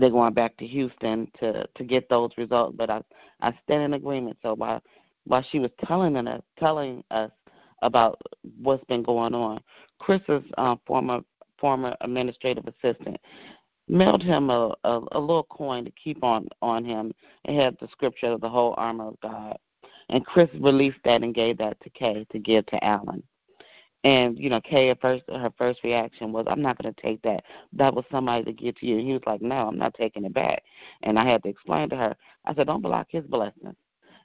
they're 0.00 0.10
going 0.10 0.34
back 0.34 0.56
to 0.56 0.66
Houston 0.66 1.30
to 1.38 1.64
to 1.76 1.84
get 1.84 2.08
those 2.08 2.30
results. 2.36 2.74
But 2.76 2.90
I 2.90 3.02
I 3.40 3.56
stand 3.62 3.84
in 3.84 3.92
agreement. 3.94 4.36
So 4.42 4.54
while 4.54 4.82
while 5.24 5.44
she 5.50 5.60
was 5.60 5.70
telling 5.86 6.16
us 6.16 6.42
telling 6.58 7.04
us 7.12 7.30
about 7.82 8.20
what's 8.60 8.84
been 8.86 9.04
going 9.04 9.32
on, 9.32 9.60
Chris's 10.00 10.42
uh, 10.58 10.74
former 10.86 11.20
former 11.56 11.94
administrative 12.00 12.64
assistant 12.66 13.18
mailed 13.86 14.24
him 14.24 14.50
a, 14.50 14.74
a 14.82 15.00
a 15.12 15.20
little 15.20 15.46
coin 15.50 15.84
to 15.84 15.92
keep 15.92 16.24
on 16.24 16.48
on 16.62 16.84
him. 16.84 17.12
It 17.44 17.62
had 17.62 17.76
the 17.80 17.86
scripture 17.92 18.32
of 18.32 18.40
the 18.40 18.48
whole 18.48 18.74
armor 18.76 19.06
of 19.08 19.20
God. 19.20 19.56
And 20.08 20.26
Chris 20.26 20.50
released 20.60 20.98
that 21.04 21.22
and 21.22 21.32
gave 21.32 21.58
that 21.58 21.80
to 21.80 21.90
Kay 21.90 22.26
to 22.32 22.38
give 22.40 22.66
to 22.66 22.84
Alan. 22.84 23.22
And 24.04 24.38
you 24.38 24.50
know, 24.50 24.60
Kay 24.60 24.90
at 24.90 25.00
first 25.00 25.24
her 25.28 25.52
first 25.56 25.84
reaction 25.84 26.32
was, 26.32 26.46
"I'm 26.48 26.62
not 26.62 26.82
going 26.82 26.92
to 26.92 27.02
take 27.02 27.22
that. 27.22 27.44
That 27.72 27.94
was 27.94 28.04
somebody 28.10 28.44
to 28.44 28.52
give 28.52 28.76
to 28.76 28.86
you." 28.86 28.98
And 28.98 29.06
he 29.06 29.12
was 29.12 29.22
like, 29.26 29.42
"No, 29.42 29.68
I'm 29.68 29.78
not 29.78 29.94
taking 29.94 30.24
it 30.24 30.34
back." 30.34 30.64
And 31.02 31.18
I 31.18 31.24
had 31.24 31.42
to 31.44 31.48
explain 31.48 31.88
to 31.90 31.96
her. 31.96 32.16
I 32.44 32.54
said, 32.54 32.66
"Don't 32.66 32.82
block 32.82 33.06
his 33.10 33.24
blessings." 33.24 33.76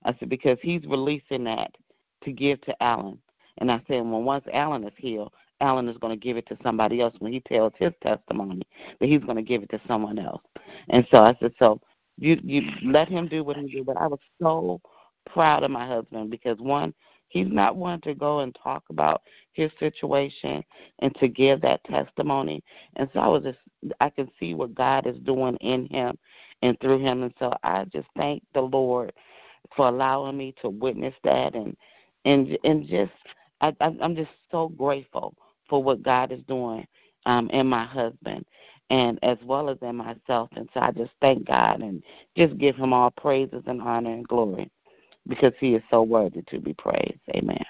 I 0.03 0.15
said 0.17 0.30
because 0.30 0.57
he's 0.61 0.86
releasing 0.86 1.43
that 1.45 1.75
to 2.23 2.32
give 2.32 2.61
to 2.61 2.84
Alan. 2.84 3.19
And 3.59 3.71
I 3.71 3.82
said, 3.88 4.01
well, 4.05 4.21
once 4.21 4.45
Alan 4.53 4.84
is 4.84 4.93
healed, 4.97 5.34
Alan 5.61 5.89
is 5.89 5.97
going 5.97 6.17
to 6.17 6.23
give 6.23 6.38
it 6.38 6.47
to 6.47 6.57
somebody 6.63 7.01
else 7.01 7.15
when 7.19 7.34
he 7.34 7.39
tells 7.41 7.73
his 7.78 7.91
testimony 8.03 8.61
that 8.99 9.07
he's 9.07 9.23
going 9.23 9.38
to 9.38 9.41
give 9.41 9.63
it 9.63 9.69
to 9.71 9.82
someone 9.88 10.19
else. 10.19 10.43
And 10.89 11.07
so 11.11 11.23
I 11.23 11.36
said, 11.39 11.53
so 11.57 11.82
you 12.17 12.39
you 12.43 12.69
let 12.84 13.09
him 13.09 13.28
do 13.28 13.43
what 13.43 13.57
he 13.57 13.67
did. 13.67 13.86
But 13.86 13.97
I 13.97 14.07
was 14.07 14.19
so 14.41 14.82
proud 15.25 15.63
of 15.63 15.71
my 15.71 15.88
husband 15.88 16.30
because 16.30 16.59
one, 16.59 16.93
He's 17.30 17.47
not 17.49 17.75
one 17.75 18.01
to 18.01 18.13
go 18.13 18.39
and 18.39 18.55
talk 18.61 18.84
about 18.89 19.21
his 19.53 19.71
situation 19.80 20.63
and 20.99 21.13
to 21.15 21.28
give 21.28 21.61
that 21.61 21.84
testimony. 21.84 22.63
And 22.95 23.09
so 23.13 23.19
I 23.19 23.28
was 23.28 23.43
just 23.43 23.59
I 23.99 24.09
can 24.09 24.30
see 24.39 24.53
what 24.53 24.75
God 24.75 25.07
is 25.07 25.17
doing 25.19 25.55
in 25.57 25.88
him 25.88 26.17
and 26.61 26.80
through 26.80 26.99
him. 26.99 27.23
And 27.23 27.34
so 27.39 27.53
I 27.63 27.86
just 27.86 28.07
thank 28.15 28.43
the 28.53 28.61
Lord 28.61 29.13
for 29.75 29.88
allowing 29.88 30.38
me 30.38 30.55
to 30.61 30.69
witness 30.69 31.13
that 31.23 31.55
and 31.55 31.75
and 32.25 32.57
and 32.63 32.88
just 32.88 33.11
I, 33.61 33.73
I'm 33.82 34.15
just 34.15 34.32
so 34.51 34.69
grateful 34.69 35.36
for 35.69 35.84
what 35.84 36.03
God 36.03 36.32
is 36.32 36.41
doing 36.47 36.88
um, 37.25 37.49
in 37.49 37.67
my 37.67 37.86
husband 37.86 38.45
and 38.89 39.19
as 39.23 39.38
well 39.43 39.69
as 39.69 39.78
in 39.82 39.97
myself. 39.97 40.49
And 40.55 40.69
so 40.73 40.80
I 40.80 40.91
just 40.91 41.11
thank 41.21 41.45
God 41.45 41.82
and 41.82 42.01
just 42.38 42.57
give 42.57 42.75
him 42.75 42.93
all 42.93 43.11
praises 43.11 43.63
and 43.67 43.82
honor 43.82 44.13
and 44.13 44.28
glory 44.28 44.69
because 45.28 45.53
he 45.59 45.75
is 45.75 45.84
so 45.89 46.03
worthy 46.03 46.41
to 46.47 46.59
be 46.59 46.73
praised. 46.73 47.19
Amen. 47.36 47.63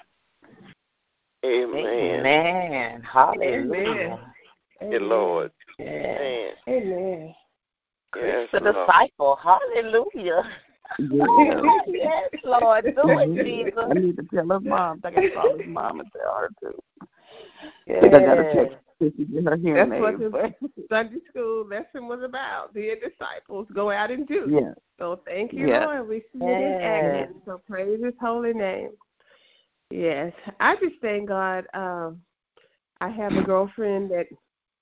Amen. 1.44 2.20
Amen. 2.20 3.02
Hallelujah. 3.02 4.32
Amen. 4.82 5.08
Lord. 5.08 5.52
Yes. 5.78 6.54
Amen. 6.68 7.34
Yes, 8.16 8.48
the 8.52 8.60
Lord. 8.60 8.74
disciple. 8.74 9.38
Hallelujah. 9.42 10.42
yes, 10.98 12.30
Lord. 12.44 12.84
Do 12.84 12.90
it, 12.90 13.28
mm-hmm. 13.28 13.44
Jesus. 13.44 13.72
I 13.78 13.94
need 13.94 14.16
to 14.16 14.22
tell 14.34 14.48
his 14.48 14.66
mom. 14.66 15.00
I 15.04 15.10
got 15.10 15.20
to 15.20 15.30
call 15.30 15.58
his 15.58 15.66
mom 15.68 16.00
and 16.00 16.08
tell 16.12 16.34
her 16.34 16.50
too. 16.60 16.78
Yes. 17.86 18.04
I 18.04 18.08
got 18.08 18.34
to 18.34 18.54
text 18.54 18.76
her 19.00 19.10
to 19.10 19.24
get 19.24 19.44
her 19.44 19.56
hearing 19.56 19.90
That's 19.90 20.00
what 20.00 20.14
aids. 20.14 20.32
the 20.74 20.82
Sunday 20.90 21.18
school 21.28 21.66
lesson 21.66 22.08
was 22.08 22.22
about. 22.22 22.74
Dear 22.74 22.96
disciples, 22.96 23.66
go 23.72 23.90
out 23.90 24.10
and 24.10 24.26
do. 24.26 24.46
Yeah. 24.48 24.74
So 24.98 25.20
thank 25.26 25.52
you, 25.52 25.68
Yeah. 25.68 25.86
Lord. 25.86 26.08
We 26.08 26.20
see 26.32 26.44
it 26.44 26.60
in 26.60 26.80
action. 26.82 27.36
So 27.44 27.60
praise 27.68 28.02
His 28.02 28.14
holy 28.20 28.52
name. 28.52 28.90
Yes, 29.90 30.32
I 30.60 30.76
just 30.76 30.96
thank 31.00 31.28
God. 31.28 31.66
Um, 31.72 32.20
I 33.00 33.08
have 33.08 33.32
a 33.32 33.42
girlfriend 33.42 34.10
that 34.10 34.26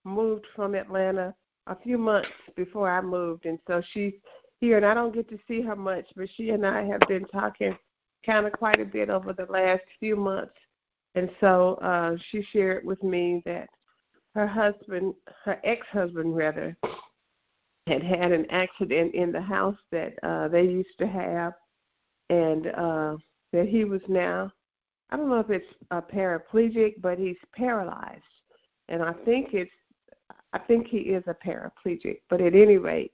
moved 0.05 0.47
from 0.55 0.75
Atlanta 0.75 1.35
a 1.69 1.77
few 1.77 1.99
months 1.99 2.29
before 2.57 2.91
I 2.91 3.01
moved, 3.01 3.47
and 3.47 3.59
so 3.67 3.83
she's 3.93 4.15
here, 4.61 4.79
and 4.79 4.87
I 4.87 4.95
don't 4.95 5.15
get 5.15 5.29
to 5.29 5.39
see 5.47 5.61
her 5.63 5.77
much, 5.77 6.07
but 6.17 6.29
she 6.35 6.51
and 6.51 6.67
I 6.67 6.85
have 6.85 7.01
been 7.09 7.27
talking 7.27 7.77
kind 8.25 8.47
of 8.47 8.53
quite 8.53 8.81
a 8.81 8.85
bit 8.85 9.11
over 9.11 9.33
the 9.33 9.47
last 9.47 9.83
few 10.01 10.17
months. 10.17 10.55
And 11.15 11.31
so 11.41 11.75
uh, 11.77 12.17
she 12.31 12.43
shared 12.53 12.85
with 12.85 13.03
me 13.03 13.43
that 13.47 13.69
her 14.37 14.47
husband, 14.47 15.15
her 15.45 15.59
ex-husband 15.65 16.37
rather, 16.37 16.77
had 17.87 18.03
had 18.03 18.33
an 18.33 18.45
accident 18.51 19.15
in 19.15 19.33
the 19.33 19.41
house 19.41 19.79
that 19.91 20.13
uh, 20.23 20.47
they 20.47 20.63
used 20.63 20.99
to 20.99 21.07
have, 21.07 21.55
and 22.29 22.67
uh, 22.67 23.17
that 23.55 23.67
he 23.67 23.85
was 23.85 24.03
now, 24.09 24.53
I 25.09 25.17
don't 25.17 25.31
know 25.31 25.41
if 25.41 25.49
it's 25.49 25.73
a 25.91 26.03
paraplegic, 26.03 27.01
but 27.01 27.19
he's 27.19 27.39
paralyzed, 27.55 28.23
and 28.91 29.03
I 29.03 29.15
think 29.25 29.55
it's, 29.55 29.71
I 30.53 30.59
think 30.59 30.87
he 30.87 30.99
is 30.99 31.25
a 31.27 31.35
paraplegic. 31.35 32.19
But 32.29 32.43
at 32.43 32.55
any 32.55 32.77
rate, 32.77 33.13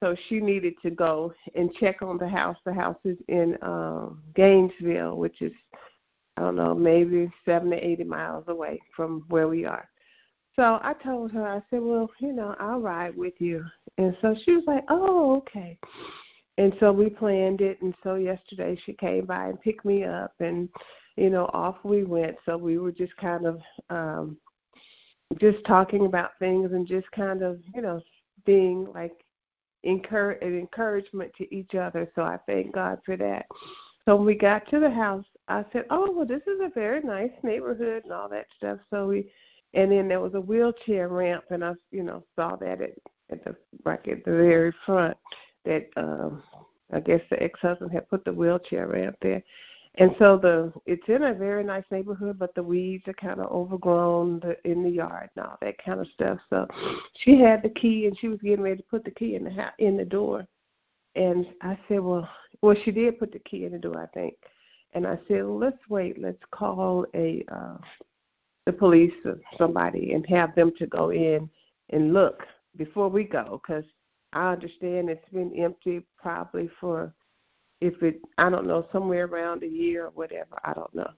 so 0.00 0.14
she 0.28 0.38
needed 0.38 0.74
to 0.82 0.90
go 0.90 1.34
and 1.56 1.74
check 1.74 2.00
on 2.00 2.16
the 2.16 2.28
house. 2.28 2.58
The 2.64 2.74
house 2.74 2.98
is 3.04 3.18
in 3.26 3.56
um, 3.62 4.22
Gainesville, 4.36 5.16
which 5.16 5.42
is 5.42 5.52
I 6.36 6.42
don't 6.42 6.56
know, 6.56 6.74
maybe 6.74 7.32
seven 7.44 7.70
to 7.70 7.84
eighty 7.84 8.04
miles 8.04 8.44
away 8.46 8.80
from 8.94 9.24
where 9.28 9.48
we 9.48 9.64
are. 9.64 9.88
So 10.56 10.78
I 10.82 10.94
told 11.02 11.32
her, 11.32 11.46
I 11.46 11.62
said, 11.70 11.82
Well, 11.82 12.10
you 12.18 12.32
know, 12.32 12.54
I'll 12.60 12.80
ride 12.80 13.16
with 13.16 13.34
you. 13.38 13.64
And 13.98 14.16
so 14.20 14.34
she 14.44 14.52
was 14.52 14.64
like, 14.66 14.84
Oh, 14.88 15.36
okay. 15.38 15.78
And 16.56 16.72
so 16.78 16.92
we 16.92 17.10
planned 17.10 17.60
it 17.60 17.82
and 17.82 17.94
so 18.02 18.14
yesterday 18.14 18.78
she 18.84 18.92
came 18.92 19.26
by 19.26 19.48
and 19.48 19.60
picked 19.60 19.84
me 19.84 20.04
up 20.04 20.32
and, 20.38 20.68
you 21.16 21.30
know, 21.30 21.46
off 21.52 21.76
we 21.82 22.04
went. 22.04 22.36
So 22.46 22.56
we 22.56 22.78
were 22.78 22.92
just 22.92 23.16
kind 23.16 23.46
of 23.46 23.60
um 23.90 24.36
just 25.40 25.64
talking 25.64 26.06
about 26.06 26.38
things 26.38 26.72
and 26.72 26.86
just 26.86 27.10
kind 27.12 27.42
of, 27.42 27.60
you 27.74 27.82
know, 27.82 28.00
being 28.44 28.86
like 28.94 29.12
encourage 29.84 30.42
an 30.42 30.58
encouragement 30.58 31.32
to 31.38 31.54
each 31.54 31.74
other. 31.74 32.10
So 32.14 32.22
I 32.22 32.38
thank 32.46 32.72
God 32.72 33.00
for 33.04 33.16
that. 33.16 33.46
So 34.04 34.16
when 34.16 34.26
we 34.26 34.34
got 34.34 34.68
to 34.70 34.80
the 34.80 34.90
house, 34.90 35.24
I 35.48 35.64
said, 35.72 35.86
"Oh, 35.90 36.10
well, 36.10 36.26
this 36.26 36.42
is 36.42 36.60
a 36.60 36.68
very 36.74 37.00
nice 37.02 37.32
neighborhood 37.42 38.04
and 38.04 38.12
all 38.12 38.28
that 38.30 38.46
stuff." 38.56 38.78
So 38.90 39.08
we, 39.08 39.30
and 39.74 39.90
then 39.92 40.08
there 40.08 40.20
was 40.20 40.34
a 40.34 40.40
wheelchair 40.40 41.08
ramp, 41.08 41.44
and 41.50 41.64
I, 41.64 41.72
you 41.90 42.02
know, 42.02 42.24
saw 42.36 42.56
that 42.56 42.80
at 42.80 42.92
at 43.30 43.44
the 43.44 43.56
right 43.84 43.98
at 44.08 44.24
the 44.24 44.30
very 44.30 44.72
front. 44.84 45.16
That 45.64 45.88
um, 45.96 46.42
I 46.92 47.00
guess 47.00 47.20
the 47.30 47.42
ex-husband 47.42 47.90
had 47.90 48.08
put 48.08 48.24
the 48.24 48.32
wheelchair 48.32 48.86
ramp 48.88 49.16
there, 49.22 49.42
and 49.96 50.14
so 50.18 50.36
the 50.36 50.72
it's 50.86 51.08
in 51.08 51.22
a 51.22 51.34
very 51.34 51.64
nice 51.64 51.84
neighborhood, 51.90 52.38
but 52.38 52.54
the 52.54 52.62
weeds 52.62 53.06
are 53.06 53.14
kind 53.14 53.40
of 53.40 53.50
overgrown 53.50 54.40
the, 54.40 54.56
in 54.70 54.82
the 54.82 54.90
yard 54.90 55.30
and 55.36 55.46
all 55.46 55.58
that 55.60 55.82
kind 55.84 56.00
of 56.00 56.08
stuff. 56.14 56.38
So 56.50 56.66
she 57.22 57.38
had 57.38 57.62
the 57.62 57.70
key, 57.70 58.06
and 58.06 58.18
she 58.18 58.28
was 58.28 58.40
getting 58.40 58.62
ready 58.62 58.76
to 58.76 58.88
put 58.90 59.04
the 59.04 59.10
key 59.12 59.34
in 59.34 59.44
the 59.44 59.50
house, 59.50 59.72
in 59.78 59.96
the 59.96 60.04
door. 60.04 60.46
And 61.16 61.46
I 61.62 61.78
said, 61.86 62.00
well, 62.00 62.28
well, 62.60 62.74
she 62.84 62.90
did 62.90 63.18
put 63.20 63.32
the 63.32 63.38
key 63.38 63.66
in 63.66 63.72
the 63.72 63.78
door, 63.78 64.00
I 64.02 64.06
think. 64.06 64.34
And 64.94 65.06
I 65.06 65.16
said, 65.28 65.44
well, 65.44 65.58
let's 65.58 65.78
wait. 65.88 66.20
Let's 66.20 66.42
call 66.50 67.06
a 67.14 67.44
uh, 67.52 67.76
the 68.66 68.72
police 68.72 69.12
or 69.24 69.38
somebody 69.58 70.12
and 70.12 70.26
have 70.26 70.54
them 70.54 70.72
to 70.78 70.86
go 70.86 71.10
in 71.10 71.48
and 71.90 72.14
look 72.14 72.42
before 72.76 73.08
we 73.08 73.24
go, 73.24 73.60
because 73.62 73.84
I 74.32 74.52
understand 74.52 75.08
it's 75.08 75.28
been 75.32 75.54
empty 75.54 76.04
probably 76.16 76.68
for 76.80 77.14
if 77.80 78.02
it 78.02 78.20
I 78.38 78.50
don't 78.50 78.66
know 78.66 78.86
somewhere 78.92 79.26
around 79.26 79.62
a 79.62 79.68
year 79.68 80.06
or 80.06 80.10
whatever 80.10 80.58
I 80.64 80.72
don't 80.72 80.94
know. 80.94 81.10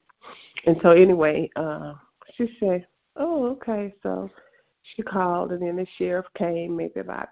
And 0.66 0.76
so 0.82 0.90
anyway, 0.90 1.49
uh, 1.57 1.94
she 2.34 2.57
said, 2.59 2.86
"Oh, 3.14 3.47
okay." 3.53 3.94
So 4.03 4.30
she 4.94 5.03
called, 5.03 5.53
and 5.53 5.62
then 5.62 5.76
the 5.76 5.86
sheriff 5.97 6.26
came 6.36 6.76
maybe 6.76 7.01
about 7.01 7.28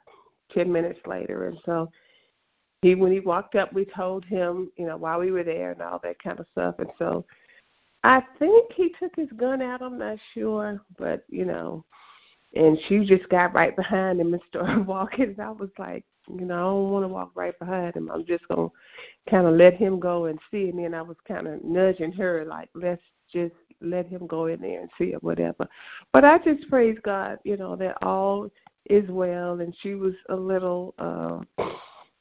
ten 0.53 0.71
minutes 0.71 1.01
later, 1.07 1.49
and 1.49 1.59
so 1.65 1.91
he 2.83 2.95
when 2.95 3.12
he 3.12 3.21
walked 3.21 3.57
up, 3.57 3.73
we 3.73 3.85
told 3.85 4.25
him, 4.25 4.71
you 4.77 4.87
know, 4.87 4.97
while 4.97 5.19
we 5.19 5.33
were 5.33 5.43
there 5.43 5.73
and 5.73 5.83
all 5.83 6.01
that 6.05 6.23
kind 6.23 6.39
of 6.39 6.47
stuff, 6.53 6.77
and 6.79 6.91
so 6.99 7.25
I 8.05 8.23
think 8.39 8.71
he 8.75 8.95
took 9.01 9.17
his 9.17 9.31
gun 9.37 9.63
out. 9.63 9.81
I'm 9.81 9.99
not 9.99 10.19
sure, 10.35 10.81
but 10.99 11.25
you 11.29 11.47
know, 11.47 11.87
and 12.55 12.79
she 12.87 13.05
just 13.05 13.27
got 13.31 13.55
right 13.55 13.75
behind 13.75 14.21
him 14.21 14.35
and 14.35 14.43
started 14.47 14.87
walking. 14.87 15.31
And 15.31 15.41
I 15.41 15.51
was 15.51 15.71
like, 15.79 16.05
you 16.29 16.45
know, 16.45 16.55
I 16.55 16.59
don't 16.59 16.91
want 16.91 17.05
to 17.05 17.09
walk 17.09 17.31
right 17.35 17.59
behind 17.59 17.97
him. 17.97 18.11
I'm 18.11 18.27
just 18.27 18.47
gonna 18.49 18.69
kind 19.29 19.47
of 19.47 19.55
let 19.55 19.75
him 19.75 19.99
go 19.99 20.27
and 20.27 20.39
see. 20.51 20.69
And 20.69 20.79
then 20.79 20.93
I 20.93 21.01
was 21.01 21.17
kind 21.27 21.47
of 21.47 21.65
nudging 21.65 22.13
her, 22.13 22.45
like, 22.45 22.69
let's 22.75 23.03
just 23.33 23.55
let 23.81 24.07
him 24.07 24.27
go 24.27 24.47
in 24.47 24.61
there 24.61 24.83
and 24.83 24.91
see 24.99 25.15
or 25.15 25.21
whatever. 25.21 25.67
But 26.13 26.27
I 26.27 26.39
just 26.39 26.69
praise 26.69 26.99
God, 27.05 27.39
you 27.43 27.57
know, 27.57 27.75
that 27.77 27.97
all 28.03 28.51
is 28.85 29.09
well. 29.09 29.61
And 29.61 29.75
she 29.81 29.95
was 29.95 30.15
a 30.29 30.37
little, 30.37 30.95
uh, 30.99 31.41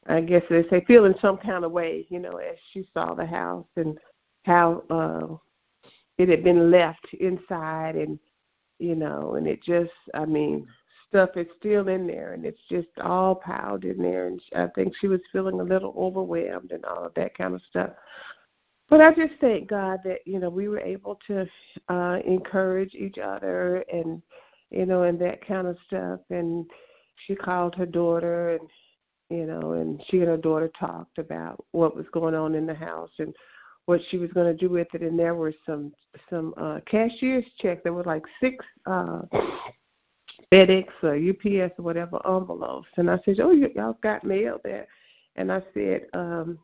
I 0.08 0.22
guess 0.22 0.44
they 0.50 0.64
say, 0.70 0.86
feeling 0.88 1.16
some 1.22 1.38
kind 1.38 1.66
of 1.66 1.74
way, 1.74 2.06
you 2.10 2.20
know, 2.20 2.38
as 2.38 2.56
she 2.72 2.88
saw 2.94 3.14
the 3.14 3.26
house 3.26 3.68
and 3.76 3.98
how 4.46 4.84
uh, 4.90 5.36
it 6.18 6.30
had 6.30 6.43
been 6.43 6.72
left 6.72 7.14
inside 7.20 7.95
and 7.95 8.20
you 8.80 8.95
know, 8.95 9.36
and 9.36 9.47
it 9.47 9.64
just, 9.64 9.91
I 10.14 10.26
mean, 10.26 10.68
stuff 11.07 11.30
is 11.36 11.47
still 11.57 11.88
in 11.88 12.07
there 12.07 12.34
and 12.34 12.45
it's 12.45 12.61
just 12.70 12.88
all 13.01 13.36
piled 13.36 13.86
in 13.86 14.01
there. 14.01 14.28
And 14.28 14.41
I 14.55 14.68
think 14.76 14.93
she 14.99 15.07
was 15.07 15.22
feeling 15.32 15.59
a 15.59 15.64
little 15.64 15.93
overwhelmed 15.97 16.72
and 16.72 16.84
all 16.86 17.05
of 17.05 17.14
that 17.14 17.38
kind 17.38 17.53
of 17.53 17.61
stuff. 17.70 17.91
But 18.89 19.01
I 19.01 19.14
just 19.14 19.39
thank 19.39 19.70
God 19.70 19.99
that, 20.03 20.20
you 20.26 20.39
know, 20.39 20.49
we 20.49 20.68
were 20.68 20.82
able 20.82 21.20
to 21.28 21.47
uh, 21.88 22.20
encourage 22.26 22.93
each 22.93 23.18
other 23.18 23.86
and, 23.91 24.22
you 24.70 24.86
know, 24.86 25.03
and 25.03 25.20
that 25.22 25.45
kind 25.47 25.68
of 25.68 25.78
stuff. 25.88 26.20
And 26.30 26.66
she 27.26 27.36
called 27.36 27.76
her 27.76 27.86
daughter 27.86 28.55
and, 28.55 28.70
you 29.30 29.45
know, 29.45 29.74
and 29.74 30.03
she 30.09 30.18
and 30.18 30.28
her 30.28 30.38
daughter 30.38 30.70
talked 30.78 31.20
about 31.20 31.64
what 31.72 31.95
was 31.95 32.05
going 32.11 32.36
on 32.36 32.53
in 32.53 32.66
the 32.66 32.74
house 32.74 33.11
and 33.20 33.34
what 33.86 34.02
she 34.10 34.18
was 34.18 34.32
going 34.32 34.48
to 34.48 34.58
do 34.58 34.70
with 34.70 34.88
it, 34.94 35.02
and 35.02 35.20
there 35.20 35.36
were 35.36 35.54
some 35.66 35.94
some 36.30 36.54
uh, 36.58 36.80
cashier's 36.86 37.46
checks. 37.60 37.82
There 37.84 37.94
were 37.94 38.04
like 38.04 38.24
six 38.40 38.64
uh, 38.86 39.22
FedEx 40.52 40.88
or 41.02 41.16
UPS 41.16 41.74
or 41.78 41.84
whatever 41.84 42.20
envelopes, 42.26 42.88
and 42.98 43.10
I 43.10 43.20
said, 43.26 43.40
"Oh, 43.40 43.52
y'all 43.52 43.98
got 44.02 44.24
mail 44.24 44.60
there," 44.64 44.88
and 45.36 45.52
I 45.52 45.62
said, 45.74 46.06
um, 46.14 46.58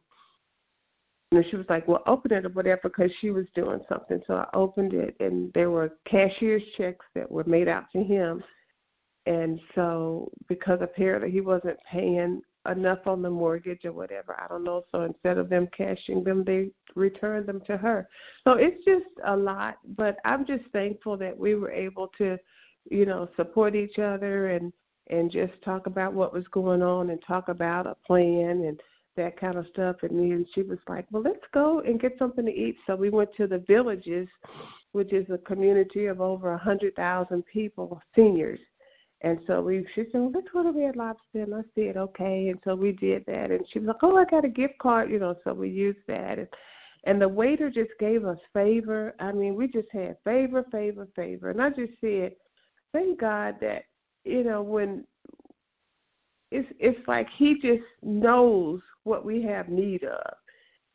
and 1.31 1.45
she 1.49 1.57
was 1.57 1.65
like, 1.67 1.87
"Well, 1.87 2.03
open 2.07 2.31
it 2.31 2.45
or 2.45 2.49
whatever," 2.49 2.81
because 2.83 3.11
she 3.19 3.31
was 3.31 3.45
doing 3.53 3.81
something. 3.89 4.21
So 4.25 4.35
I 4.35 4.47
opened 4.53 4.93
it, 4.93 5.15
and 5.19 5.51
there 5.53 5.71
were 5.71 5.97
cashier's 6.05 6.63
checks 6.77 7.05
that 7.15 7.29
were 7.29 7.43
made 7.43 7.67
out 7.67 7.85
to 7.93 8.03
him. 8.03 8.43
And 9.25 9.59
so, 9.75 10.31
because 10.47 10.79
apparently 10.81 11.29
he 11.29 11.41
wasn't 11.41 11.77
paying 11.91 12.41
enough 12.71 13.05
on 13.05 13.21
the 13.21 13.29
mortgage 13.29 13.85
or 13.85 13.93
whatever. 13.93 14.39
I 14.39 14.47
don't 14.47 14.63
know. 14.63 14.83
So 14.91 15.01
instead 15.03 15.37
of 15.37 15.49
them 15.49 15.67
cashing 15.75 16.23
them, 16.23 16.43
they 16.43 16.71
returned 16.95 17.47
them 17.47 17.61
to 17.67 17.77
her. 17.77 18.07
So 18.43 18.53
it's 18.53 18.83
just 18.85 19.05
a 19.25 19.35
lot. 19.35 19.77
But 19.97 20.17
I'm 20.25 20.45
just 20.45 20.65
thankful 20.71 21.17
that 21.17 21.37
we 21.37 21.55
were 21.55 21.71
able 21.71 22.07
to, 22.17 22.37
you 22.89 23.05
know, 23.05 23.29
support 23.35 23.75
each 23.75 23.99
other 23.99 24.49
and 24.49 24.73
and 25.11 25.31
just 25.31 25.53
talk 25.63 25.87
about 25.87 26.13
what 26.13 26.33
was 26.33 26.45
going 26.51 26.83
on 26.83 27.09
and 27.09 27.19
talk 27.25 27.49
about 27.49 27.87
a 27.87 27.95
plan 28.05 28.65
and 28.65 28.79
that 29.15 29.39
kind 29.39 29.57
of 29.57 29.65
stuff. 29.73 29.95
And 30.03 30.19
then 30.19 30.45
she 30.53 30.61
was 30.61 30.77
like, 30.87 31.05
"Well, 31.11 31.23
let's 31.23 31.45
go 31.51 31.79
and 31.79 31.99
get 31.99 32.17
something 32.19 32.45
to 32.45 32.51
eat." 32.51 32.77
So 32.85 32.95
we 32.95 33.09
went 33.09 33.33
to 33.37 33.47
the 33.47 33.59
Villages, 33.67 34.27
which 34.91 35.11
is 35.11 35.27
a 35.29 35.37
community 35.39 36.05
of 36.05 36.21
over 36.21 36.53
a 36.53 36.57
hundred 36.57 36.95
thousand 36.95 37.43
people, 37.47 38.01
seniors 38.15 38.59
and 39.21 39.39
so 39.47 39.61
we, 39.61 39.85
she 39.95 40.03
said, 40.11 40.21
well, 40.21 40.31
let's 40.33 40.47
go 40.53 40.63
to 40.63 40.71
Red 40.71 40.95
Lobster. 40.95 41.43
And 41.43 41.53
I 41.53 41.61
said, 41.75 41.97
okay. 41.97 42.49
And 42.49 42.59
so 42.63 42.73
we 42.73 42.93
did 42.93 43.25
that. 43.27 43.51
And 43.51 43.65
she 43.69 43.79
was 43.79 43.87
like, 43.87 44.03
oh, 44.03 44.15
I 44.15 44.23
got 44.25 44.45
a 44.45 44.49
gift 44.49 44.77
card, 44.79 45.11
you 45.11 45.19
know. 45.19 45.35
So 45.43 45.53
we 45.53 45.69
used 45.69 45.99
that. 46.07 46.39
And, 46.39 46.47
and 47.03 47.21
the 47.21 47.27
waiter 47.27 47.69
just 47.69 47.91
gave 47.99 48.25
us 48.25 48.37
favor. 48.53 49.15
I 49.19 49.33
mean, 49.33 49.55
we 49.55 49.67
just 49.67 49.89
had 49.91 50.15
favor, 50.23 50.63
favor, 50.71 51.07
favor. 51.15 51.49
And 51.49 51.61
I 51.61 51.69
just 51.69 51.93
said, 51.99 52.31
thank 52.93 53.19
God 53.19 53.55
that, 53.59 53.83
you 54.23 54.43
know, 54.43 54.61
when 54.61 55.05
it's 56.51 56.67
it's 56.79 57.07
like 57.07 57.27
he 57.37 57.55
just 57.55 57.83
knows 58.01 58.81
what 59.03 59.23
we 59.23 59.41
have 59.43 59.69
need 59.69 60.03
of 60.03 60.33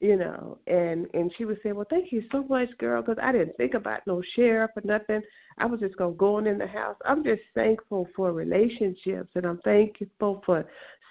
you 0.00 0.16
know 0.16 0.58
and 0.66 1.06
and 1.14 1.32
she 1.36 1.44
would 1.44 1.58
say 1.62 1.72
well 1.72 1.86
thank 1.88 2.12
you 2.12 2.22
so 2.32 2.42
much 2.44 2.68
girl 2.78 3.00
because 3.00 3.18
i 3.22 3.32
didn't 3.32 3.56
think 3.56 3.74
about 3.74 4.00
no 4.06 4.22
sheriff 4.34 4.70
or 4.76 4.82
nothing. 4.84 5.22
I 5.58 5.66
was 5.66 5.80
just 5.80 5.96
going 5.96 6.14
to 6.14 6.18
go 6.18 6.36
on 6.36 6.46
in 6.46 6.58
the 6.58 6.66
house 6.66 6.96
i'm 7.04 7.22
just 7.24 7.42
thankful 7.54 8.08
for 8.14 8.32
relationships 8.32 9.30
and 9.34 9.46
i'm 9.46 9.58
thankful 9.58 10.42
for 10.44 10.66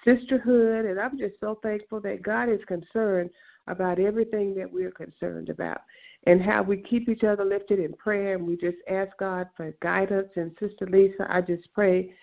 sisterhood 0.05 0.85
and 0.85 0.99
i'm 0.99 1.17
just 1.17 1.39
so 1.39 1.59
thankful 1.63 2.01
that 2.01 2.21
god 2.21 2.49
is 2.49 2.59
concerned 2.67 3.29
about 3.67 3.99
everything 3.99 4.53
that 4.55 4.71
we're 4.71 4.91
concerned 4.91 5.49
about 5.49 5.81
and 6.25 6.41
how 6.41 6.61
we 6.61 6.77
keep 6.77 7.07
each 7.07 7.23
other 7.23 7.45
lifted 7.45 7.79
in 7.79 7.93
prayer 7.93 8.35
and 8.35 8.45
we 8.45 8.57
just 8.57 8.77
ask 8.89 9.11
god 9.17 9.47
for 9.55 9.73
guidance. 9.81 10.29
And 10.35 10.51
sister 10.59 10.85
lisa 10.87 11.25
i 11.29 11.39
just 11.39 11.71
pray 11.73 12.13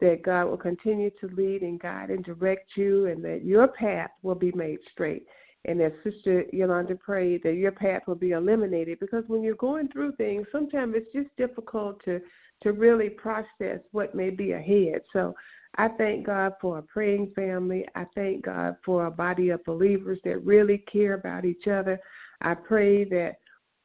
that 0.00 0.22
God 0.22 0.46
will 0.46 0.56
continue 0.56 1.10
to 1.20 1.26
lead 1.28 1.62
and 1.62 1.80
guide 1.80 2.10
and 2.10 2.24
direct 2.24 2.76
you 2.76 3.06
and 3.06 3.24
that 3.24 3.44
your 3.44 3.68
path 3.68 4.10
will 4.22 4.34
be 4.34 4.52
made 4.52 4.78
straight 4.90 5.26
and 5.66 5.80
as 5.82 5.92
Sister 6.02 6.46
Yolanda 6.52 6.94
prayed, 6.94 7.42
that 7.42 7.54
your 7.54 7.72
path 7.72 8.02
will 8.06 8.14
be 8.14 8.30
eliminated 8.30 8.98
because 8.98 9.24
when 9.26 9.42
you're 9.42 9.54
going 9.56 9.88
through 9.88 10.12
things, 10.12 10.46
sometimes 10.50 10.94
it's 10.96 11.12
just 11.12 11.34
difficult 11.36 12.02
to 12.04 12.20
to 12.62 12.72
really 12.72 13.08
process 13.08 13.80
what 13.92 14.14
may 14.14 14.28
be 14.28 14.52
ahead. 14.52 15.00
So 15.14 15.34
I 15.76 15.88
thank 15.88 16.26
God 16.26 16.54
for 16.60 16.78
a 16.78 16.82
praying 16.82 17.32
family. 17.34 17.86
I 17.94 18.04
thank 18.14 18.44
God 18.44 18.76
for 18.84 19.06
a 19.06 19.10
body 19.10 19.48
of 19.48 19.64
believers 19.64 20.18
that 20.24 20.44
really 20.44 20.78
care 20.78 21.14
about 21.14 21.46
each 21.46 21.68
other. 21.68 21.98
I 22.42 22.54
pray 22.54 23.04
that 23.04 23.36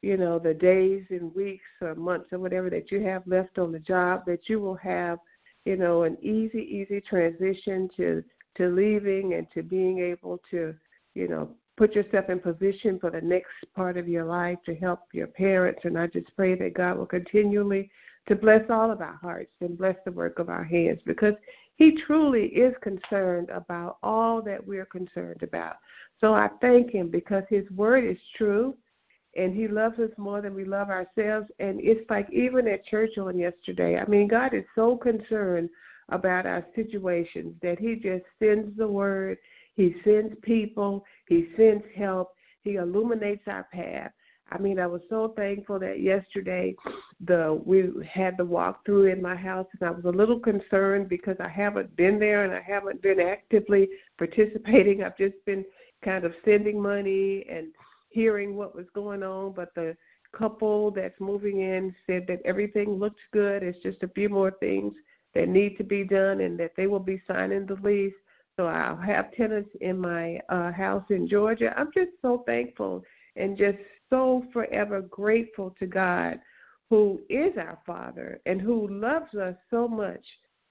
you 0.02 0.16
know 0.16 0.38
the 0.38 0.54
days 0.54 1.04
and 1.10 1.34
weeks 1.34 1.64
or 1.80 1.94
months 1.94 2.32
or 2.32 2.38
whatever 2.38 2.70
that 2.70 2.90
you 2.90 3.02
have 3.02 3.26
left 3.26 3.58
on 3.58 3.72
the 3.72 3.78
job 3.78 4.22
that 4.26 4.48
you 4.48 4.60
will 4.60 4.74
have 4.76 5.18
you 5.64 5.76
know 5.76 6.04
an 6.04 6.16
easy 6.22 6.60
easy 6.60 7.00
transition 7.00 7.88
to 7.96 8.22
to 8.56 8.68
leaving 8.68 9.34
and 9.34 9.46
to 9.52 9.62
being 9.62 9.98
able 9.98 10.38
to 10.50 10.74
you 11.14 11.28
know 11.28 11.48
put 11.76 11.94
yourself 11.94 12.30
in 12.30 12.40
position 12.40 12.98
for 12.98 13.10
the 13.10 13.20
next 13.20 13.52
part 13.74 13.96
of 13.96 14.08
your 14.08 14.24
life 14.24 14.58
to 14.64 14.74
help 14.74 15.00
your 15.12 15.26
parents. 15.26 15.80
And 15.84 15.98
I 15.98 16.06
just 16.06 16.34
pray 16.34 16.54
that 16.54 16.74
God 16.74 16.96
will 16.96 17.06
continually 17.06 17.90
to 18.28 18.34
bless 18.34 18.68
all 18.70 18.90
of 18.90 19.00
our 19.00 19.18
hearts 19.20 19.52
and 19.60 19.78
bless 19.78 19.96
the 20.04 20.12
work 20.12 20.38
of 20.38 20.48
our 20.48 20.64
hands 20.64 21.00
because 21.06 21.34
He 21.76 22.00
truly 22.06 22.46
is 22.46 22.74
concerned 22.82 23.50
about 23.50 23.98
all 24.02 24.42
that 24.42 24.66
we're 24.66 24.86
concerned 24.86 25.42
about. 25.42 25.76
So 26.20 26.34
I 26.34 26.48
thank 26.60 26.90
Him 26.90 27.08
because 27.08 27.44
His 27.48 27.70
word 27.70 28.04
is 28.04 28.18
true 28.36 28.74
and 29.36 29.54
He 29.54 29.68
loves 29.68 29.98
us 29.98 30.10
more 30.16 30.40
than 30.40 30.54
we 30.54 30.64
love 30.64 30.88
ourselves. 30.88 31.48
And 31.60 31.78
it's 31.80 32.08
like 32.10 32.28
even 32.32 32.66
at 32.68 32.86
church 32.86 33.18
on 33.18 33.38
yesterday, 33.38 33.98
I 33.98 34.06
mean, 34.06 34.28
God 34.28 34.54
is 34.54 34.64
so 34.74 34.96
concerned 34.96 35.68
about 36.08 36.46
our 36.46 36.66
situations 36.74 37.54
that 37.62 37.78
He 37.78 37.96
just 37.96 38.24
sends 38.38 38.76
the 38.76 38.88
word 38.88 39.38
he 39.76 39.94
sends 40.04 40.34
people, 40.42 41.04
He 41.28 41.48
sends 41.56 41.84
help, 41.94 42.34
He 42.62 42.76
illuminates 42.76 43.46
our 43.46 43.68
path. 43.72 44.10
I 44.50 44.58
mean, 44.58 44.78
I 44.78 44.86
was 44.86 45.02
so 45.10 45.34
thankful 45.36 45.78
that 45.80 46.00
yesterday 46.00 46.74
the 47.24 47.60
we 47.64 47.90
had 48.06 48.36
the 48.36 48.46
walkthrough 48.46 49.12
in 49.12 49.20
my 49.20 49.34
house, 49.34 49.66
and 49.78 49.88
I 49.88 49.92
was 49.92 50.04
a 50.04 50.16
little 50.16 50.38
concerned 50.38 51.08
because 51.08 51.36
I 51.40 51.48
haven't 51.48 51.94
been 51.96 52.18
there 52.18 52.44
and 52.44 52.54
I 52.54 52.60
haven't 52.60 53.02
been 53.02 53.20
actively 53.20 53.88
participating. 54.18 55.02
I've 55.02 55.18
just 55.18 55.44
been 55.44 55.64
kind 56.04 56.24
of 56.24 56.34
sending 56.44 56.80
money 56.80 57.44
and 57.50 57.68
hearing 58.08 58.56
what 58.56 58.74
was 58.74 58.86
going 58.94 59.22
on, 59.22 59.52
but 59.52 59.74
the 59.74 59.96
couple 60.32 60.90
that's 60.90 61.18
moving 61.20 61.60
in 61.60 61.94
said 62.06 62.26
that 62.28 62.40
everything 62.44 62.94
looks 62.94 63.20
good. 63.32 63.62
It's 63.62 63.82
just 63.82 64.02
a 64.04 64.08
few 64.08 64.28
more 64.28 64.52
things 64.52 64.94
that 65.34 65.48
need 65.48 65.76
to 65.76 65.84
be 65.84 66.04
done, 66.04 66.40
and 66.40 66.58
that 66.60 66.72
they 66.76 66.86
will 66.86 67.00
be 67.00 67.20
signing 67.26 67.66
the 67.66 67.74
lease 67.82 68.14
so 68.56 68.66
I'll 68.66 68.96
have 68.96 69.32
tenants 69.32 69.70
in 69.80 69.98
my 69.98 70.40
uh, 70.48 70.72
house 70.72 71.04
in 71.10 71.28
Georgia. 71.28 71.74
I'm 71.76 71.90
just 71.92 72.12
so 72.22 72.42
thankful 72.46 73.04
and 73.36 73.56
just 73.56 73.78
so 74.08 74.44
forever 74.52 75.02
grateful 75.02 75.74
to 75.78 75.86
God, 75.86 76.40
who 76.88 77.20
is 77.28 77.56
our 77.58 77.78
Father 77.86 78.40
and 78.46 78.60
who 78.60 78.88
loves 78.88 79.34
us 79.34 79.54
so 79.70 79.86
much 79.86 80.24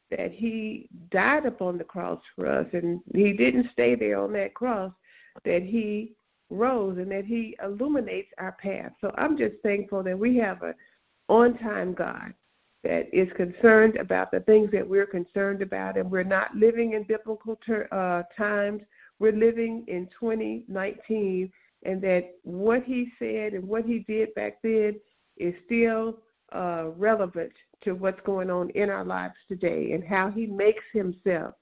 that 0.09 0.31
He 0.31 0.89
died 1.11 1.45
upon 1.45 1.77
the 1.77 1.83
cross 1.83 2.21
for 2.35 2.47
us, 2.47 2.67
and 2.73 3.01
He 3.13 3.33
didn't 3.33 3.71
stay 3.71 3.95
there 3.95 4.19
on 4.19 4.33
that 4.33 4.53
cross, 4.53 4.91
that 5.43 5.61
He 5.61 6.13
rose 6.49 6.97
and 6.97 7.11
that 7.11 7.25
He 7.25 7.55
illuminates 7.63 8.31
our 8.39 8.53
path. 8.53 8.93
So 9.01 9.13
I'm 9.17 9.37
just 9.37 9.55
thankful 9.61 10.03
that 10.03 10.17
we 10.17 10.37
have 10.37 10.63
a 10.63 10.73
on 11.27 11.57
time 11.57 11.93
God 11.93 12.33
that 12.85 13.07
is 13.11 13.27
concerned 13.35 13.97
about 13.97 14.31
the 14.31 14.39
things 14.41 14.71
that 14.71 14.87
we're 14.87 15.07
concerned 15.07 15.61
about, 15.61 15.97
and 15.97 16.09
we're 16.09 16.23
not 16.23 16.55
living 16.55 16.93
in 16.93 17.03
biblical 17.03 17.59
ter- 17.65 17.87
uh, 17.91 18.23
times. 18.37 18.81
We're 19.19 19.33
living 19.33 19.83
in 19.87 20.07
2019, 20.19 21.51
and 21.83 22.01
that 22.01 22.35
what 22.43 22.83
he 22.83 23.11
said 23.19 23.53
and 23.53 23.67
what 23.67 23.85
he 23.85 23.99
did 23.99 24.33
back 24.35 24.61
then 24.61 24.99
is 25.37 25.53
still 25.65 26.19
uh, 26.53 26.89
relevant 26.95 27.51
to 27.81 27.93
what's 27.93 28.21
going 28.21 28.49
on 28.49 28.69
in 28.71 28.89
our 28.89 29.03
lives 29.03 29.35
today 29.47 29.91
and 29.91 30.03
how 30.03 30.29
he 30.29 30.45
makes 30.45 30.83
himself 30.93 31.55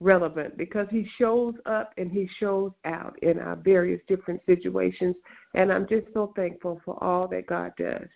relevant 0.00 0.56
because 0.56 0.88
he 0.90 1.06
shows 1.18 1.54
up 1.66 1.92
and 1.96 2.10
he 2.10 2.28
shows 2.38 2.72
out 2.84 3.16
in 3.22 3.38
our 3.38 3.56
various 3.56 4.00
different 4.08 4.40
situations. 4.46 5.14
And 5.54 5.72
I'm 5.72 5.86
just 5.86 6.06
so 6.14 6.32
thankful 6.34 6.80
for 6.84 7.02
all 7.02 7.28
that 7.28 7.46
God 7.46 7.72
does. 7.76 8.08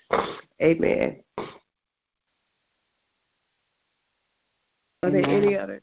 Amen. 0.62 1.22
Are 5.02 5.10
there 5.10 5.28
any 5.28 5.56
other? 5.56 5.80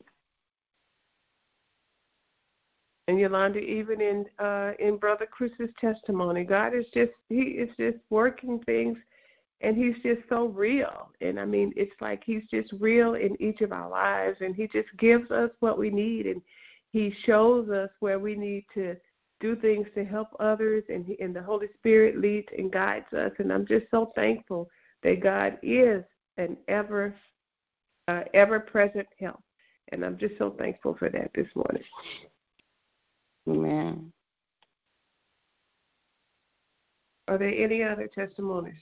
And 3.07 3.19
Yolanda, 3.19 3.59
even 3.59 4.01
in 4.01 4.25
uh, 4.39 4.71
in 4.79 4.97
Brother 4.97 5.27
Chris's 5.29 5.69
testimony, 5.79 6.43
God 6.43 6.73
is 6.73 6.85
just 6.93 7.11
He 7.29 7.41
is 7.41 7.69
just 7.77 7.97
working 8.09 8.59
things, 8.65 8.97
and 9.61 9.75
He's 9.75 10.01
just 10.03 10.27
so 10.29 10.47
real. 10.47 11.09
And 11.21 11.39
I 11.39 11.45
mean, 11.45 11.73
it's 11.75 11.95
like 11.99 12.23
He's 12.25 12.43
just 12.49 12.73
real 12.79 13.15
in 13.15 13.39
each 13.41 13.61
of 13.61 13.71
our 13.71 13.89
lives, 13.89 14.37
and 14.41 14.55
He 14.55 14.67
just 14.67 14.87
gives 14.97 15.31
us 15.31 15.51
what 15.59 15.77
we 15.77 15.89
need, 15.89 16.27
and 16.27 16.41
He 16.91 17.13
shows 17.25 17.69
us 17.69 17.89
where 17.99 18.19
we 18.19 18.35
need 18.35 18.65
to 18.73 18.95
do 19.43 19.57
things 19.57 19.85
to 19.93 20.05
help 20.05 20.29
others, 20.39 20.85
and 20.87 21.05
he, 21.05 21.19
and 21.19 21.35
the 21.35 21.43
Holy 21.43 21.67
Spirit 21.77 22.17
leads 22.17 22.47
and 22.57 22.71
guides 22.71 23.11
us. 23.11 23.31
And 23.39 23.51
I'm 23.51 23.67
just 23.67 23.85
so 23.91 24.13
thankful 24.15 24.69
that 25.03 25.19
God 25.19 25.57
is 25.61 26.03
an 26.37 26.55
ever 26.69 27.13
uh, 28.07 28.21
ever 28.33 28.59
present 28.59 29.07
help. 29.19 29.41
And 29.91 30.03
I'm 30.03 30.17
just 30.17 30.37
so 30.37 30.55
thankful 30.57 30.95
for 30.97 31.09
that 31.09 31.31
this 31.35 31.47
morning. 31.55 31.83
Amen. 33.49 34.11
Are 37.27 37.37
there 37.37 37.53
any 37.53 37.83
other 37.83 38.07
testimonies? 38.07 38.79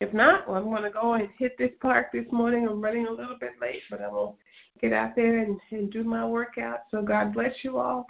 If 0.00 0.12
not, 0.12 0.48
well, 0.48 0.58
I'm 0.58 0.64
going 0.64 0.82
to 0.82 0.90
go 0.90 1.14
and 1.14 1.28
hit 1.38 1.56
this 1.56 1.70
park 1.80 2.12
this 2.12 2.26
morning. 2.30 2.66
I'm 2.68 2.80
running 2.80 3.06
a 3.06 3.12
little 3.12 3.38
bit 3.38 3.52
late, 3.60 3.82
but 3.90 4.02
I 4.02 4.08
will 4.08 4.36
get 4.80 4.92
out 4.92 5.16
there 5.16 5.38
and, 5.38 5.58
and 5.70 5.90
do 5.90 6.04
my 6.04 6.26
workout. 6.26 6.80
So 6.90 7.00
God 7.00 7.32
bless 7.32 7.52
you 7.62 7.78
all. 7.78 8.06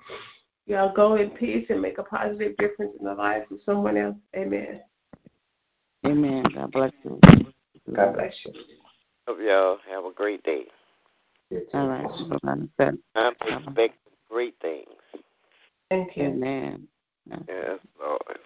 Y'all 0.66 0.94
go 0.94 1.16
in 1.16 1.30
peace 1.30 1.66
and 1.68 1.82
make 1.82 1.98
a 1.98 2.02
positive 2.02 2.56
difference 2.56 2.94
in 2.98 3.04
the 3.04 3.14
lives 3.14 3.46
of 3.50 3.58
someone 3.64 3.98
else. 3.98 4.16
Amen. 4.34 4.80
Amen. 6.06 6.44
God 6.54 6.72
bless 6.72 6.92
you. 7.04 7.20
God 7.94 8.14
bless 8.14 8.34
you. 8.44 8.52
Hope 9.26 9.38
y'all. 9.40 9.78
Have 9.90 10.04
a 10.04 10.12
great 10.12 10.42
day. 10.42 10.66
All 11.72 11.88
right. 11.88 12.06
Bye-bye. 12.42 12.90
I'm 13.14 13.32
expecting 13.46 14.12
great 14.28 14.54
things. 14.60 14.88
Thank 15.90 16.16
you. 16.16 16.24
Amen. 16.24 16.88
Yes, 17.48 17.78
Lord. 17.98 18.38